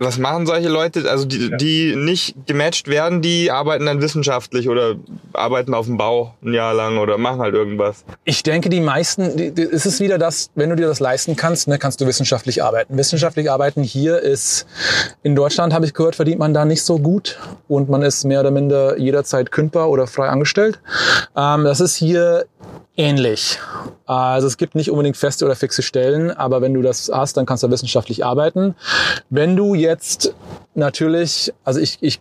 was 0.00 0.18
machen 0.18 0.46
solche 0.46 0.68
Leute? 0.68 1.08
Also 1.08 1.24
die, 1.24 1.56
die 1.56 1.94
nicht 1.94 2.34
gematcht 2.46 2.88
werden, 2.88 3.22
die 3.22 3.52
arbeiten 3.52 3.86
dann 3.86 4.02
wissenschaftlich 4.02 4.68
oder 4.68 4.96
arbeiten 5.32 5.72
auf 5.72 5.86
dem 5.86 5.96
Bau 5.96 6.34
ein 6.42 6.52
Jahr 6.52 6.74
lang 6.74 6.98
oder 6.98 7.18
machen 7.18 7.40
halt 7.40 7.54
irgendwas. 7.54 8.04
Ich 8.24 8.42
denke, 8.42 8.68
die 8.68 8.80
meisten, 8.80 9.36
die, 9.36 9.52
die, 9.52 9.62
es 9.62 9.86
ist 9.86 10.00
wieder 10.00 10.18
das, 10.18 10.50
wenn 10.56 10.70
du 10.70 10.76
dir 10.76 10.88
das 10.88 10.98
leisten 10.98 11.36
kannst, 11.36 11.68
ne, 11.68 11.78
kannst 11.78 12.00
du 12.00 12.06
wissenschaftlich 12.06 12.64
arbeiten. 12.64 12.98
Wissenschaftlich 12.98 13.48
arbeiten 13.48 13.84
hier 13.84 14.18
ist, 14.20 14.66
in 15.22 15.36
Deutschland 15.36 15.72
habe 15.72 15.86
ich 15.86 15.94
gehört, 15.94 16.16
verdient 16.16 16.40
man 16.40 16.52
da 16.52 16.64
nicht 16.64 16.82
so 16.82 16.98
gut 16.98 17.38
und 17.68 17.88
man 17.88 18.02
ist 18.02 18.24
mehr 18.24 18.40
oder 18.40 18.50
minder 18.50 18.98
jederzeit 18.98 19.52
kündbar 19.52 19.88
oder 19.88 20.08
frei 20.08 20.28
angestellt. 20.28 20.80
Ähm, 21.36 21.62
das 21.62 21.78
ist 21.78 21.94
hier 21.94 22.46
ähnlich. 22.96 23.58
Also 24.06 24.46
es 24.46 24.56
gibt 24.56 24.74
nicht 24.74 24.90
unbedingt 24.90 25.16
feste 25.16 25.44
oder 25.44 25.56
fixe 25.56 25.82
Stellen, 25.82 26.30
aber 26.30 26.62
wenn 26.62 26.74
du 26.74 26.82
das 26.82 27.10
hast, 27.12 27.36
dann 27.36 27.46
kannst 27.46 27.62
du 27.62 27.70
wissenschaftlich 27.70 28.24
arbeiten. 28.24 28.74
Wenn 29.30 29.56
du 29.56 29.74
jetzt 29.74 30.34
natürlich, 30.74 31.52
also 31.64 31.80
ich, 31.80 31.98
ich 32.00 32.20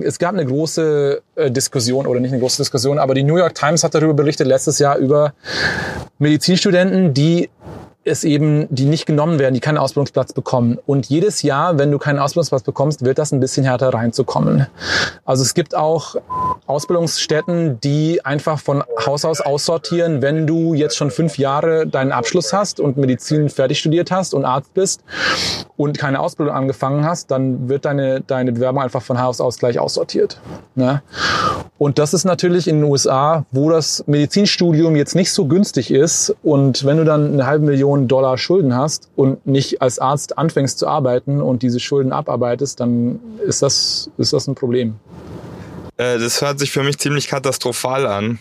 es 0.00 0.18
gab 0.18 0.34
eine 0.34 0.44
große 0.44 1.22
äh, 1.36 1.50
Diskussion 1.50 2.06
oder 2.06 2.20
nicht 2.20 2.32
eine 2.32 2.40
große 2.40 2.58
Diskussion, 2.58 2.98
aber 2.98 3.14
die 3.14 3.22
New 3.22 3.36
York 3.36 3.54
Times 3.54 3.82
hat 3.82 3.94
darüber 3.94 4.14
berichtet 4.14 4.46
letztes 4.46 4.78
Jahr 4.78 4.98
über 4.98 5.32
Medizinstudenten, 6.18 7.14
die 7.14 7.48
es 8.04 8.24
eben, 8.24 8.66
die 8.70 8.84
nicht 8.84 9.06
genommen 9.06 9.38
werden, 9.38 9.54
die 9.54 9.60
keinen 9.60 9.78
Ausbildungsplatz 9.78 10.32
bekommen. 10.32 10.78
Und 10.86 11.06
jedes 11.06 11.42
Jahr, 11.42 11.78
wenn 11.78 11.90
du 11.90 11.98
keinen 11.98 12.18
Ausbildungsplatz 12.18 12.62
bekommst, 12.62 13.04
wird 13.04 13.18
das 13.18 13.32
ein 13.32 13.40
bisschen 13.40 13.64
härter 13.64 13.88
reinzukommen. 13.94 14.66
Also 15.24 15.42
es 15.42 15.54
gibt 15.54 15.74
auch 15.74 16.16
Ausbildungsstätten, 16.66 17.80
die 17.80 18.24
einfach 18.24 18.58
von 18.58 18.84
Haus 19.06 19.24
aus 19.24 19.40
aussortieren, 19.40 20.22
wenn 20.22 20.46
du 20.46 20.74
jetzt 20.74 20.96
schon 20.96 21.10
fünf 21.10 21.38
Jahre 21.38 21.86
deinen 21.86 22.12
Abschluss 22.12 22.52
hast 22.52 22.80
und 22.80 22.96
Medizin 22.96 23.48
fertig 23.48 23.78
studiert 23.78 24.10
hast 24.10 24.34
und 24.34 24.44
Arzt 24.44 24.74
bist 24.74 25.02
und 25.76 25.98
keine 25.98 26.20
Ausbildung 26.20 26.54
angefangen 26.54 27.04
hast, 27.04 27.30
dann 27.30 27.68
wird 27.68 27.84
deine, 27.84 28.20
deine 28.20 28.52
Bewerbung 28.52 28.82
einfach 28.82 29.02
von 29.02 29.20
Haus 29.20 29.40
aus 29.40 29.58
gleich 29.58 29.78
aussortiert. 29.78 30.40
Ne? 30.74 31.02
Und 31.78 31.98
das 31.98 32.14
ist 32.14 32.24
natürlich 32.24 32.68
in 32.68 32.80
den 32.80 32.90
USA, 32.90 33.44
wo 33.50 33.70
das 33.70 34.04
Medizinstudium 34.06 34.96
jetzt 34.96 35.14
nicht 35.14 35.32
so 35.32 35.46
günstig 35.46 35.90
ist 35.90 36.34
und 36.42 36.84
wenn 36.84 36.98
du 36.98 37.04
dann 37.04 37.34
eine 37.34 37.46
halbe 37.46 37.64
Million 37.66 37.93
Millionen 37.94 38.08
Dollar 38.08 38.38
Schulden 38.38 38.74
hast 38.74 39.08
und 39.16 39.46
nicht 39.46 39.80
als 39.80 39.98
Arzt 39.98 40.36
anfängst 40.36 40.78
zu 40.78 40.86
arbeiten 40.86 41.40
und 41.40 41.62
diese 41.62 41.80
Schulden 41.80 42.12
abarbeitest, 42.12 42.80
dann 42.80 43.20
ist 43.46 43.62
das, 43.62 44.10
ist 44.18 44.32
das 44.32 44.48
ein 44.48 44.54
Problem. 44.54 44.96
Äh, 45.96 46.18
das 46.18 46.42
hört 46.42 46.58
sich 46.58 46.72
für 46.72 46.82
mich 46.82 46.98
ziemlich 46.98 47.28
katastrophal 47.28 48.06
an. 48.06 48.40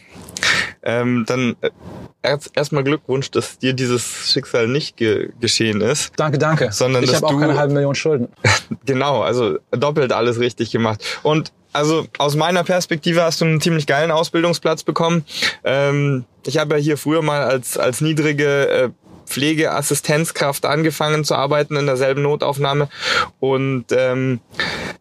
Ähm, 0.82 1.24
dann 1.28 1.56
äh, 1.62 2.38
erstmal 2.56 2.84
Glückwunsch, 2.84 3.32
dass 3.32 3.60
dir 3.60 3.74
dieses 3.74 4.32
Schicksal 4.32 4.68
nicht 4.68 4.97
ge 4.97 5.30
geschehen 5.39 5.82
ist. 5.82 6.12
Danke, 6.18 6.38
danke. 6.38 6.72
Sondern 6.72 7.04
ich 7.04 7.16
habe 7.16 7.28
auch 7.28 7.39
keine 7.39 7.58
halbe 7.58 7.74
Million 7.74 7.95
Schulden. 7.95 8.28
genau, 8.86 9.22
also 9.22 9.60
doppelt 9.72 10.12
alles 10.12 10.39
richtig 10.39 10.72
gemacht. 10.72 11.01
Und 11.22 11.54
also 11.72 12.06
aus 12.18 12.36
meiner 12.36 12.64
Perspektive 12.64 13.24
hast 13.24 13.41
du 13.41 13.45
einen 13.45 13.62
ziemlich 13.62 13.88
geilen 13.88 14.12
Ausbildungsplatz 14.12 14.84
bekommen. 14.84 15.24
Ähm, 15.64 16.26
ich 16.45 16.58
habe 16.58 16.76
ja 16.76 16.82
hier 16.82 16.97
früher 16.97 17.22
mal 17.22 17.43
als 17.43 17.78
als 17.78 18.01
niedrige 18.01 18.68
äh, 18.68 18.89
Pflegeassistenzkraft 19.26 20.65
angefangen 20.65 21.24
zu 21.24 21.36
arbeiten 21.36 21.76
in 21.76 21.86
derselben 21.86 22.21
Notaufnahme 22.21 22.89
und 23.39 23.86
ähm, 23.91 24.39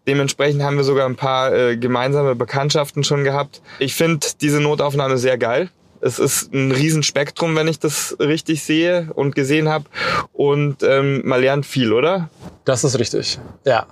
dementsprechend 0.07 0.63
haben 0.63 0.77
wir 0.77 0.85
sogar 0.85 1.07
ein 1.07 1.17
paar 1.17 1.53
äh, 1.53 1.77
gemeinsame 1.77 2.35
Bekanntschaften 2.35 3.05
schon 3.05 3.25
gehabt. 3.25 3.63
Ich 3.79 3.95
finde 3.95 4.27
diese 4.41 4.61
Notaufnahme 4.61 5.19
sehr 5.19 5.39
geil. 5.39 5.71
Es 6.01 6.19
ist 6.19 6.53
ein 6.53 6.73
Riesenspektrum, 6.73 7.55
wenn 7.55 7.69
ich 7.69 7.79
das 7.79 8.17
richtig 8.19 8.65
sehe 8.65 9.09
und 9.15 9.37
gesehen 9.37 9.69
habe. 9.69 9.85
Und 10.33 10.83
ähm, 10.83 11.23
man 11.25 11.41
lernt 11.41 11.65
viel, 11.65 11.93
oder? 11.93 12.29
Das 12.65 12.83
ist 12.83 12.99
richtig, 12.99 13.39
ja. 13.65 13.87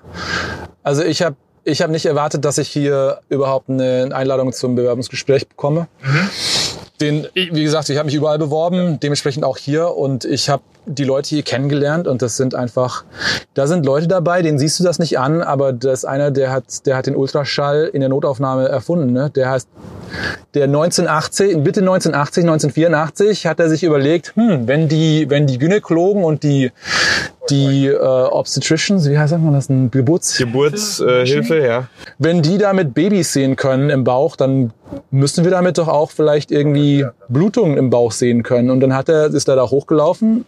Also 0.83 1.05
ich 1.05 1.23
habe 1.23 1.37
ich 1.63 1.83
hab 1.83 1.91
nicht 1.91 2.07
erwartet, 2.07 2.45
dass 2.45 2.59
ich 2.59 2.69
hier 2.69 3.21
überhaupt 3.29 3.71
eine 3.71 4.11
Einladung 4.13 4.53
zum 4.53 4.75
Bewerbungsgespräch 4.75 5.47
bekomme. 5.47 5.87
Mhm 6.03 6.29
den, 7.01 7.27
wie 7.35 7.63
gesagt, 7.63 7.89
ich 7.89 7.97
habe 7.97 8.07
mich 8.07 8.15
überall 8.15 8.39
beworben, 8.39 9.01
dementsprechend 9.01 9.45
auch 9.45 9.57
hier. 9.57 9.97
Und 9.97 10.25
ich 10.25 10.49
habe 10.49 10.63
die 10.87 11.05
Leute 11.05 11.29
hier 11.31 11.43
kennengelernt. 11.43 12.07
Und 12.07 12.23
das 12.23 12.37
sind 12.37 12.55
einfach, 12.55 13.05
da 13.55 13.67
sind 13.67 13.87
Leute 13.87 14.09
dabei, 14.09 14.43
denen 14.43 14.59
siehst 14.59 14.79
du 14.81 14.85
das 14.85 14.99
nicht 14.99 15.19
an, 15.19 15.43
aber 15.43 15.73
das 15.73 16.05
einer, 16.05 16.31
der 16.31 16.53
hat, 16.53 16.87
der 16.87 16.97
hat 16.97 17.07
den 17.07 17.17
Ultraschall 17.17 17.91
in 17.93 18.01
der 18.01 18.09
Notaufnahme 18.09 18.69
erfunden, 18.69 19.13
ne? 19.13 19.31
Der 19.31 19.51
heißt, 19.51 19.69
der 20.55 20.65
1980, 20.65 21.63
bitte 21.63 21.81
1980, 21.81 22.45
1984 22.45 23.47
hat 23.47 23.61
er 23.61 23.69
sich 23.69 23.85
überlegt, 23.85 24.35
hm, 24.37 24.67
wenn 24.67 24.89
die, 24.89 25.27
wenn 25.29 25.47
die 25.47 25.59
Gynäkologen 25.59 26.25
und 26.25 26.43
die, 26.43 26.73
die 27.51 27.87
äh, 27.87 27.97
Obstetricians, 27.97 29.09
wie 29.09 29.19
heißt 29.19 29.37
man 29.39 29.53
das, 29.53 29.69
ein 29.69 29.91
Geburts 29.91 30.39
Geburtshilfe, 30.39 31.59
äh, 31.59 31.67
ja. 31.67 31.89
Wenn 32.19 32.43
die 32.43 32.59
damit 32.59 32.95
Babys 32.95 33.33
sehen 33.33 33.57
können 33.57 33.91
im 33.91 34.05
Bauch, 34.05 34.37
dann 34.37 34.73
müssen 35.11 35.45
wir 35.45 35.51
damit 35.51 35.79
doch 35.79 35.89
auch 35.89 36.11
vielleicht 36.11 36.51
irgendwie 36.51 37.07
Blutungen 37.29 37.77
im 37.77 37.91
Bauch 37.91 38.13
sehen 38.13 38.43
können. 38.43 38.71
Und 38.71 38.81
dann 38.81 38.95
hat 38.95 39.09
er, 39.09 39.27
ist 39.27 39.49
er 39.49 39.57
da 39.57 39.71
hochgelaufen 39.71 40.45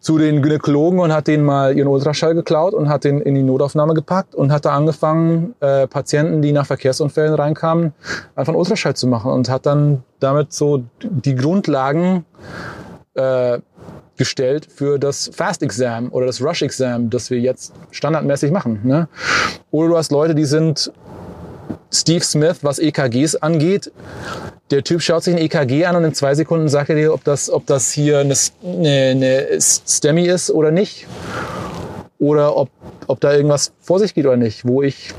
zu 0.00 0.18
den 0.18 0.42
Gynäkologen 0.42 0.98
und 0.98 1.12
hat 1.14 1.28
denen 1.28 1.44
mal 1.44 1.76
ihren 1.76 1.88
Ultraschall 1.88 2.34
geklaut 2.34 2.74
und 2.74 2.90
hat 2.90 3.04
den 3.04 3.20
in 3.22 3.34
die 3.34 3.42
Notaufnahme 3.42 3.94
gepackt 3.94 4.34
und 4.34 4.52
hat 4.52 4.66
da 4.66 4.76
angefangen, 4.76 5.54
äh, 5.60 5.86
Patienten, 5.86 6.42
die 6.42 6.52
nach 6.52 6.66
Verkehrsunfällen 6.66 7.32
reinkamen, 7.32 7.94
einfach 8.36 8.53
einen 8.54 8.60
Ultraschall 8.60 8.94
zu 8.94 9.06
machen 9.06 9.32
und 9.32 9.48
hat 9.48 9.66
dann 9.66 10.02
damit 10.20 10.52
so 10.52 10.84
die 11.00 11.34
Grundlagen 11.34 12.24
äh, 13.14 13.58
gestellt 14.16 14.68
für 14.72 14.98
das 14.98 15.30
Fast 15.34 15.62
Exam 15.62 16.10
oder 16.12 16.26
das 16.26 16.40
Rush 16.40 16.62
Exam, 16.62 17.10
das 17.10 17.30
wir 17.30 17.40
jetzt 17.40 17.72
standardmäßig 17.90 18.52
machen. 18.52 18.80
Ne? 18.84 19.08
Oder 19.70 19.88
du 19.88 19.96
hast 19.96 20.12
Leute, 20.12 20.34
die 20.34 20.44
sind 20.44 20.92
Steve 21.92 22.24
Smith, 22.24 22.58
was 22.62 22.78
EKGs 22.78 23.36
angeht. 23.36 23.92
Der 24.70 24.82
Typ 24.82 25.02
schaut 25.02 25.24
sich 25.24 25.34
ein 25.34 25.40
EKG 25.40 25.84
an 25.84 25.96
und 25.96 26.04
in 26.04 26.14
zwei 26.14 26.34
Sekunden 26.34 26.68
sagt 26.68 26.90
er 26.90 26.96
dir, 26.96 27.12
ob 27.12 27.22
das, 27.24 27.50
ob 27.50 27.66
das 27.66 27.92
hier 27.92 28.20
eine, 28.20 28.34
eine, 28.64 29.10
eine 29.10 29.60
STEMI 29.60 30.26
ist 30.26 30.50
oder 30.50 30.70
nicht. 30.70 31.06
Oder 32.18 32.56
ob, 32.56 32.70
ob 33.06 33.20
da 33.20 33.34
irgendwas 33.34 33.72
vor 33.80 33.98
sich 33.98 34.14
geht 34.14 34.26
oder 34.26 34.36
nicht. 34.36 34.66
Wo 34.66 34.82
ich 34.82 35.12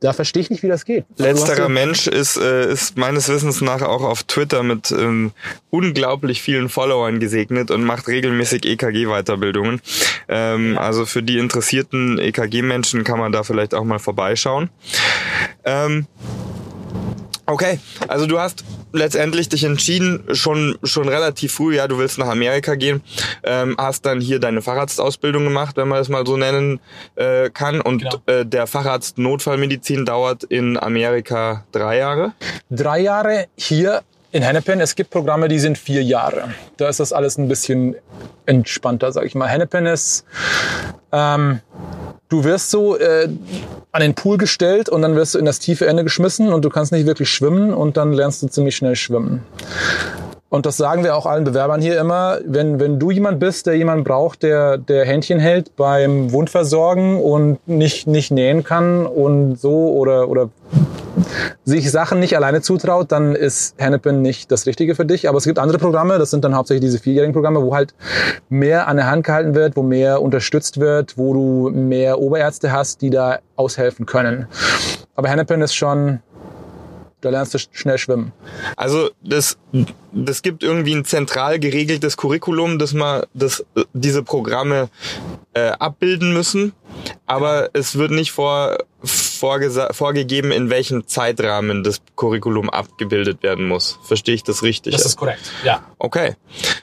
da 0.00 0.14
verstehe 0.14 0.42
ich 0.42 0.50
nicht, 0.50 0.62
wie 0.62 0.68
das 0.68 0.84
geht. 0.86 1.04
Letzterer 1.18 1.68
Mensch 1.68 2.06
ist, 2.06 2.38
äh, 2.38 2.72
ist 2.72 2.96
meines 2.96 3.28
Wissens 3.28 3.60
nach 3.60 3.82
auch 3.82 4.02
auf 4.02 4.22
Twitter 4.22 4.62
mit 4.62 4.90
ähm, 4.90 5.32
unglaublich 5.68 6.40
vielen 6.40 6.70
Followern 6.70 7.20
gesegnet 7.20 7.70
und 7.70 7.84
macht 7.84 8.08
regelmäßig 8.08 8.64
EKG-Weiterbildungen. 8.64 9.80
Ähm, 10.28 10.78
also 10.78 11.04
für 11.04 11.22
die 11.22 11.38
interessierten 11.38 12.18
EKG-Menschen 12.18 13.04
kann 13.04 13.18
man 13.18 13.30
da 13.30 13.42
vielleicht 13.42 13.74
auch 13.74 13.84
mal 13.84 13.98
vorbeischauen. 13.98 14.70
Ähm, 15.64 16.06
Okay, 17.50 17.80
also 18.06 18.26
du 18.26 18.38
hast 18.38 18.64
letztendlich 18.92 19.48
dich 19.48 19.64
entschieden, 19.64 20.22
schon 20.32 20.78
schon 20.84 21.08
relativ 21.08 21.52
früh, 21.52 21.76
ja, 21.76 21.88
du 21.88 21.98
willst 21.98 22.16
nach 22.18 22.28
Amerika 22.28 22.76
gehen, 22.76 23.02
ähm, 23.42 23.74
hast 23.76 24.06
dann 24.06 24.20
hier 24.20 24.38
deine 24.38 24.62
Facharztausbildung 24.62 25.42
gemacht, 25.44 25.76
wenn 25.76 25.88
man 25.88 25.98
das 25.98 26.08
mal 26.08 26.24
so 26.24 26.36
nennen 26.36 26.78
äh, 27.16 27.50
kann. 27.50 27.80
Und 27.80 28.02
genau. 28.02 28.22
äh, 28.26 28.46
der 28.46 28.68
Facharzt 28.68 29.18
Notfallmedizin 29.18 30.04
dauert 30.04 30.44
in 30.44 30.78
Amerika 30.78 31.64
drei 31.72 31.98
Jahre. 31.98 32.34
Drei 32.70 33.00
Jahre 33.00 33.46
hier 33.56 34.02
in 34.30 34.44
Hennepin. 34.44 34.80
Es 34.80 34.94
gibt 34.94 35.10
Programme, 35.10 35.48
die 35.48 35.58
sind 35.58 35.76
vier 35.76 36.04
Jahre. 36.04 36.54
Da 36.76 36.88
ist 36.88 37.00
das 37.00 37.12
alles 37.12 37.36
ein 37.36 37.48
bisschen 37.48 37.96
entspannter, 38.46 39.10
sag 39.10 39.24
ich 39.24 39.34
mal. 39.34 39.48
Hennepin 39.48 39.86
ist 39.86 40.24
ähm, 41.10 41.60
du 42.30 42.44
wirst 42.44 42.70
so 42.70 42.96
äh, 42.96 43.28
an 43.92 44.00
den 44.00 44.14
Pool 44.14 44.38
gestellt 44.38 44.88
und 44.88 45.02
dann 45.02 45.14
wirst 45.14 45.34
du 45.34 45.38
in 45.38 45.44
das 45.44 45.58
tiefe 45.58 45.86
Ende 45.86 46.04
geschmissen 46.04 46.52
und 46.52 46.64
du 46.64 46.70
kannst 46.70 46.92
nicht 46.92 47.06
wirklich 47.06 47.28
schwimmen 47.28 47.74
und 47.74 47.98
dann 47.98 48.14
lernst 48.14 48.42
du 48.42 48.46
ziemlich 48.46 48.76
schnell 48.76 48.96
schwimmen. 48.96 49.42
Und 50.48 50.66
das 50.66 50.76
sagen 50.76 51.04
wir 51.04 51.14
auch 51.14 51.26
allen 51.26 51.44
Bewerbern 51.44 51.80
hier 51.80 52.00
immer, 52.00 52.38
wenn, 52.44 52.80
wenn 52.80 52.98
du 52.98 53.12
jemand 53.12 53.38
bist, 53.38 53.66
der 53.66 53.76
jemand 53.76 54.04
braucht, 54.04 54.42
der, 54.42 54.78
der 54.78 55.04
Händchen 55.04 55.38
hält 55.38 55.76
beim 55.76 56.32
Wundversorgen 56.32 57.20
und 57.20 57.58
nicht, 57.68 58.08
nicht 58.08 58.32
nähen 58.32 58.64
kann 58.64 59.06
und 59.06 59.60
so 59.60 59.92
oder, 59.92 60.28
oder 60.28 60.50
sich 61.64 61.90
Sachen 61.90 62.20
nicht 62.20 62.36
alleine 62.36 62.62
zutraut, 62.62 63.12
dann 63.12 63.34
ist 63.34 63.74
Hennepin 63.78 64.22
nicht 64.22 64.50
das 64.50 64.66
Richtige 64.66 64.94
für 64.94 65.04
dich. 65.04 65.28
Aber 65.28 65.38
es 65.38 65.44
gibt 65.44 65.58
andere 65.58 65.78
Programme, 65.78 66.18
das 66.18 66.30
sind 66.30 66.44
dann 66.44 66.54
hauptsächlich 66.54 66.82
diese 66.82 66.98
vierjährigen 66.98 67.32
Programme, 67.32 67.62
wo 67.62 67.74
halt 67.74 67.94
mehr 68.48 68.88
an 68.88 68.96
der 68.96 69.10
Hand 69.10 69.24
gehalten 69.24 69.54
wird, 69.54 69.76
wo 69.76 69.82
mehr 69.82 70.22
unterstützt 70.22 70.80
wird, 70.80 71.16
wo 71.16 71.32
du 71.34 71.70
mehr 71.70 72.18
Oberärzte 72.18 72.72
hast, 72.72 73.02
die 73.02 73.10
da 73.10 73.38
aushelfen 73.56 74.06
können. 74.06 74.46
Aber 75.14 75.28
Hennepin 75.28 75.60
ist 75.60 75.74
schon 75.74 76.20
da 77.20 77.30
lernst 77.30 77.54
du 77.54 77.58
schnell 77.58 77.98
schwimmen. 77.98 78.32
Also 78.76 79.10
das, 79.22 79.58
das 80.12 80.42
gibt 80.42 80.62
irgendwie 80.62 80.94
ein 80.94 81.04
zentral 81.04 81.58
geregeltes 81.58 82.16
Curriculum, 82.16 82.78
dass 82.78 82.94
man 82.94 83.24
das, 83.34 83.64
diese 83.92 84.22
Programme 84.22 84.88
äh, 85.52 85.70
abbilden 85.70 86.32
müssen, 86.32 86.72
aber 87.26 87.70
es 87.72 87.96
wird 87.96 88.10
nicht 88.10 88.32
vor 88.32 88.78
vorgegeben, 89.40 90.52
in 90.52 90.70
welchem 90.70 91.06
Zeitrahmen 91.06 91.82
das 91.82 92.00
Curriculum 92.16 92.70
abgebildet 92.70 93.42
werden 93.42 93.66
muss. 93.66 93.98
Verstehe 94.04 94.34
ich 94.34 94.42
das 94.42 94.62
richtig? 94.62 94.92
Das 94.92 95.06
ist 95.06 95.16
korrekt, 95.16 95.50
ja. 95.64 95.82
Okay. 95.98 96.36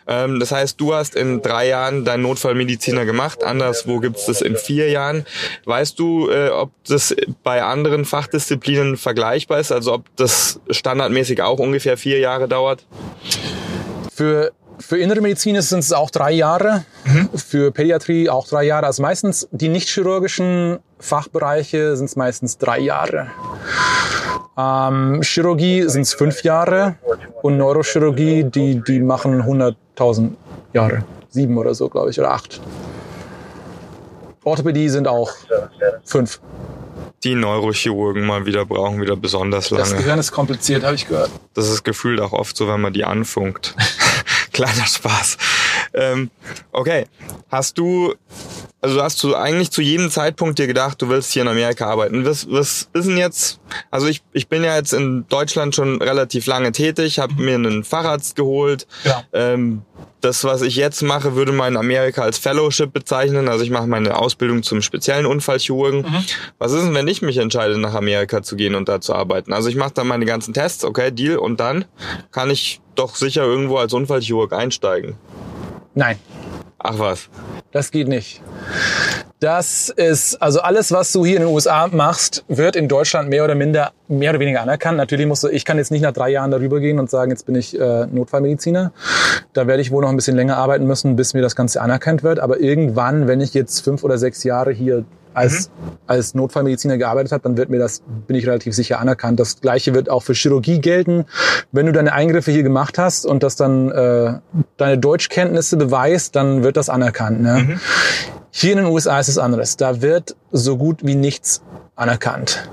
Ähm, 0.08 0.40
das 0.40 0.52
heißt, 0.52 0.80
du 0.80 0.94
hast 0.94 1.16
in 1.16 1.42
drei 1.42 1.68
Jahren 1.68 2.06
deinen 2.06 2.24
Notfallmediziner 2.24 3.06
gemacht. 3.06 3.44
Anderswo 3.44 4.00
gibt's 4.00 4.26
das 4.26 4.42
in 4.42 4.56
vier 4.56 4.90
Jahren. 4.90 5.26
Weißt 5.66 6.00
du, 6.00 6.30
äh, 6.30 6.50
ob 6.50 6.72
das 6.88 7.16
bei 7.44 7.64
anderen 7.64 8.06
Fachdisziplinen 8.06 8.98
vergleichbar 8.98 9.60
ist? 9.60 9.72
Also 9.72 9.94
ob 9.94 10.06
das 10.16 10.60
standardmäßig 10.70 11.42
auch 11.42 11.60
ungefähr 11.60 11.98
vier 11.98 12.20
Jahre 12.20 12.48
dauert? 12.48 12.86
Für 14.14 14.52
für 14.80 14.98
innere 14.98 15.22
Medizin 15.22 15.60
sind 15.62 15.80
es 15.80 15.94
auch 15.94 16.10
drei 16.10 16.32
Jahre, 16.32 16.86
mhm. 17.06 17.30
für 17.36 17.72
Pädiatrie 17.72 18.30
auch 18.30 18.48
drei 18.48 18.64
Jahre. 18.64 18.86
Also 18.86 19.02
meistens 19.02 19.48
die 19.52 19.70
nicht 19.70 19.90
chirurgischen 19.90 20.80
Fachbereiche 21.00 21.96
sind 21.96 22.06
es 22.06 22.16
meistens 22.16 22.58
drei 22.58 22.80
Jahre. 22.80 23.28
Ähm, 24.58 25.22
Chirurgie 25.22 25.84
sind 25.88 26.02
es 26.02 26.14
fünf 26.14 26.44
Jahre 26.44 26.96
und 27.44 27.58
Neurochirurgie, 27.58 28.44
die, 28.46 28.82
die 28.84 29.00
machen 29.00 29.42
100.000 29.42 30.32
Jahre. 30.74 31.04
Sieben 31.30 31.58
oder 31.58 31.76
so, 31.76 31.90
glaube 31.90 32.10
ich, 32.10 32.20
oder 32.20 32.32
acht. 32.32 32.60
Orthopädie 34.44 34.90
sind 34.90 35.08
auch 35.08 35.32
fünf. 36.06 36.40
Die 37.24 37.36
Neurochirurgen 37.36 38.26
mal 38.26 38.46
wieder 38.46 38.66
brauchen 38.66 39.02
wieder 39.02 39.16
besonders 39.16 39.70
lange. 39.70 39.84
Das 39.84 39.98
Gehirn 39.98 40.20
ist 40.20 40.32
kompliziert, 40.32 40.84
habe 40.84 40.96
ich 40.96 41.08
gehört. 41.08 41.32
Das 41.54 41.68
ist 41.68 41.84
gefühlt 41.84 42.22
auch 42.22 42.32
oft 42.32 42.56
so, 42.56 42.68
wenn 42.68 42.80
man 42.80 42.94
die 42.94 43.04
anfunkt. 43.04 43.76
Kleiner 44.58 44.88
Spaß. 44.88 45.38
Ähm, 45.94 46.32
okay, 46.72 47.06
hast 47.52 47.78
du, 47.78 48.16
also 48.80 48.96
du 48.96 49.02
hast 49.02 49.24
du 49.24 49.36
eigentlich 49.36 49.72
zu 49.72 49.82
jedem 49.82 50.12
Zeitpunkt 50.12 50.60
dir 50.60 50.68
gedacht, 50.68 51.02
du 51.02 51.10
willst 51.10 51.32
hier 51.32 51.42
in 51.42 51.48
Amerika 51.48 51.88
arbeiten. 51.88 52.26
Was, 52.26 52.50
was 52.50 52.90
ist 52.94 53.08
denn 53.08 53.18
jetzt, 53.18 53.60
also 53.90 54.08
ich, 54.08 54.22
ich 54.34 54.48
bin 54.48 54.64
ja 54.64 54.76
jetzt 54.76 54.94
in 54.94 55.26
Deutschland 55.30 55.74
schon 55.74 56.02
relativ 56.02 56.46
lange 56.46 56.72
tätig, 56.72 57.18
habe 57.18 57.34
mir 57.42 57.56
einen 57.56 57.84
Facharzt 57.84 58.36
geholt. 58.36 58.86
Ja. 59.04 59.24
Ähm, 59.34 59.82
das, 60.22 60.44
was 60.44 60.62
ich 60.62 60.76
jetzt 60.76 61.02
mache, 61.02 61.36
würde 61.36 61.52
man 61.52 61.74
in 61.74 61.78
Amerika 61.78 62.22
als 62.22 62.38
Fellowship 62.38 62.94
bezeichnen. 62.94 63.50
Also 63.50 63.64
ich 63.64 63.72
mache 63.72 63.88
meine 63.88 64.16
Ausbildung 64.18 64.62
zum 64.62 64.82
speziellen 64.82 65.26
Unfallchirurgen. 65.26 66.02
Mhm. 66.02 66.26
Was 66.60 66.72
ist 66.72 66.84
denn, 66.84 66.94
wenn 66.94 67.08
ich 67.08 67.22
mich 67.22 67.38
entscheide, 67.38 67.80
nach 67.80 67.96
Amerika 67.96 68.44
zu 68.44 68.56
gehen 68.56 68.76
und 68.76 68.90
da 68.90 69.02
zu 69.02 69.16
arbeiten? 69.16 69.54
Also 69.54 69.70
ich 69.70 69.76
mache 69.76 69.94
dann 69.94 70.08
meine 70.08 70.26
ganzen 70.26 70.54
Tests, 70.54 70.84
okay, 70.84 71.12
Deal, 71.12 71.38
und 71.38 71.60
dann 71.60 71.86
kann 72.32 72.52
ich 72.52 72.80
doch 72.96 73.16
sicher 73.16 73.44
irgendwo 73.44 73.78
als 73.78 73.94
Unfallchirurg 73.94 74.54
einsteigen. 74.54 75.16
Nein. 75.96 76.20
Ach 76.80 77.00
was. 77.00 77.30
Das 77.72 77.92
geht 77.92 78.08
nicht. 78.08 78.42
Das 79.40 79.90
ist, 79.90 80.42
also 80.42 80.62
alles, 80.62 80.92
was 80.92 81.12
du 81.12 81.24
hier 81.24 81.36
in 81.36 81.44
den 81.44 81.54
USA 81.54 81.88
machst, 81.88 82.44
wird 82.48 82.76
in 82.76 82.88
Deutschland 82.88 83.30
mehr 83.30 83.44
oder 83.44 83.54
minder, 83.54 83.92
mehr 84.08 84.32
oder 84.32 84.40
weniger 84.40 84.62
anerkannt. 84.62 84.98
Natürlich 84.98 85.28
musst 85.28 85.44
du, 85.44 85.48
ich 85.48 85.64
kann 85.64 85.78
jetzt 85.78 85.92
nicht 85.92 86.02
nach 86.02 86.12
drei 86.12 86.30
Jahren 86.30 86.50
darüber 86.50 86.80
gehen 86.80 86.98
und 86.98 87.10
sagen, 87.12 87.30
jetzt 87.30 87.46
bin 87.46 87.54
ich 87.54 87.80
äh, 87.80 88.08
Notfallmediziner. 88.08 88.94
Da 89.54 89.68
werde 89.68 89.82
ich 89.82 89.92
wohl 89.92 90.02
noch 90.02 90.10
ein 90.10 90.16
bisschen 90.16 90.36
länger 90.36 90.58
arbeiten 90.58 90.88
müssen, 90.88 91.16
bis 91.16 91.36
mir 91.36 91.44
das 91.44 91.56
Ganze 91.56 91.82
anerkannt 91.82 92.24
wird. 92.24 92.40
Aber 92.40 92.60
irgendwann, 92.60 93.28
wenn 93.28 93.40
ich 93.40 93.54
jetzt 93.54 93.82
fünf 93.82 94.04
oder 94.04 94.18
sechs 94.18 94.44
Jahre 94.44 94.72
hier 94.72 95.06
als, 95.38 95.70
mhm. 95.70 95.92
als 96.08 96.34
Notfallmediziner 96.34 96.98
gearbeitet 96.98 97.32
habe, 97.32 97.44
dann 97.44 97.58
wird 97.58 97.70
mir 97.70 97.78
das, 97.78 98.02
bin 98.26 98.36
ich 98.36 98.48
relativ 98.48 98.74
sicher 98.74 99.00
anerkannt. 99.00 99.40
Das 99.40 99.62
Gleiche 99.62 99.94
wird 99.94 100.10
auch 100.10 100.24
für 100.24 100.34
Chirurgie 100.34 100.82
gelten. 100.82 101.26
Wenn 101.72 101.86
du 101.86 101.92
deine 101.92 102.14
Eingriffe 102.14 102.52
hier 102.52 102.64
gemacht 102.64 102.98
hast 102.98 103.26
und 103.26 103.44
das 103.44 103.56
dann 103.56 103.92
äh, 103.92 104.34
deine 104.78 104.98
Deutschkenntnisse 104.98 105.78
beweist, 105.78 106.36
dann 106.36 106.64
wird 106.64 106.76
das 106.76 106.90
anerkannt. 106.90 107.42
Ne? 107.42 107.54
Mhm. 107.54 107.80
Hier 108.50 108.72
in 108.72 108.80
den 108.80 108.88
USA 108.88 109.20
ist 109.20 109.28
es 109.28 109.38
anderes. 109.38 109.78
Da 109.78 110.02
wird 110.02 110.36
so 110.52 110.78
gut 110.78 111.06
wie 111.06 111.14
nichts 111.14 111.62
anerkannt. 111.96 112.70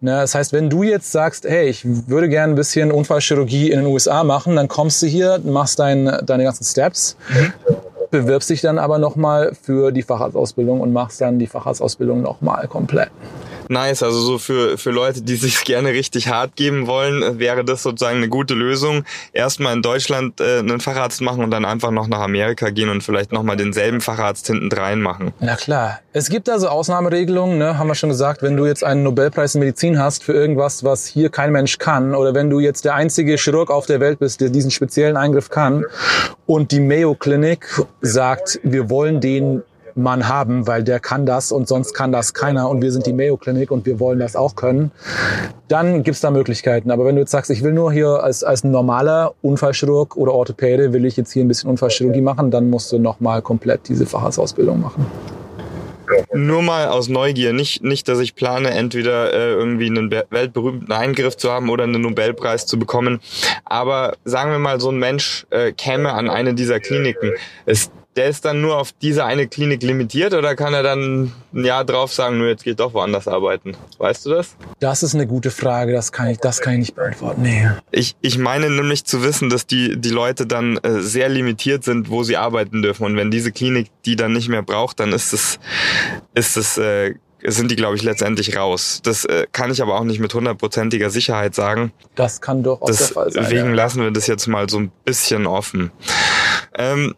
Ne, 0.00 0.12
das 0.12 0.34
heißt, 0.34 0.52
wenn 0.52 0.70
du 0.70 0.82
jetzt 0.82 1.10
sagst, 1.10 1.44
hey, 1.44 1.68
ich 1.68 1.82
würde 1.84 2.28
gerne 2.28 2.52
ein 2.52 2.56
bisschen 2.56 2.92
Unfallchirurgie 2.92 3.70
in 3.70 3.80
den 3.80 3.86
USA 3.86 4.22
machen, 4.22 4.54
dann 4.56 4.68
kommst 4.68 5.02
du 5.02 5.06
hier, 5.06 5.40
machst 5.44 5.78
dein, 5.78 6.20
deine 6.24 6.44
ganzen 6.44 6.64
Steps, 6.64 7.16
mhm 7.30 7.52
bewirbst 8.22 8.50
dich 8.50 8.60
dann 8.60 8.78
aber 8.78 8.98
nochmal 8.98 9.52
für 9.60 9.92
die 9.92 10.02
Facharztausbildung 10.02 10.80
und 10.80 10.92
machst 10.92 11.20
dann 11.20 11.38
die 11.38 11.46
Facharztausbildung 11.46 12.22
nochmal 12.22 12.68
komplett. 12.68 13.10
Nice, 13.68 14.02
also 14.02 14.20
so 14.20 14.38
für, 14.38 14.78
für 14.78 14.90
Leute, 14.90 15.22
die 15.22 15.36
sich 15.36 15.64
gerne 15.64 15.90
richtig 15.90 16.28
hart 16.28 16.56
geben 16.56 16.86
wollen, 16.86 17.38
wäre 17.38 17.64
das 17.64 17.82
sozusagen 17.82 18.18
eine 18.18 18.28
gute 18.28 18.54
Lösung. 18.54 19.04
Erstmal 19.32 19.74
in 19.74 19.82
Deutschland 19.82 20.40
äh, 20.40 20.58
einen 20.58 20.80
Facharzt 20.80 21.20
machen 21.20 21.42
und 21.44 21.50
dann 21.50 21.64
einfach 21.64 21.90
noch 21.90 22.08
nach 22.08 22.20
Amerika 22.20 22.70
gehen 22.70 22.88
und 22.88 23.02
vielleicht 23.02 23.32
nochmal 23.32 23.56
denselben 23.56 24.00
Facharzt 24.00 24.46
hinten 24.46 24.70
drein 24.70 25.00
machen. 25.00 25.32
Na 25.40 25.56
klar. 25.56 26.00
Es 26.12 26.30
gibt 26.30 26.48
also 26.48 26.68
Ausnahmeregelungen, 26.68 27.58
ne, 27.58 27.78
haben 27.78 27.88
wir 27.88 27.94
schon 27.94 28.08
gesagt, 28.08 28.42
wenn 28.42 28.56
du 28.56 28.64
jetzt 28.64 28.82
einen 28.82 29.02
Nobelpreis 29.02 29.54
in 29.54 29.60
Medizin 29.60 29.98
hast 29.98 30.24
für 30.24 30.32
irgendwas, 30.32 30.82
was 30.82 31.06
hier 31.06 31.28
kein 31.28 31.52
Mensch 31.52 31.78
kann, 31.78 32.14
oder 32.14 32.34
wenn 32.34 32.48
du 32.48 32.58
jetzt 32.58 32.84
der 32.84 32.94
einzige 32.94 33.36
Chirurg 33.36 33.70
auf 33.70 33.86
der 33.86 34.00
Welt 34.00 34.18
bist, 34.18 34.40
der 34.40 34.48
diesen 34.48 34.70
speziellen 34.70 35.16
Eingriff 35.16 35.50
kann 35.50 35.84
und 36.46 36.72
die 36.72 36.80
Mayo 36.80 37.14
Clinic 37.14 37.66
sagt, 38.00 38.60
wir 38.62 38.88
wollen 38.88 39.20
den 39.20 39.62
Mann 39.96 40.28
haben, 40.28 40.66
weil 40.66 40.84
der 40.84 41.00
kann 41.00 41.26
das 41.26 41.52
und 41.52 41.68
sonst 41.68 41.94
kann 41.94 42.12
das 42.12 42.34
keiner 42.34 42.68
und 42.68 42.82
wir 42.82 42.92
sind 42.92 43.06
die 43.06 43.12
Mayo 43.12 43.36
Clinic 43.36 43.70
und 43.70 43.86
wir 43.86 43.98
wollen 44.00 44.18
das 44.18 44.36
auch 44.36 44.54
können, 44.54 44.90
dann 45.68 46.02
gibt's 46.02 46.20
da 46.20 46.30
Möglichkeiten. 46.30 46.90
Aber 46.90 47.04
wenn 47.04 47.16
du 47.16 47.22
jetzt 47.22 47.30
sagst, 47.30 47.50
ich 47.50 47.62
will 47.62 47.72
nur 47.72 47.92
hier 47.92 48.22
als, 48.22 48.44
als 48.44 48.64
normaler 48.64 49.34
Unfallchirurg 49.42 50.16
oder 50.16 50.32
Orthopäde, 50.32 50.92
will 50.92 51.04
ich 51.04 51.16
jetzt 51.16 51.32
hier 51.32 51.44
ein 51.44 51.48
bisschen 51.48 51.70
Unfallchirurgie 51.70 52.20
machen, 52.20 52.50
dann 52.50 52.70
musst 52.70 52.92
du 52.92 52.98
nochmal 52.98 53.42
komplett 53.42 53.88
diese 53.88 54.06
Facharztausbildung 54.06 54.80
machen. 54.80 55.06
Nur 56.32 56.62
mal 56.62 56.88
aus 56.88 57.08
Neugier, 57.08 57.52
nicht, 57.52 57.82
nicht, 57.82 58.08
dass 58.08 58.20
ich 58.20 58.34
plane, 58.34 58.70
entweder 58.70 59.32
äh, 59.32 59.52
irgendwie 59.52 59.86
einen 59.86 60.10
weltberühmten 60.10 60.92
Eingriff 60.92 61.36
zu 61.36 61.50
haben 61.50 61.68
oder 61.68 61.84
einen 61.84 62.00
Nobelpreis 62.00 62.66
zu 62.66 62.78
bekommen. 62.78 63.20
Aber 63.64 64.14
sagen 64.24 64.50
wir 64.50 64.58
mal, 64.58 64.80
so 64.80 64.90
ein 64.90 64.98
Mensch 64.98 65.46
äh, 65.50 65.72
käme 65.72 66.12
an 66.12 66.30
eine 66.30 66.54
dieser 66.54 66.80
Kliniken. 66.80 67.32
Es 67.64 67.90
der 68.16 68.28
ist 68.28 68.44
dann 68.44 68.60
nur 68.60 68.78
auf 68.78 68.92
diese 68.92 69.24
eine 69.24 69.46
Klinik 69.46 69.82
limitiert 69.82 70.32
oder 70.32 70.56
kann 70.56 70.72
er 70.72 70.82
dann 70.82 71.32
ein 71.54 71.64
Jahr 71.64 71.84
drauf 71.84 72.12
sagen, 72.12 72.38
nur 72.38 72.48
jetzt 72.48 72.64
geht 72.64 72.80
doch 72.80 72.94
woanders 72.94 73.28
arbeiten? 73.28 73.76
Weißt 73.98 74.24
du 74.26 74.30
das? 74.30 74.56
Das 74.80 75.02
ist 75.02 75.14
eine 75.14 75.26
gute 75.26 75.50
Frage, 75.50 75.92
das 75.92 76.12
kann 76.12 76.28
ich, 76.28 76.38
das 76.38 76.60
kann 76.60 76.74
ich 76.74 76.78
nicht 76.80 76.94
beantworten. 76.94 77.42
Nee. 77.42 77.68
Ich, 77.90 78.16
ich 78.22 78.38
meine 78.38 78.70
nämlich 78.70 79.04
zu 79.04 79.22
wissen, 79.22 79.50
dass 79.50 79.66
die, 79.66 80.00
die 80.00 80.08
Leute 80.08 80.46
dann 80.46 80.78
äh, 80.78 81.00
sehr 81.00 81.28
limitiert 81.28 81.84
sind, 81.84 82.08
wo 82.08 82.22
sie 82.22 82.36
arbeiten 82.36 82.82
dürfen. 82.82 83.04
Und 83.04 83.16
wenn 83.16 83.30
diese 83.30 83.52
Klinik 83.52 83.90
die 84.06 84.16
dann 84.16 84.32
nicht 84.32 84.48
mehr 84.48 84.62
braucht, 84.62 85.00
dann 85.00 85.12
ist 85.12 85.32
es, 85.32 85.58
ist 86.34 86.56
es, 86.56 86.78
äh, 86.78 87.14
sind 87.42 87.70
die, 87.70 87.76
glaube 87.76 87.96
ich, 87.96 88.02
letztendlich 88.02 88.56
raus. 88.56 89.00
Das 89.02 89.24
äh, 89.24 89.46
kann 89.52 89.70
ich 89.70 89.82
aber 89.82 89.98
auch 89.98 90.04
nicht 90.04 90.20
mit 90.20 90.32
hundertprozentiger 90.32 91.10
Sicherheit 91.10 91.54
sagen. 91.54 91.92
Das 92.14 92.40
kann 92.40 92.62
doch 92.62 92.80
auch 92.80 92.86
der 92.86 92.96
Fall 92.96 93.30
sein. 93.30 93.44
Deswegen 93.44 93.74
lassen 93.74 94.02
wir 94.02 94.10
das 94.10 94.26
jetzt 94.26 94.46
mal 94.46 94.68
so 94.68 94.78
ein 94.78 94.90
bisschen 95.04 95.46
offen. 95.46 95.90
Ähm, 96.78 97.14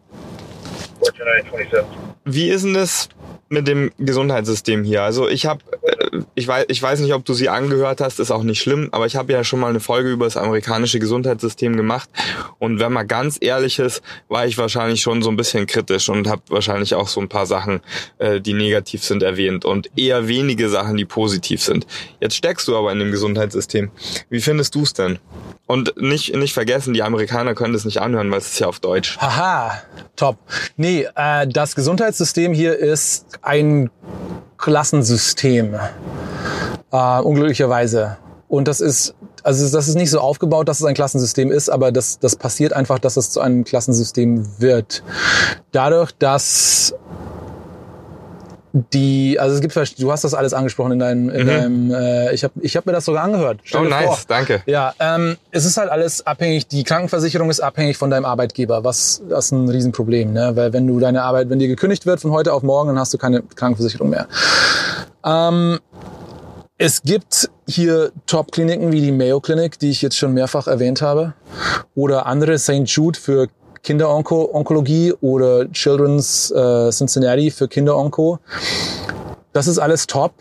wie 2.24 2.48
ist 2.50 2.64
denn 2.64 2.74
das 2.74 3.08
mit 3.48 3.66
dem 3.66 3.90
Gesundheitssystem 3.98 4.84
hier? 4.84 5.02
Also 5.02 5.28
ich 5.28 5.46
habe, 5.46 5.60
ich 6.34 6.48
weiß, 6.48 6.66
ich 6.68 6.82
weiß 6.82 7.00
nicht, 7.00 7.14
ob 7.14 7.24
du 7.24 7.34
sie 7.34 7.48
angehört 7.48 8.00
hast, 8.00 8.20
ist 8.20 8.30
auch 8.30 8.42
nicht 8.42 8.60
schlimm, 8.60 8.88
aber 8.92 9.06
ich 9.06 9.16
habe 9.16 9.32
ja 9.32 9.44
schon 9.44 9.60
mal 9.60 9.68
eine 9.68 9.80
Folge 9.80 10.10
über 10.10 10.26
das 10.26 10.36
amerikanische 10.36 10.98
Gesundheitssystem 10.98 11.76
gemacht 11.76 12.08
und 12.58 12.80
wenn 12.80 12.92
man 12.92 13.06
ganz 13.06 13.38
ehrlich 13.40 13.78
ist, 13.78 14.02
war 14.28 14.46
ich 14.46 14.58
wahrscheinlich 14.58 15.00
schon 15.00 15.22
so 15.22 15.30
ein 15.30 15.36
bisschen 15.36 15.66
kritisch 15.66 16.08
und 16.08 16.28
habe 16.28 16.42
wahrscheinlich 16.48 16.94
auch 16.94 17.08
so 17.08 17.20
ein 17.20 17.28
paar 17.28 17.46
Sachen, 17.46 17.80
äh, 18.18 18.40
die 18.40 18.54
negativ 18.54 19.04
sind, 19.04 19.22
erwähnt 19.22 19.64
und 19.64 19.90
eher 19.96 20.28
wenige 20.28 20.68
Sachen, 20.68 20.96
die 20.96 21.04
positiv 21.04 21.62
sind. 21.62 21.86
Jetzt 22.20 22.36
steckst 22.36 22.68
du 22.68 22.76
aber 22.76 22.92
in 22.92 22.98
dem 22.98 23.10
Gesundheitssystem. 23.10 23.90
Wie 24.30 24.40
findest 24.40 24.74
du 24.74 24.82
es 24.82 24.92
denn? 24.92 25.18
Und 25.66 26.00
nicht, 26.00 26.34
nicht 26.34 26.54
vergessen, 26.54 26.94
die 26.94 27.02
Amerikaner 27.02 27.54
können 27.54 27.74
das 27.74 27.84
nicht 27.84 28.00
anhören, 28.00 28.30
weil 28.30 28.38
es 28.38 28.52
ist 28.52 28.58
ja 28.58 28.68
auf 28.68 28.80
Deutsch. 28.80 29.18
Haha, 29.18 29.82
top. 30.16 30.38
Nee, 30.76 31.06
äh, 31.14 31.46
das 31.46 31.74
Gesundheitssystem 31.74 32.54
hier 32.54 32.78
ist 32.78 33.38
ein 33.42 33.90
Klassensystem. 34.58 35.74
Äh, 36.92 37.20
unglücklicherweise. 37.20 38.18
Und 38.48 38.66
das 38.66 38.80
ist, 38.80 39.14
also 39.42 39.68
das 39.70 39.88
ist 39.88 39.94
nicht 39.94 40.10
so 40.10 40.20
aufgebaut, 40.20 40.68
dass 40.68 40.80
es 40.80 40.86
ein 40.86 40.94
Klassensystem 40.94 41.50
ist, 41.52 41.68
aber 41.68 41.92
das, 41.92 42.18
das 42.18 42.36
passiert 42.36 42.72
einfach, 42.72 42.98
dass 42.98 43.16
es 43.16 43.30
zu 43.30 43.40
einem 43.40 43.64
Klassensystem 43.64 44.46
wird. 44.58 45.02
Dadurch, 45.72 46.12
dass 46.12 46.94
die, 48.72 49.38
also 49.38 49.54
es 49.54 49.60
gibt, 49.60 49.74
du 49.98 50.12
hast 50.12 50.24
das 50.24 50.34
alles 50.34 50.52
angesprochen 50.52 50.92
in 50.92 50.98
deinem, 50.98 51.30
in 51.30 51.44
mhm. 51.44 51.48
deinem 51.48 51.94
äh, 51.94 52.32
ich 52.32 52.44
habe 52.44 52.54
ich 52.60 52.76
hab 52.76 52.86
mir 52.86 52.92
das 52.92 53.04
sogar 53.04 53.24
angehört. 53.24 53.60
Stell 53.64 53.86
oh, 53.86 53.88
nice, 53.88 54.04
vor. 54.04 54.18
danke. 54.28 54.62
Ja, 54.66 54.94
ähm, 55.00 55.36
es 55.50 55.64
ist 55.64 55.76
halt 55.76 55.90
alles 55.90 56.26
abhängig, 56.26 56.68
die 56.68 56.84
Krankenversicherung 56.84 57.50
ist 57.50 57.60
abhängig 57.60 57.96
von 57.96 58.10
deinem 58.10 58.24
Arbeitgeber, 58.24 58.84
was, 58.84 59.22
das 59.28 59.46
ist 59.46 59.52
ein 59.52 59.68
Riesenproblem, 59.68 60.32
ne? 60.32 60.52
weil 60.54 60.72
wenn 60.72 60.86
du 60.86 61.00
deine 61.00 61.22
Arbeit, 61.22 61.50
wenn 61.50 61.58
dir 61.58 61.68
gekündigt 61.68 62.06
wird 62.06 62.20
von 62.20 62.30
heute 62.30 62.52
auf 62.52 62.62
morgen, 62.62 62.88
dann 62.88 62.98
hast 62.98 63.14
du 63.14 63.18
keine 63.18 63.42
Krankenversicherung 63.42 64.10
mehr. 64.10 64.28
Ähm, 65.24 65.78
es 66.80 67.02
gibt 67.02 67.50
hier 67.66 68.12
Top-Kliniken 68.26 68.92
wie 68.92 69.00
die 69.00 69.10
Mayo 69.10 69.40
Clinic, 69.40 69.80
die 69.80 69.90
ich 69.90 70.00
jetzt 70.00 70.16
schon 70.16 70.32
mehrfach 70.32 70.68
erwähnt 70.68 71.02
habe, 71.02 71.34
oder 71.96 72.26
andere 72.26 72.56
St. 72.58 72.84
Jude 72.84 73.18
für 73.18 73.48
Kinderonkologie 73.82 75.14
oder 75.20 75.70
Children's 75.72 76.50
äh, 76.50 76.90
Cincinnati 76.90 77.50
für 77.50 77.68
Kinderonko. 77.68 78.38
Das 79.52 79.66
ist 79.66 79.78
alles 79.78 80.06
top. 80.06 80.32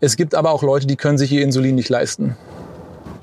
Es 0.00 0.16
gibt 0.16 0.34
aber 0.34 0.50
auch 0.50 0.62
Leute, 0.62 0.86
die 0.86 0.96
können 0.96 1.18
sich 1.18 1.32
ihr 1.32 1.42
Insulin 1.42 1.74
nicht 1.74 1.88
leisten. 1.88 2.36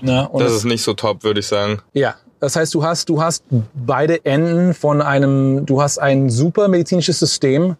Ja, 0.01 0.29
das 0.33 0.53
ist 0.53 0.65
nicht 0.65 0.83
so 0.83 0.93
top, 0.93 1.23
würde 1.23 1.39
ich 1.39 1.47
sagen. 1.47 1.79
Ja, 1.93 2.15
das 2.39 2.55
heißt, 2.55 2.73
du 2.75 2.83
hast, 2.83 3.09
du 3.09 3.21
hast 3.21 3.43
beide 3.73 4.23
Enden 4.25 4.73
von 4.73 5.01
einem, 5.01 5.65
du 5.65 5.81
hast 5.81 5.97
ein 5.97 6.29
super 6.29 6.67
medizinisches 6.67 7.17
System, 7.17 7.75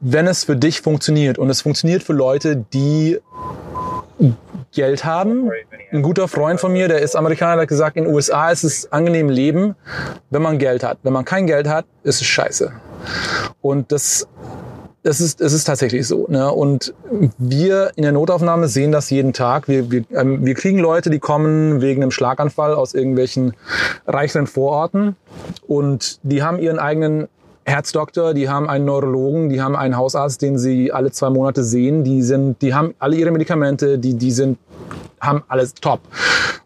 wenn 0.00 0.26
es 0.26 0.44
für 0.44 0.56
dich 0.56 0.80
funktioniert. 0.80 1.38
Und 1.38 1.50
es 1.50 1.60
funktioniert 1.62 2.02
für 2.02 2.12
Leute, 2.12 2.64
die 2.72 3.18
Geld 4.74 5.04
haben. 5.04 5.50
Ein 5.92 6.02
guter 6.02 6.28
Freund 6.28 6.60
von 6.60 6.72
mir, 6.72 6.88
der 6.88 7.00
ist 7.00 7.16
Amerikaner, 7.16 7.62
hat 7.62 7.68
gesagt, 7.68 7.96
in 7.96 8.04
den 8.04 8.12
USA 8.12 8.50
ist 8.50 8.64
es 8.64 8.92
angenehm 8.92 9.28
leben, 9.28 9.76
wenn 10.30 10.42
man 10.42 10.58
Geld 10.58 10.82
hat. 10.82 10.98
Wenn 11.02 11.12
man 11.12 11.24
kein 11.24 11.46
Geld 11.46 11.68
hat, 11.68 11.86
ist 12.02 12.20
es 12.20 12.26
scheiße. 12.26 12.72
Und 13.62 13.92
das, 13.92 14.28
das 15.02 15.20
ist, 15.20 15.40
es 15.40 15.52
ist 15.52 15.64
tatsächlich 15.64 16.06
so. 16.06 16.26
Ne? 16.28 16.50
Und 16.50 16.94
wir 17.38 17.92
in 17.96 18.02
der 18.02 18.12
Notaufnahme 18.12 18.68
sehen 18.68 18.92
das 18.92 19.10
jeden 19.10 19.32
Tag. 19.32 19.68
Wir, 19.68 19.90
wir, 19.90 20.04
ähm, 20.10 20.44
wir 20.44 20.54
kriegen 20.54 20.78
Leute, 20.78 21.10
die 21.10 21.20
kommen 21.20 21.80
wegen 21.80 22.02
einem 22.02 22.10
Schlaganfall 22.10 22.74
aus 22.74 22.94
irgendwelchen 22.94 23.54
reicheren 24.06 24.46
Vororten 24.46 25.16
und 25.66 26.18
die 26.22 26.42
haben 26.42 26.58
ihren 26.58 26.78
eigenen 26.78 27.28
Herzdoktor, 27.66 28.34
die 28.34 28.48
haben 28.48 28.68
einen 28.68 28.84
Neurologen, 28.84 29.48
die 29.48 29.62
haben 29.62 29.74
einen 29.74 29.96
Hausarzt, 29.96 30.42
den 30.42 30.58
sie 30.58 30.92
alle 30.92 31.10
zwei 31.10 31.30
Monate 31.30 31.64
sehen, 31.64 32.04
die 32.04 32.22
sind, 32.22 32.60
die 32.60 32.74
haben 32.74 32.94
alle 32.98 33.16
ihre 33.16 33.30
Medikamente, 33.30 33.98
die, 33.98 34.14
die 34.14 34.32
sind, 34.32 34.58
haben 35.20 35.42
alles 35.48 35.74
top. 35.74 36.00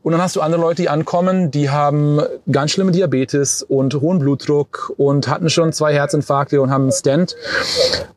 Und 0.02 0.12
dann 0.12 0.20
hast 0.20 0.34
du 0.36 0.40
andere 0.40 0.60
Leute, 0.60 0.82
die 0.82 0.88
ankommen, 0.88 1.50
die 1.50 1.70
haben 1.70 2.20
ganz 2.50 2.72
schlimme 2.72 2.90
Diabetes 2.90 3.62
und 3.62 3.94
hohen 4.00 4.18
Blutdruck 4.18 4.92
und 4.96 5.28
hatten 5.28 5.50
schon 5.50 5.72
zwei 5.72 5.92
Herzinfarkte 5.92 6.60
und 6.60 6.70
haben 6.70 6.82
einen 6.82 6.92
Stent, 6.92 7.36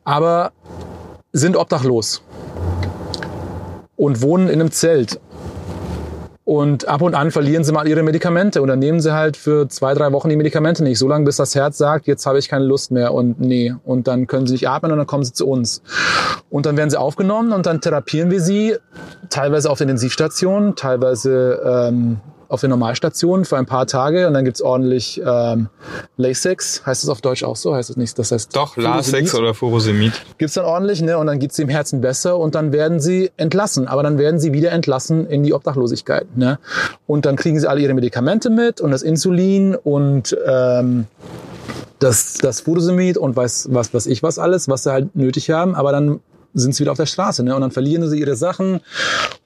aber 0.04 0.52
sind 1.32 1.56
obdachlos 1.56 2.22
und 3.96 4.22
wohnen 4.22 4.48
in 4.48 4.60
einem 4.60 4.72
Zelt 4.72 5.20
und 6.44 6.88
ab 6.88 7.02
und 7.02 7.14
an 7.14 7.30
verlieren 7.30 7.62
sie 7.62 7.70
mal 7.70 7.86
ihre 7.86 8.02
Medikamente 8.02 8.60
dann 8.60 8.80
nehmen 8.80 9.00
sie 9.00 9.14
halt 9.14 9.36
für 9.36 9.68
zwei, 9.68 9.94
drei 9.94 10.12
Wochen 10.12 10.28
die 10.28 10.36
Medikamente 10.36 10.82
nicht. 10.82 10.98
So 10.98 11.06
lange, 11.06 11.24
bis 11.24 11.36
das 11.36 11.54
Herz 11.54 11.78
sagt, 11.78 12.08
jetzt 12.08 12.26
habe 12.26 12.38
ich 12.38 12.48
keine 12.48 12.64
Lust 12.64 12.90
mehr 12.90 13.14
und 13.14 13.40
nee. 13.40 13.74
Und 13.84 14.08
dann 14.08 14.26
können 14.26 14.46
sie 14.46 14.54
nicht 14.54 14.68
atmen 14.68 14.90
und 14.90 14.98
dann 14.98 15.06
kommen 15.06 15.24
sie 15.24 15.32
zu 15.32 15.46
uns. 15.46 15.82
Und 16.50 16.66
dann 16.66 16.76
werden 16.76 16.90
sie 16.90 16.98
aufgenommen 16.98 17.52
und 17.52 17.66
dann 17.66 17.80
therapieren 17.80 18.30
wir 18.30 18.40
sie, 18.40 18.76
teilweise 19.30 19.70
auf 19.70 19.78
den 19.78 19.88
Intensivstationen, 19.88 20.74
teilweise 20.74 21.60
ähm, 21.64 22.20
auf 22.52 22.60
der 22.60 22.68
Normalstation 22.68 23.46
für 23.46 23.56
ein 23.56 23.64
paar 23.64 23.86
Tage 23.86 24.28
und 24.28 24.34
dann 24.34 24.44
gibt's 24.44 24.60
ordentlich 24.60 25.22
ähm, 25.24 25.70
Lasix. 26.18 26.84
Heißt 26.84 27.02
das 27.02 27.08
auf 27.08 27.22
Deutsch 27.22 27.44
auch 27.44 27.56
so? 27.56 27.74
Heißt 27.74 27.88
das 27.88 27.96
nicht? 27.96 28.18
Das 28.18 28.30
heißt 28.30 28.54
Doch, 28.54 28.76
Lasix 28.76 29.34
oder 29.34 29.54
Furosemid. 29.54 30.12
Gibt's 30.36 30.54
dann 30.54 30.66
ordentlich, 30.66 31.00
ne? 31.00 31.16
Und 31.16 31.28
dann 31.28 31.38
geht's 31.38 31.56
dem 31.56 31.70
Herzen 31.70 32.02
besser 32.02 32.38
und 32.38 32.54
dann 32.54 32.70
werden 32.70 33.00
sie 33.00 33.30
entlassen. 33.38 33.88
Aber 33.88 34.02
dann 34.02 34.18
werden 34.18 34.38
sie 34.38 34.52
wieder 34.52 34.70
entlassen 34.70 35.26
in 35.26 35.42
die 35.44 35.54
Obdachlosigkeit. 35.54 36.36
Ne? 36.36 36.58
Und 37.06 37.24
dann 37.24 37.36
kriegen 37.36 37.58
sie 37.58 37.66
alle 37.66 37.80
ihre 37.80 37.94
Medikamente 37.94 38.50
mit 38.50 38.82
und 38.82 38.90
das 38.90 39.00
Insulin 39.00 39.74
und 39.74 40.36
ähm, 40.46 41.06
das, 42.00 42.34
das 42.34 42.60
Furosemid 42.60 43.16
und 43.16 43.34
weiß, 43.34 43.68
was, 43.70 43.94
was 43.94 44.06
ich 44.06 44.22
was 44.22 44.38
alles, 44.38 44.68
was 44.68 44.82
sie 44.82 44.92
halt 44.92 45.16
nötig 45.16 45.48
haben. 45.48 45.74
Aber 45.74 45.90
dann 45.90 46.20
sind 46.54 46.74
sie 46.74 46.80
wieder 46.80 46.92
auf 46.92 46.98
der 46.98 47.06
Straße. 47.06 47.42
Ne? 47.42 47.54
Und 47.54 47.60
dann 47.60 47.70
verlieren 47.70 48.08
sie 48.08 48.18
ihre 48.18 48.36
Sachen. 48.36 48.80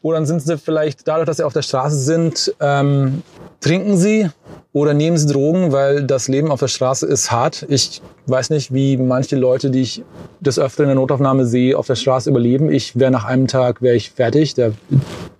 Oder 0.03 0.19
dann 0.19 0.27
sind 0.27 0.43
sie 0.43 0.59
vielleicht, 0.59 1.07
dadurch, 1.07 1.27
dass 1.27 1.39
sie 1.39 1.45
auf 1.45 1.53
der 1.53 1.63
Straße 1.63 1.97
sind, 1.97 2.55
ähm, 2.61 3.23
trinken 3.61 3.97
sie 3.97 4.29
oder 4.73 4.95
nehmen 4.95 5.17
sie 5.17 5.27
Drogen, 5.27 5.73
weil 5.73 6.05
das 6.05 6.29
Leben 6.29 6.51
auf 6.51 6.61
der 6.61 6.69
Straße 6.69 7.07
ist 7.07 7.31
hart. 7.31 7.65
Ich 7.69 8.03
weiß 8.27 8.51
nicht, 8.51 8.75
wie 8.75 8.97
manche 8.97 9.37
Leute, 9.37 9.71
die 9.71 9.83
ich 9.83 10.05
des 10.41 10.59
Öfteren 10.59 10.85
in 10.85 10.97
der 10.97 10.97
Notaufnahme 10.97 11.47
sehe, 11.47 11.79
auf 11.79 11.87
der 11.87 11.95
Straße 11.95 12.29
überleben. 12.29 12.71
Ich 12.71 12.99
wäre 12.99 13.11
nach 13.11 13.25
einem 13.25 13.47
Tag 13.47 13.83
wäre 13.83 13.97
ich 13.97 14.11
fertig, 14.11 14.55
da 14.55 14.73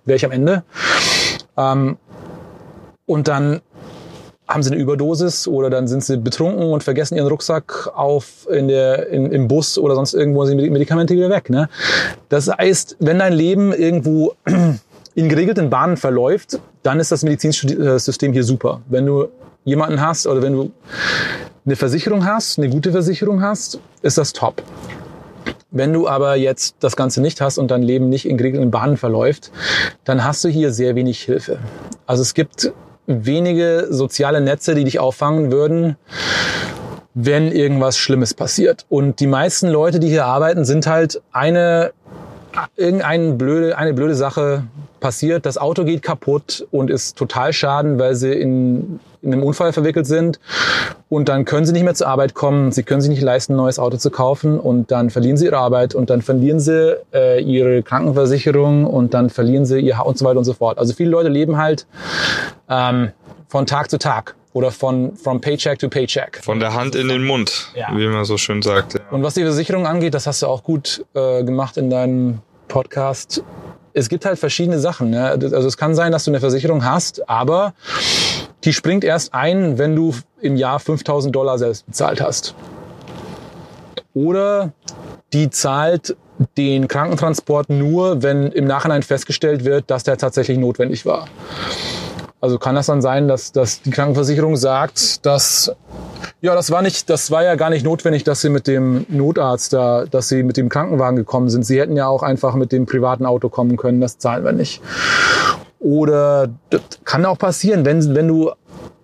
wäre 0.05 0.15
ich 0.15 0.25
am 0.25 0.31
Ende. 0.31 0.63
Ähm, 1.55 1.97
und 3.05 3.27
dann 3.27 3.61
haben 4.47 4.63
sie 4.63 4.71
eine 4.71 4.81
Überdosis 4.81 5.47
oder 5.47 5.69
dann 5.69 5.87
sind 5.87 6.03
sie 6.03 6.17
betrunken 6.17 6.71
und 6.71 6.83
vergessen 6.83 7.15
ihren 7.17 7.27
Rucksack 7.27 7.89
auf 7.93 8.47
in 8.49 8.67
der, 8.67 9.09
in, 9.09 9.31
im 9.31 9.47
Bus 9.47 9.77
oder 9.77 9.95
sonst 9.95 10.13
irgendwo 10.13 10.45
sind 10.45 10.57
die 10.57 10.69
Medikamente 10.69 11.15
wieder 11.15 11.29
weg. 11.29 11.49
Ne? 11.49 11.69
Das 12.29 12.47
heißt, 12.47 12.97
wenn 12.99 13.19
dein 13.19 13.33
Leben 13.33 13.73
irgendwo 13.73 14.33
in 15.15 15.29
geregelten 15.29 15.69
Bahnen 15.69 15.97
verläuft, 15.97 16.59
dann 16.83 16.99
ist 16.99 17.11
das 17.11 17.23
medizinische 17.23 17.99
System 17.99 18.31
hier 18.31 18.43
super. 18.43 18.81
Wenn 18.87 19.05
du 19.05 19.27
jemanden 19.65 19.99
hast 19.99 20.27
oder 20.27 20.41
wenn 20.41 20.53
du 20.53 20.71
eine 21.65 21.75
Versicherung 21.75 22.25
hast, 22.25 22.57
eine 22.57 22.69
gute 22.69 22.93
Versicherung 22.93 23.41
hast, 23.41 23.79
ist 24.01 24.17
das 24.17 24.31
top. 24.31 24.63
Wenn 25.69 25.91
du 25.91 26.07
aber 26.07 26.37
jetzt 26.37 26.77
das 26.79 26.95
Ganze 26.95 27.21
nicht 27.21 27.41
hast 27.41 27.57
und 27.57 27.69
dein 27.69 27.83
Leben 27.83 28.07
nicht 28.07 28.25
in 28.25 28.37
geregelten 28.37 28.71
Bahnen 28.71 28.95
verläuft, 28.95 29.51
dann 30.05 30.23
hast 30.23 30.45
du 30.45 30.47
hier 30.47 30.71
sehr 30.71 30.95
wenig 30.95 31.19
Hilfe. 31.19 31.59
Also 32.05 32.21
es 32.21 32.33
gibt 32.33 32.71
wenige 33.07 33.87
soziale 33.89 34.41
Netze, 34.41 34.75
die 34.75 34.83
dich 34.83 34.99
auffangen 34.99 35.51
würden, 35.51 35.95
wenn 37.13 37.51
irgendwas 37.51 37.97
Schlimmes 37.97 38.33
passiert. 38.33 38.85
Und 38.89 39.19
die 39.19 39.27
meisten 39.27 39.69
Leute, 39.69 39.99
die 39.99 40.09
hier 40.09 40.25
arbeiten, 40.25 40.65
sind 40.65 40.85
halt 40.85 41.21
eine 41.31 41.91
irgendeine 42.75 43.33
blöde, 43.33 43.77
eine 43.77 43.93
blöde 43.93 44.15
Sache 44.15 44.63
passiert. 44.99 45.45
Das 45.45 45.57
Auto 45.57 45.83
geht 45.83 46.01
kaputt 46.01 46.67
und 46.71 46.89
ist 46.89 47.17
total 47.17 47.53
schaden, 47.53 47.99
weil 47.99 48.15
sie 48.15 48.33
in, 48.33 48.99
in 49.27 49.33
einem 49.33 49.43
Unfall 49.43 49.73
verwickelt 49.73 50.07
sind. 50.07 50.39
Und 51.09 51.29
dann 51.29 51.45
können 51.45 51.65
sie 51.65 51.73
nicht 51.73 51.83
mehr 51.83 51.93
zur 51.93 52.07
Arbeit 52.07 52.33
kommen. 52.33 52.71
Sie 52.71 52.83
können 52.83 53.01
sich 53.01 53.09
nicht 53.09 53.21
leisten, 53.21 53.53
ein 53.53 53.57
neues 53.57 53.77
Auto 53.77 53.97
zu 53.97 54.09
kaufen. 54.09 54.59
Und 54.59 54.89
dann 54.91 55.09
verlieren 55.09 55.37
sie 55.37 55.45
ihre 55.45 55.57
Arbeit 55.57 55.93
und 55.93 56.09
dann 56.09 56.21
verlieren 56.21 56.59
sie 56.59 56.97
äh, 57.13 57.41
ihre 57.41 57.83
Krankenversicherung 57.83 58.85
und 58.85 59.13
dann 59.13 59.29
verlieren 59.29 59.65
sie 59.65 59.79
ihr 59.79 60.03
und 60.05 60.17
so 60.17 60.25
weiter 60.25 60.39
und 60.39 60.45
so 60.45 60.53
fort. 60.53 60.77
Also 60.77 60.93
viele 60.93 61.09
Leute 61.11 61.29
leben 61.29 61.57
halt 61.57 61.85
ähm, 62.69 63.11
von 63.47 63.65
Tag 63.65 63.89
zu 63.89 63.99
Tag 63.99 64.35
oder 64.53 64.71
von 64.71 65.15
from 65.15 65.41
Paycheck 65.41 65.77
to 65.79 65.89
Paycheck. 65.89 66.39
Von 66.43 66.59
der 66.59 66.73
Hand 66.73 66.95
in 66.95 67.09
den 67.09 67.23
Mund, 67.23 67.71
ja. 67.75 67.89
wie 67.93 68.07
man 68.07 68.25
so 68.25 68.37
schön 68.37 68.61
sagt. 68.61 68.99
Und 69.11 69.23
was 69.23 69.35
die 69.35 69.43
Versicherung 69.43 69.85
angeht, 69.85 70.13
das 70.13 70.25
hast 70.25 70.41
du 70.41 70.47
auch 70.47 70.63
gut 70.63 71.05
äh, 71.13 71.43
gemacht 71.43 71.77
in 71.77 71.89
deinem 71.89 72.39
Podcast. 72.67 73.43
Es 73.97 74.09
gibt 74.09 74.25
halt 74.25 74.37
verschiedene 74.37 74.77
Sachen. 74.77 75.09
Ne? 75.09 75.23
Also 75.27 75.67
es 75.67 75.75
kann 75.75 75.95
sein, 75.95 76.11
dass 76.11 76.23
du 76.23 76.29
eine 76.29 76.39
Versicherung 76.39 76.85
hast, 76.85 77.27
aber 77.27 77.73
die 78.63 78.71
springt 78.71 79.03
erst 79.03 79.33
ein, 79.33 79.79
wenn 79.79 79.95
du 79.95 80.13
im 80.39 80.55
Jahr 80.55 80.79
5000 80.79 81.35
Dollar 81.35 81.57
selbst 81.57 81.87
bezahlt 81.87 82.21
hast. 82.21 82.53
Oder 84.13 84.71
die 85.33 85.49
zahlt 85.49 86.15
den 86.57 86.87
Krankentransport 86.87 87.71
nur, 87.71 88.21
wenn 88.21 88.51
im 88.51 88.65
Nachhinein 88.65 89.01
festgestellt 89.01 89.65
wird, 89.65 89.89
dass 89.89 90.03
der 90.03 90.17
tatsächlich 90.17 90.59
notwendig 90.59 91.07
war. 91.07 91.27
Also 92.39 92.59
kann 92.59 92.75
das 92.75 92.85
dann 92.85 93.01
sein, 93.01 93.27
dass, 93.27 93.51
dass 93.51 93.81
die 93.81 93.89
Krankenversicherung 93.89 94.57
sagt, 94.57 95.25
dass 95.25 95.71
ja, 96.39 96.53
das 96.53 96.69
war 96.69 96.83
nicht, 96.83 97.09
das 97.09 97.31
war 97.31 97.43
ja 97.43 97.55
gar 97.55 97.71
nicht 97.71 97.83
notwendig, 97.83 98.23
dass 98.23 98.41
sie 98.41 98.49
mit 98.49 98.67
dem 98.67 99.07
Notarzt 99.09 99.73
da, 99.73 100.05
dass 100.05 100.29
sie 100.29 100.43
mit 100.43 100.55
dem 100.55 100.69
Krankenwagen 100.69 101.15
gekommen 101.15 101.49
sind. 101.49 101.65
Sie 101.65 101.79
hätten 101.79 101.95
ja 101.95 102.07
auch 102.07 102.21
einfach 102.21 102.53
mit 102.53 102.71
dem 102.71 102.85
privaten 102.85 103.25
Auto 103.25 103.49
kommen 103.49 103.75
können. 103.75 104.01
Das 104.01 104.19
zahlen 104.19 104.45
wir 104.45 104.51
nicht. 104.51 104.81
Oder 105.79 106.49
das 106.69 106.81
kann 107.05 107.25
auch 107.25 107.39
passieren, 107.39 107.85
wenn, 107.85 108.13
wenn 108.13 108.27
du 108.27 108.51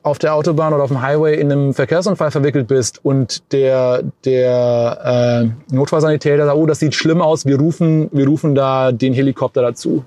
auf 0.03 0.19
der 0.19 0.35
Autobahn 0.35 0.73
oder 0.73 0.83
auf 0.83 0.89
dem 0.89 1.01
Highway 1.01 1.39
in 1.39 1.51
einem 1.51 1.73
Verkehrsunfall 1.73 2.29
verwickelt 2.29 2.67
bist 2.67 3.03
und 3.03 3.51
der, 3.53 4.03
der 4.25 5.49
äh, 5.71 5.73
Notfallsanitäter 5.73 6.45
sagt, 6.45 6.57
oh, 6.57 6.65
das 6.65 6.79
sieht 6.79 6.93
schlimm 6.93 7.21
aus, 7.21 7.45
wir 7.45 7.57
rufen, 7.57 8.09
wir 8.11 8.27
rufen 8.27 8.53
da 8.53 8.91
den 8.91 9.13
Helikopter 9.13 9.61
dazu. 9.61 10.03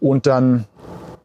Und 0.00 0.26
dann 0.26 0.66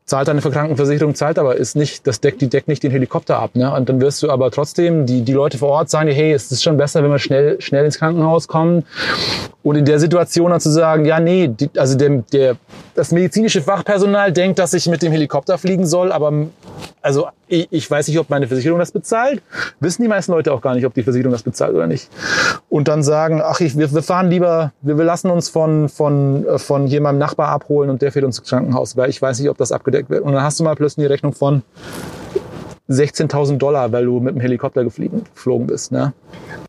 zahlt 0.09 0.27
deine 0.27 0.41
Krankenversicherung, 0.41 1.15
zahlt 1.15 1.37
aber 1.37 1.55
ist 1.55 1.75
nicht, 1.75 2.07
das 2.07 2.19
deckt, 2.19 2.41
die 2.41 2.49
deckt 2.49 2.67
nicht 2.67 2.83
den 2.83 2.91
Helikopter 2.91 3.39
ab. 3.39 3.51
Ne? 3.53 3.71
Und 3.71 3.87
dann 3.89 4.01
wirst 4.01 4.21
du 4.23 4.29
aber 4.29 4.51
trotzdem, 4.51 5.05
die, 5.05 5.21
die 5.21 5.33
Leute 5.33 5.57
vor 5.57 5.69
Ort 5.69 5.89
sagen 5.89 6.07
dir, 6.07 6.13
hey, 6.13 6.33
es 6.33 6.51
ist 6.51 6.63
schon 6.63 6.77
besser, 6.77 7.03
wenn 7.03 7.11
wir 7.11 7.19
schnell, 7.19 7.61
schnell 7.61 7.85
ins 7.85 7.99
Krankenhaus 7.99 8.47
kommen. 8.47 8.85
Und 9.61 9.75
in 9.75 9.83
der 9.83 9.99
Situation 9.99 10.51
dann 10.51 10.61
zu 10.61 10.69
sagen, 10.69 11.03
ja, 11.03 11.19
nee, 11.19 11.49
die, 11.49 11.69
also 11.77 11.97
der, 11.97 12.23
der, 12.31 12.55
das 12.95 13.11
medizinische 13.11 13.61
Fachpersonal 13.61 14.31
denkt, 14.31 14.57
dass 14.57 14.73
ich 14.73 14.87
mit 14.87 15.01
dem 15.01 15.11
Helikopter 15.11 15.57
fliegen 15.57 15.85
soll, 15.85 16.13
aber 16.13 16.31
also 17.01 17.27
ich, 17.47 17.67
ich 17.69 17.91
weiß 17.91 18.07
nicht, 18.07 18.19
ob 18.19 18.29
meine 18.29 18.47
Versicherung 18.47 18.79
das 18.79 18.91
bezahlt. 18.91 19.41
Wissen 19.81 20.01
die 20.01 20.07
meisten 20.07 20.31
Leute 20.31 20.53
auch 20.53 20.61
gar 20.61 20.75
nicht, 20.75 20.85
ob 20.85 20.93
die 20.93 21.03
Versicherung 21.03 21.33
das 21.33 21.43
bezahlt 21.43 21.73
oder 21.73 21.87
nicht. 21.87 22.09
Und 22.69 22.87
dann 22.87 23.03
sagen, 23.03 23.41
ach, 23.43 23.59
ich, 23.59 23.77
wir, 23.77 23.91
wir 23.93 24.01
fahren 24.01 24.29
lieber, 24.29 24.71
wir, 24.81 24.97
wir 24.97 25.05
lassen 25.05 25.29
uns 25.29 25.49
von, 25.49 25.89
von, 25.89 26.45
von 26.57 26.87
jemandem 26.87 27.19
Nachbar 27.19 27.49
abholen 27.49 27.89
und 27.89 28.01
der 28.01 28.13
fährt 28.13 28.25
uns 28.25 28.39
ins 28.39 28.49
Krankenhaus, 28.49 28.95
weil 28.95 29.09
ich 29.09 29.21
weiß 29.21 29.39
nicht, 29.39 29.49
ob 29.49 29.57
das 29.57 29.73
abgedeckt 29.73 30.09
wird. 30.09 30.23
Und 30.23 30.33
dann 30.33 30.43
hast 30.43 30.59
du 30.59 30.63
mal 30.63 30.75
plötzlich 30.75 31.05
eine 31.05 31.13
Rechnung 31.13 31.33
von 31.33 31.63
16.000 32.89 33.57
Dollar, 33.57 33.91
weil 33.91 34.05
du 34.05 34.19
mit 34.19 34.33
dem 34.35 34.41
Helikopter 34.41 34.83
geflogen 34.83 35.67
bist. 35.67 35.91
Ne? 35.91 36.13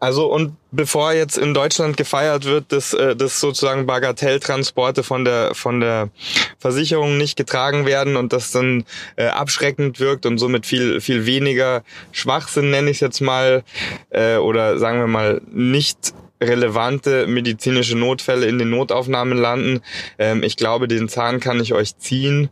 Also 0.01 0.33
und 0.33 0.53
bevor 0.71 1.13
jetzt 1.13 1.39
in 1.39 1.55
Deutschland 1.55 1.97
gefeiert 1.97 2.45
wird, 2.45 2.73
dass, 2.73 2.93
äh, 2.93 3.17
dass 3.17 3.41
sozusagen 3.41 3.87
Bagatelltransporte 3.87 5.03
von 5.03 5.25
der 5.25 5.55
von 5.55 5.81
der 5.81 6.11
Versicherung 6.59 7.17
nicht 7.17 7.37
getragen 7.37 7.87
werden 7.87 8.17
und 8.17 8.33
das 8.33 8.53
dann 8.53 8.85
äh, 9.17 9.27
abschreckend 9.27 9.99
wirkt 9.99 10.27
und 10.27 10.39
somit 10.39 10.67
viel 10.67 11.01
viel 11.01 11.25
weniger 11.25 11.83
Schwachsinn 12.13 12.71
nenne 12.71 12.91
ich 12.91 12.99
es 12.99 13.01
jetzt 13.01 13.21
mal 13.21 13.63
äh, 14.11 14.37
oder 14.37 14.79
sagen 14.79 15.01
wir 15.01 15.07
mal 15.07 15.41
nicht 15.51 16.13
relevante 16.41 17.27
medizinische 17.27 17.97
Notfälle 17.97 18.47
in 18.47 18.59
den 18.59 18.71
Notaufnahmen 18.71 19.39
landen. 19.39 19.81
Ähm, 20.19 20.43
ich 20.43 20.57
glaube, 20.57 20.89
den 20.89 21.09
Zahn 21.09 21.41
kann 21.41 21.61
ich 21.61 21.75
euch 21.75 21.97
ziehen. 21.99 22.49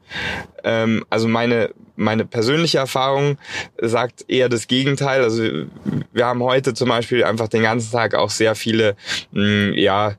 Ähm, 0.64 1.05
also 1.11 1.28
meine 1.28 1.70
meine 1.99 2.24
persönliche 2.24 2.78
Erfahrung 2.78 3.39
sagt 3.76 4.24
eher 4.28 4.49
das 4.49 4.68
Gegenteil. 4.68 5.22
Also 5.22 5.43
wir 6.12 6.26
haben 6.26 6.43
heute 6.43 6.72
zum 6.72 6.89
Beispiel 6.89 7.24
einfach 7.24 7.49
den 7.49 7.62
ganzen 7.62 7.91
Tag 7.91 8.14
auch 8.14 8.30
sehr 8.30 8.55
viele, 8.55 8.95
mh, 9.32 9.43
mm, 9.43 9.72
ja, 9.74 10.14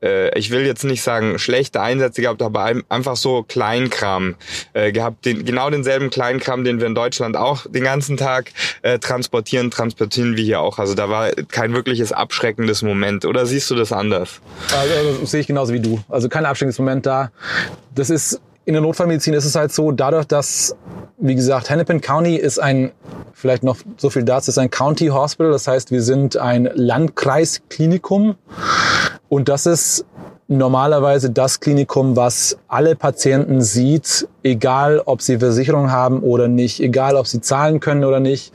ich 0.00 0.50
will 0.50 0.64
jetzt 0.64 0.84
nicht 0.84 1.02
sagen 1.02 1.38
schlechte 1.38 1.80
Einsätze 1.80 2.22
gehabt, 2.22 2.40
aber 2.42 2.72
einfach 2.88 3.16
so 3.16 3.42
Kleinkram 3.42 4.36
äh, 4.72 4.92
gehabt. 4.92 5.24
Den, 5.24 5.44
genau 5.44 5.70
denselben 5.70 6.10
Kleinkram, 6.10 6.64
den 6.64 6.78
wir 6.78 6.86
in 6.86 6.94
Deutschland 6.94 7.36
auch 7.36 7.66
den 7.68 7.84
ganzen 7.84 8.16
Tag 8.16 8.52
äh, 8.82 8.98
transportieren, 8.98 9.70
transportieren 9.70 10.36
wir 10.36 10.44
hier 10.44 10.60
auch. 10.60 10.78
Also 10.78 10.94
da 10.94 11.08
war 11.08 11.30
kein 11.32 11.72
wirkliches 11.72 12.12
abschreckendes 12.12 12.82
Moment. 12.82 13.24
Oder 13.24 13.46
siehst 13.46 13.70
du 13.70 13.74
das 13.74 13.92
anders? 13.92 14.40
Also, 14.76 14.94
also 14.94 15.24
sehe 15.26 15.40
ich 15.40 15.46
genauso 15.46 15.72
wie 15.72 15.80
du. 15.80 16.00
Also 16.08 16.28
kein 16.28 16.46
abschreckendes 16.46 16.78
Moment 16.78 17.06
da. 17.06 17.30
Das 17.94 18.10
ist 18.10 18.40
in 18.68 18.74
der 18.74 18.82
Notfallmedizin 18.82 19.32
ist 19.32 19.46
es 19.46 19.54
halt 19.54 19.72
so, 19.72 19.92
dadurch, 19.92 20.26
dass, 20.26 20.76
wie 21.16 21.34
gesagt, 21.34 21.70
Hennepin 21.70 22.02
County 22.02 22.36
ist 22.36 22.58
ein, 22.58 22.92
vielleicht 23.32 23.62
noch 23.62 23.78
so 23.96 24.10
viel 24.10 24.24
dazu, 24.24 24.50
ist 24.50 24.58
ein 24.58 24.68
County 24.68 25.06
Hospital. 25.06 25.50
Das 25.52 25.66
heißt, 25.66 25.90
wir 25.90 26.02
sind 26.02 26.36
ein 26.36 26.68
Landkreisklinikum. 26.74 28.34
Und 29.30 29.48
das 29.48 29.64
ist 29.64 30.04
normalerweise 30.48 31.30
das 31.30 31.60
Klinikum, 31.60 32.14
was 32.14 32.58
alle 32.68 32.94
Patienten 32.94 33.62
sieht, 33.62 34.28
egal 34.50 35.02
ob 35.04 35.22
sie 35.22 35.38
Versicherung 35.38 35.90
haben 35.90 36.20
oder 36.20 36.48
nicht, 36.48 36.80
egal 36.80 37.16
ob 37.16 37.26
sie 37.26 37.40
zahlen 37.40 37.80
können 37.80 38.04
oder 38.04 38.20
nicht. 38.20 38.52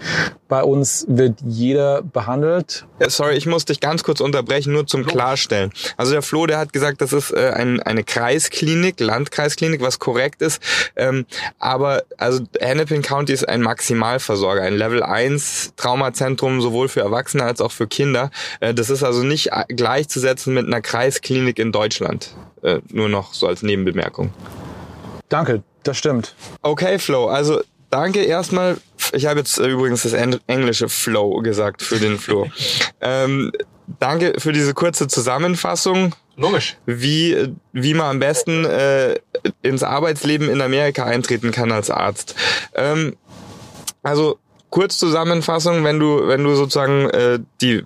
Bei 0.47 0.63
uns 0.63 1.05
wird 1.07 1.39
jeder 1.45 2.01
behandelt. 2.01 2.85
Ja, 2.99 3.09
sorry, 3.09 3.35
ich 3.35 3.45
muss 3.45 3.65
dich 3.65 3.79
ganz 3.79 4.03
kurz 4.03 4.19
unterbrechen, 4.19 4.73
nur 4.73 4.85
zum 4.85 5.05
Klarstellen. 5.05 5.71
Also 5.97 6.11
der 6.11 6.21
Flo, 6.21 6.45
der 6.45 6.59
hat 6.59 6.73
gesagt, 6.73 7.01
das 7.01 7.11
ist 7.11 7.31
äh, 7.31 7.51
ein, 7.55 7.81
eine 7.81 8.03
Kreisklinik, 8.03 8.99
Landkreisklinik, 8.99 9.81
was 9.81 9.99
korrekt 9.99 10.41
ist. 10.41 10.61
Ähm, 10.95 11.25
aber 11.57 12.03
also 12.17 12.43
Hennepin 12.59 13.01
County 13.01 13.33
ist 13.33 13.47
ein 13.47 13.61
Maximalversorger, 13.61 14.61
ein 14.61 14.75
Level 14.75 15.01
1 15.01 15.73
Traumazentrum 15.75 16.61
sowohl 16.61 16.87
für 16.87 17.01
Erwachsene 17.01 17.43
als 17.43 17.61
auch 17.61 17.71
für 17.71 17.87
Kinder. 17.87 18.29
Äh, 18.59 18.73
das 18.73 18.89
ist 18.89 19.03
also 19.03 19.23
nicht 19.23 19.49
gleichzusetzen 19.69 20.53
mit 20.53 20.67
einer 20.67 20.81
Kreisklinik 20.81 21.57
in 21.57 21.71
Deutschland. 21.71 22.35
Äh, 22.61 22.79
nur 22.91 23.09
noch 23.09 23.33
so 23.33 23.47
als 23.47 23.61
Nebenbemerkung. 23.61 24.31
Danke, 25.27 25.63
das 25.83 25.97
stimmt. 25.97 26.35
Okay, 26.61 26.99
Flo, 26.99 27.27
also 27.27 27.61
danke 27.89 28.23
erstmal. 28.23 28.77
Ich 29.11 29.25
habe 29.25 29.39
jetzt 29.39 29.59
äh, 29.59 29.67
übrigens 29.67 30.03
das 30.03 30.13
englische 30.13 30.89
Flow 30.89 31.41
gesagt 31.41 31.81
für 31.81 31.99
den 31.99 32.17
Flo. 32.17 32.47
ähm, 33.01 33.51
danke 33.99 34.35
für 34.39 34.51
diese 34.51 34.73
kurze 34.73 35.07
Zusammenfassung. 35.07 36.15
Logisch. 36.35 36.77
Wie, 36.85 37.53
wie 37.73 37.93
man 37.93 38.07
am 38.07 38.19
besten 38.19 38.65
äh, 38.65 39.19
ins 39.61 39.83
Arbeitsleben 39.83 40.49
in 40.49 40.61
Amerika 40.61 41.05
eintreten 41.05 41.51
kann 41.51 41.71
als 41.71 41.91
Arzt. 41.91 42.35
Ähm, 42.73 43.15
also 44.01 44.39
Kurzzusammenfassung, 44.71 45.83
wenn 45.83 45.99
du, 45.99 46.27
wenn 46.27 46.43
du 46.43 46.55
sozusagen 46.55 47.09
äh, 47.11 47.39
die 47.61 47.83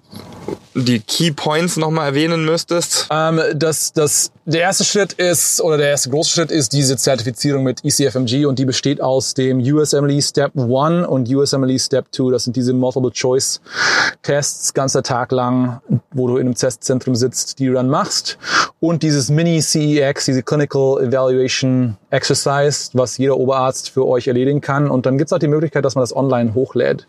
die 0.73 0.99
Key 0.99 1.31
Points 1.31 1.77
nochmal 1.77 2.07
erwähnen 2.07 2.45
müsstest? 2.45 3.07
Ähm, 3.09 3.41
das, 3.55 3.93
das, 3.93 4.31
der 4.45 4.61
erste 4.61 4.83
Schritt 4.83 5.13
ist, 5.13 5.61
oder 5.61 5.77
der 5.77 5.89
erste 5.89 6.09
große 6.09 6.29
Schritt 6.29 6.51
ist 6.51 6.73
diese 6.73 6.97
Zertifizierung 6.97 7.63
mit 7.63 7.83
ECFMG 7.83 8.45
und 8.45 8.59
die 8.59 8.65
besteht 8.65 9.01
aus 9.01 9.33
dem 9.33 9.59
USMLE 9.59 10.21
Step 10.21 10.51
1 10.55 11.07
und 11.07 11.29
USMLE 11.29 11.79
Step 11.79 12.07
2. 12.11 12.31
Das 12.31 12.43
sind 12.43 12.55
diese 12.55 12.73
Multiple-Choice-Tests, 12.73 14.73
ganzer 14.73 15.03
Tag 15.03 15.31
lang, 15.31 15.81
wo 16.11 16.27
du 16.27 16.37
in 16.37 16.47
einem 16.47 16.55
Testzentrum 16.55 17.15
sitzt, 17.15 17.59
die 17.59 17.67
du 17.67 17.73
dann 17.73 17.89
machst. 17.89 18.37
Und 18.79 19.01
dieses 19.01 19.29
Mini-CEX, 19.29 20.25
diese 20.25 20.43
Clinical 20.43 21.03
Evaluation 21.03 21.97
Exercise, 22.11 22.91
was 22.93 23.17
jeder 23.17 23.37
Oberarzt 23.37 23.89
für 23.89 24.05
euch 24.05 24.27
erledigen 24.27 24.61
kann. 24.61 24.89
Und 24.89 25.05
dann 25.05 25.17
gibt 25.17 25.29
es 25.29 25.33
auch 25.33 25.39
die 25.39 25.47
Möglichkeit, 25.47 25.83
dass 25.83 25.95
man 25.95 26.03
das 26.03 26.15
online 26.15 26.53
hochlädt. 26.53 27.07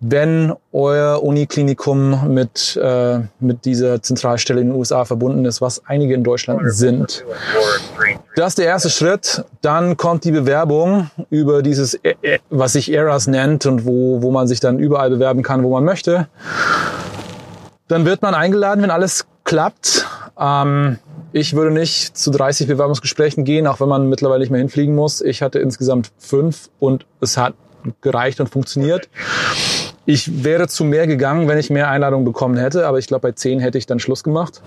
Wenn 0.00 0.54
euer 0.72 1.24
Uniklinikum 1.24 2.32
mit, 2.32 2.78
äh, 2.80 3.18
mit 3.40 3.64
dieser 3.64 4.00
Zentralstelle 4.00 4.60
in 4.60 4.68
den 4.68 4.76
USA 4.76 5.04
verbunden 5.04 5.44
ist, 5.44 5.60
was 5.60 5.84
einige 5.86 6.14
in 6.14 6.22
Deutschland 6.22 6.60
sind. 6.72 7.24
Das 8.36 8.50
ist 8.50 8.58
der 8.58 8.66
erste 8.66 8.90
Schritt. 8.90 9.44
Dann 9.60 9.96
kommt 9.96 10.22
die 10.22 10.30
Bewerbung 10.30 11.10
über 11.30 11.62
dieses, 11.62 11.94
äh, 11.94 12.14
äh, 12.22 12.38
was 12.48 12.74
sich 12.74 12.92
ERAS 12.92 13.26
nennt 13.26 13.66
und 13.66 13.86
wo, 13.86 14.22
wo 14.22 14.30
man 14.30 14.46
sich 14.46 14.60
dann 14.60 14.78
überall 14.78 15.10
bewerben 15.10 15.42
kann, 15.42 15.64
wo 15.64 15.70
man 15.70 15.84
möchte. 15.84 16.28
Dann 17.88 18.04
wird 18.04 18.22
man 18.22 18.34
eingeladen, 18.34 18.82
wenn 18.82 18.92
alles 18.92 19.26
klappt. 19.42 20.06
Ähm, 20.38 20.98
ich 21.32 21.54
würde 21.54 21.72
nicht 21.72 22.16
zu 22.16 22.30
30 22.30 22.68
Bewerbungsgesprächen 22.68 23.44
gehen, 23.44 23.66
auch 23.66 23.80
wenn 23.80 23.88
man 23.88 24.08
mittlerweile 24.08 24.40
nicht 24.40 24.50
mehr 24.50 24.60
hinfliegen 24.60 24.94
muss. 24.94 25.20
Ich 25.20 25.42
hatte 25.42 25.58
insgesamt 25.58 26.12
fünf 26.18 26.70
und 26.78 27.04
es 27.20 27.36
hat 27.36 27.54
gereicht 28.00 28.40
und 28.40 28.48
funktioniert. 28.48 29.08
Ich 30.10 30.42
wäre 30.42 30.68
zu 30.68 30.84
mehr 30.84 31.06
gegangen, 31.06 31.48
wenn 31.48 31.58
ich 31.58 31.68
mehr 31.68 31.90
Einladungen 31.90 32.24
bekommen 32.24 32.56
hätte, 32.56 32.86
aber 32.86 32.98
ich 32.98 33.08
glaube, 33.08 33.28
bei 33.28 33.32
zehn 33.32 33.60
hätte 33.60 33.76
ich 33.76 33.84
dann 33.84 34.00
Schluss 34.00 34.24
gemacht. 34.24 34.62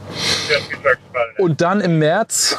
Und 1.39 1.61
dann 1.61 1.81
im 1.81 1.97
März 1.97 2.55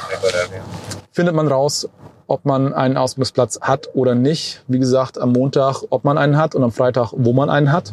findet 1.13 1.33
man 1.33 1.47
raus, 1.47 1.89
ob 2.27 2.45
man 2.45 2.75
einen 2.75 2.97
Ausbildungsplatz 2.97 3.61
hat 3.61 3.91
oder 3.95 4.17
nicht. 4.17 4.65
Wie 4.67 4.81
gesagt, 4.81 5.17
am 5.17 5.31
Montag, 5.31 5.85
ob 5.91 6.03
man 6.03 6.19
einen 6.19 6.37
hat 6.37 6.57
und 6.57 6.65
am 6.65 6.73
Freitag, 6.73 7.13
wo 7.13 7.33
man 7.33 7.51
einen 7.51 7.71
hat. 7.71 7.93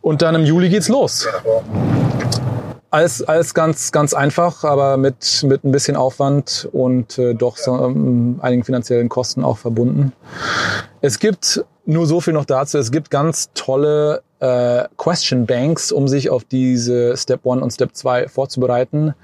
Und 0.00 0.22
dann 0.22 0.34
im 0.34 0.46
Juli 0.46 0.70
geht's 0.70 0.88
los. 0.88 1.28
Alles, 2.88 3.22
alles 3.22 3.52
ganz, 3.52 3.92
ganz 3.92 4.14
einfach, 4.14 4.64
aber 4.64 4.96
mit, 4.96 5.44
mit 5.46 5.62
ein 5.62 5.72
bisschen 5.72 5.96
Aufwand 5.96 6.66
und 6.72 7.18
äh, 7.18 7.34
doch 7.34 7.58
so, 7.58 7.76
ähm, 7.84 8.38
einigen 8.40 8.64
finanziellen 8.64 9.10
Kosten 9.10 9.44
auch 9.44 9.58
verbunden. 9.58 10.14
Es 11.02 11.18
gibt 11.18 11.64
nur 11.86 12.06
so 12.06 12.20
viel 12.20 12.34
noch 12.34 12.44
dazu. 12.44 12.78
Es 12.78 12.90
gibt 12.90 13.10
ganz 13.10 13.50
tolle 13.54 14.22
äh, 14.40 14.84
Question 14.96 15.46
Banks, 15.46 15.92
um 15.92 16.08
sich 16.08 16.30
auf 16.30 16.44
diese 16.44 17.16
Step 17.16 17.46
1 17.46 17.62
und 17.62 17.70
Step 17.70 17.94
2 17.94 18.28
vorzubereiten. 18.28 19.14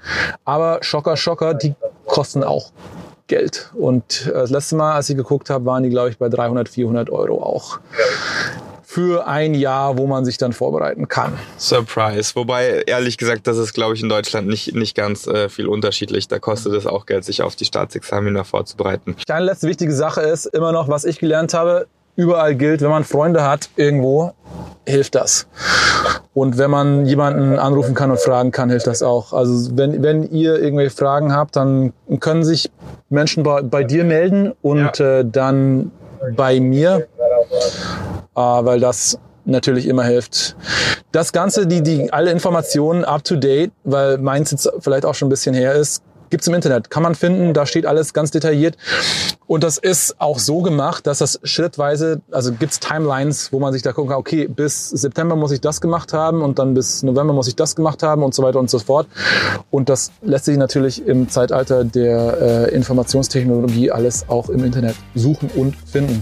Aber 0.43 0.79
Schocker, 0.81 1.17
Schocker, 1.17 1.53
die 1.53 1.75
kosten 2.05 2.43
auch 2.43 2.71
Geld. 3.27 3.71
Und 3.75 4.27
äh, 4.27 4.33
das 4.33 4.49
letzte 4.49 4.75
Mal, 4.75 4.95
als 4.95 5.09
ich 5.09 5.15
geguckt 5.15 5.49
habe, 5.49 5.65
waren 5.65 5.83
die, 5.83 5.89
glaube 5.89 6.09
ich, 6.09 6.17
bei 6.17 6.29
300, 6.29 6.67
400 6.67 7.09
Euro 7.09 7.43
auch 7.43 7.79
für 8.97 9.27
ein 9.27 9.53
Jahr, 9.53 9.99
wo 9.99 10.07
man 10.07 10.25
sich 10.25 10.39
dann 10.39 10.53
vorbereiten 10.53 11.07
kann. 11.07 11.33
Surprise. 11.59 12.31
Wobei, 12.33 12.81
ehrlich 12.87 13.19
gesagt, 13.19 13.45
das 13.45 13.59
ist, 13.59 13.73
glaube 13.73 13.93
ich, 13.93 14.01
in 14.01 14.09
Deutschland 14.09 14.47
nicht, 14.47 14.73
nicht 14.73 14.97
ganz 14.97 15.27
äh, 15.27 15.49
viel 15.49 15.67
unterschiedlich. 15.67 16.27
Da 16.27 16.39
kostet 16.39 16.73
es 16.73 16.87
auch 16.87 17.05
Geld, 17.05 17.23
sich 17.23 17.43
auf 17.43 17.55
die 17.55 17.65
Staatsexamina 17.65 18.43
vorzubereiten. 18.43 19.15
Eine 19.29 19.45
letzte 19.45 19.67
wichtige 19.67 19.93
Sache 19.93 20.21
ist 20.21 20.47
immer 20.47 20.71
noch, 20.71 20.87
was 20.89 21.05
ich 21.05 21.19
gelernt 21.19 21.53
habe, 21.53 21.85
überall 22.15 22.55
gilt, 22.55 22.81
wenn 22.81 22.89
man 22.89 23.03
Freunde 23.03 23.43
hat 23.43 23.69
irgendwo, 23.75 24.31
hilft 24.87 25.13
das. 25.13 25.45
Und 26.33 26.57
wenn 26.57 26.71
man 26.71 27.05
jemanden 27.05 27.59
anrufen 27.59 27.93
kann 27.93 28.09
und 28.09 28.19
fragen 28.19 28.49
kann, 28.49 28.71
hilft 28.71 28.87
das 28.87 29.03
auch. 29.03 29.31
Also 29.31 29.77
wenn, 29.77 30.01
wenn 30.01 30.23
ihr 30.31 30.59
irgendwelche 30.59 30.95
Fragen 30.95 31.35
habt, 31.35 31.55
dann 31.55 31.93
können 32.19 32.43
sich 32.43 32.71
Menschen 33.09 33.43
bei, 33.43 33.61
bei 33.61 33.83
dir 33.83 34.03
melden 34.03 34.53
und 34.63 34.97
ja. 34.97 35.19
äh, 35.19 35.23
dann 35.23 35.91
bei 36.35 36.59
mir, 36.59 37.07
äh, 38.37 38.39
weil 38.39 38.79
das 38.79 39.19
natürlich 39.45 39.87
immer 39.87 40.03
hilft. 40.03 40.55
Das 41.11 41.31
Ganze, 41.33 41.67
die, 41.67 41.81
die 41.81 42.13
alle 42.13 42.31
Informationen 42.31 43.03
up 43.03 43.23
to 43.23 43.35
date, 43.35 43.71
weil 43.83 44.17
meins 44.17 44.51
jetzt 44.51 44.69
vielleicht 44.79 45.05
auch 45.05 45.15
schon 45.15 45.27
ein 45.27 45.29
bisschen 45.29 45.55
her 45.55 45.73
ist, 45.73 46.03
gibt's 46.29 46.45
im 46.47 46.53
Internet. 46.53 46.89
Kann 46.89 47.03
man 47.03 47.15
finden, 47.15 47.53
da 47.53 47.65
steht 47.65 47.85
alles 47.85 48.13
ganz 48.13 48.31
detailliert. 48.31 48.77
Und 49.47 49.63
das 49.63 49.77
ist 49.77 50.19
auch 50.19 50.39
so 50.39 50.61
gemacht, 50.61 51.07
dass 51.07 51.19
das 51.19 51.39
schrittweise, 51.43 52.21
also 52.31 52.51
gibt's 52.51 52.81
Timelines, 52.81 53.53
wo 53.53 53.59
man 53.59 53.71
sich 53.71 53.81
da 53.81 53.93
gucken 53.93 54.09
kann, 54.09 54.19
okay, 54.19 54.47
bis 54.47 54.89
September 54.89 55.37
muss 55.37 55.51
ich 55.51 55.61
das 55.61 55.79
gemacht 55.79 56.11
haben 56.11 56.41
und 56.41 56.59
dann 56.59 56.73
bis 56.73 57.01
November 57.01 57.33
muss 57.33 57.47
ich 57.47 57.55
das 57.55 57.77
gemacht 57.77 58.03
haben 58.03 58.23
und 58.23 58.35
so 58.35 58.43
weiter 58.43 58.59
und 58.59 58.69
so 58.69 58.79
fort. 58.79 59.07
Und 59.71 59.87
das 59.87 60.11
lässt 60.21 60.45
sich 60.45 60.57
natürlich 60.57 61.07
im 61.07 61.29
Zeitalter 61.29 61.85
der 61.85 62.67
äh, 62.69 62.75
Informationstechnologie 62.75 63.89
alles 63.89 64.27
auch 64.27 64.49
im 64.49 64.65
Internet 64.65 64.95
suchen 65.15 65.49
und 65.55 65.77
finden. 65.77 66.21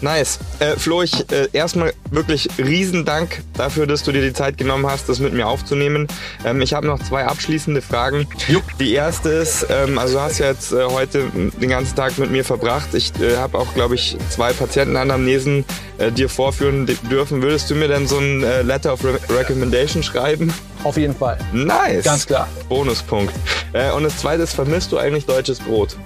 Nice. 0.00 0.38
Äh, 0.60 0.76
Flo, 0.76 1.02
ich 1.02 1.30
äh, 1.32 1.48
erstmal 1.52 1.92
wirklich 2.10 2.48
riesen 2.58 3.04
Dank 3.04 3.42
dafür, 3.54 3.86
dass 3.86 4.02
du 4.04 4.12
dir 4.12 4.22
die 4.22 4.32
Zeit 4.32 4.56
genommen 4.56 4.86
hast, 4.86 5.08
das 5.08 5.18
mit 5.18 5.32
mir 5.32 5.46
aufzunehmen. 5.46 6.06
Ähm, 6.44 6.60
ich 6.60 6.72
habe 6.72 6.86
noch 6.86 7.02
zwei 7.02 7.24
abschließende 7.24 7.82
Fragen. 7.82 8.26
Jupp. 8.46 8.64
Die 8.78 8.94
erste 8.94 9.30
ist, 9.30 9.66
ähm, 9.70 9.98
also 9.98 10.14
du 10.14 10.20
hast 10.20 10.38
ja 10.38 10.46
jetzt 10.46 10.72
äh, 10.72 10.84
heute 10.84 11.24
den 11.32 11.68
ganzen 11.68 11.96
Tag 11.96 12.16
mit 12.18 12.30
mir 12.30 12.44
verbracht. 12.44 12.94
Ich 12.94 13.12
äh, 13.20 13.36
habe 13.36 13.58
auch, 13.58 13.74
glaube 13.74 13.96
ich, 13.96 14.16
zwei 14.30 14.52
Patientenanamnesen 14.52 15.64
äh, 15.98 16.12
dir 16.12 16.28
vorführen 16.28 16.86
dürfen. 17.10 17.42
Würdest 17.42 17.70
du 17.70 17.74
mir 17.74 17.88
denn 17.88 18.06
so 18.06 18.18
ein 18.18 18.42
äh, 18.42 18.62
Letter 18.62 18.92
of 18.92 19.04
Re 19.04 19.18
Recommendation 19.28 20.02
schreiben? 20.02 20.52
Auf 20.84 20.96
jeden 20.96 21.14
Fall. 21.14 21.38
Nice. 21.52 22.04
Ganz 22.04 22.26
klar. 22.26 22.48
Bonuspunkt. 22.68 23.34
Äh, 23.72 23.90
und 23.90 24.04
das 24.04 24.16
zweite 24.18 24.44
ist, 24.44 24.54
vermisst 24.54 24.92
du 24.92 24.98
eigentlich 24.98 25.26
deutsches 25.26 25.58
Brot? 25.58 25.96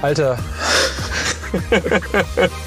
Alter. 0.00 0.38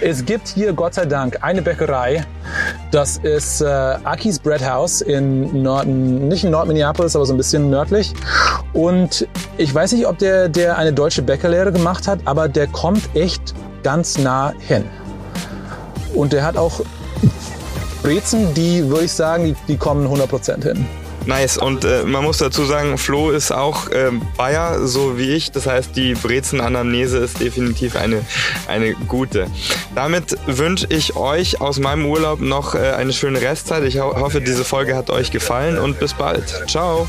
Es 0.00 0.24
gibt 0.24 0.48
hier 0.48 0.72
Gott 0.72 0.94
sei 0.94 1.06
Dank 1.06 1.38
eine 1.42 1.62
Bäckerei. 1.62 2.24
Das 2.90 3.16
ist 3.18 3.60
äh, 3.60 3.64
Akis 3.66 4.38
Bread 4.38 4.64
House 4.64 5.00
in 5.00 5.62
Norden, 5.62 6.28
nicht 6.28 6.44
in 6.44 6.50
Nord-Minneapolis, 6.50 7.16
aber 7.16 7.26
so 7.26 7.32
ein 7.32 7.36
bisschen 7.36 7.70
nördlich. 7.70 8.12
Und 8.72 9.26
ich 9.56 9.74
weiß 9.74 9.92
nicht, 9.92 10.06
ob 10.06 10.18
der, 10.18 10.48
der 10.48 10.76
eine 10.78 10.92
deutsche 10.92 11.22
Bäckerlehre 11.22 11.72
gemacht 11.72 12.06
hat, 12.06 12.20
aber 12.24 12.48
der 12.48 12.66
kommt 12.66 13.02
echt 13.14 13.54
ganz 13.82 14.18
nah 14.18 14.52
hin. 14.58 14.84
Und 16.14 16.32
der 16.32 16.44
hat 16.44 16.56
auch 16.56 16.80
Brezen, 18.02 18.52
die 18.54 18.86
würde 18.88 19.04
ich 19.04 19.12
sagen, 19.12 19.44
die, 19.44 19.56
die 19.68 19.76
kommen 19.76 20.06
100% 20.06 20.62
hin. 20.62 20.86
Nice. 21.26 21.58
Und 21.58 21.84
äh, 21.84 22.04
man 22.04 22.24
muss 22.24 22.38
dazu 22.38 22.64
sagen, 22.64 22.98
Flo 22.98 23.30
ist 23.30 23.50
auch 23.50 23.88
äh, 23.88 24.10
Bayer, 24.36 24.86
so 24.86 25.18
wie 25.18 25.30
ich. 25.30 25.52
Das 25.52 25.66
heißt, 25.66 25.96
die 25.96 26.14
Brezen-Anamnese 26.14 27.18
ist 27.18 27.40
definitiv 27.40 27.96
eine, 27.96 28.24
eine 28.68 28.94
gute. 28.94 29.46
Damit 29.94 30.36
wünsche 30.46 30.86
ich 30.90 31.16
euch 31.16 31.60
aus 31.60 31.78
meinem 31.78 32.06
Urlaub 32.06 32.40
noch 32.40 32.74
äh, 32.74 32.92
eine 32.92 33.12
schöne 33.12 33.40
Restzeit. 33.40 33.84
Ich 33.84 33.98
ho 33.98 34.14
hoffe, 34.16 34.40
diese 34.40 34.64
Folge 34.64 34.96
hat 34.96 35.10
euch 35.10 35.30
gefallen 35.30 35.78
und 35.78 35.98
bis 35.98 36.14
bald. 36.14 36.64
Ciao. 36.68 37.08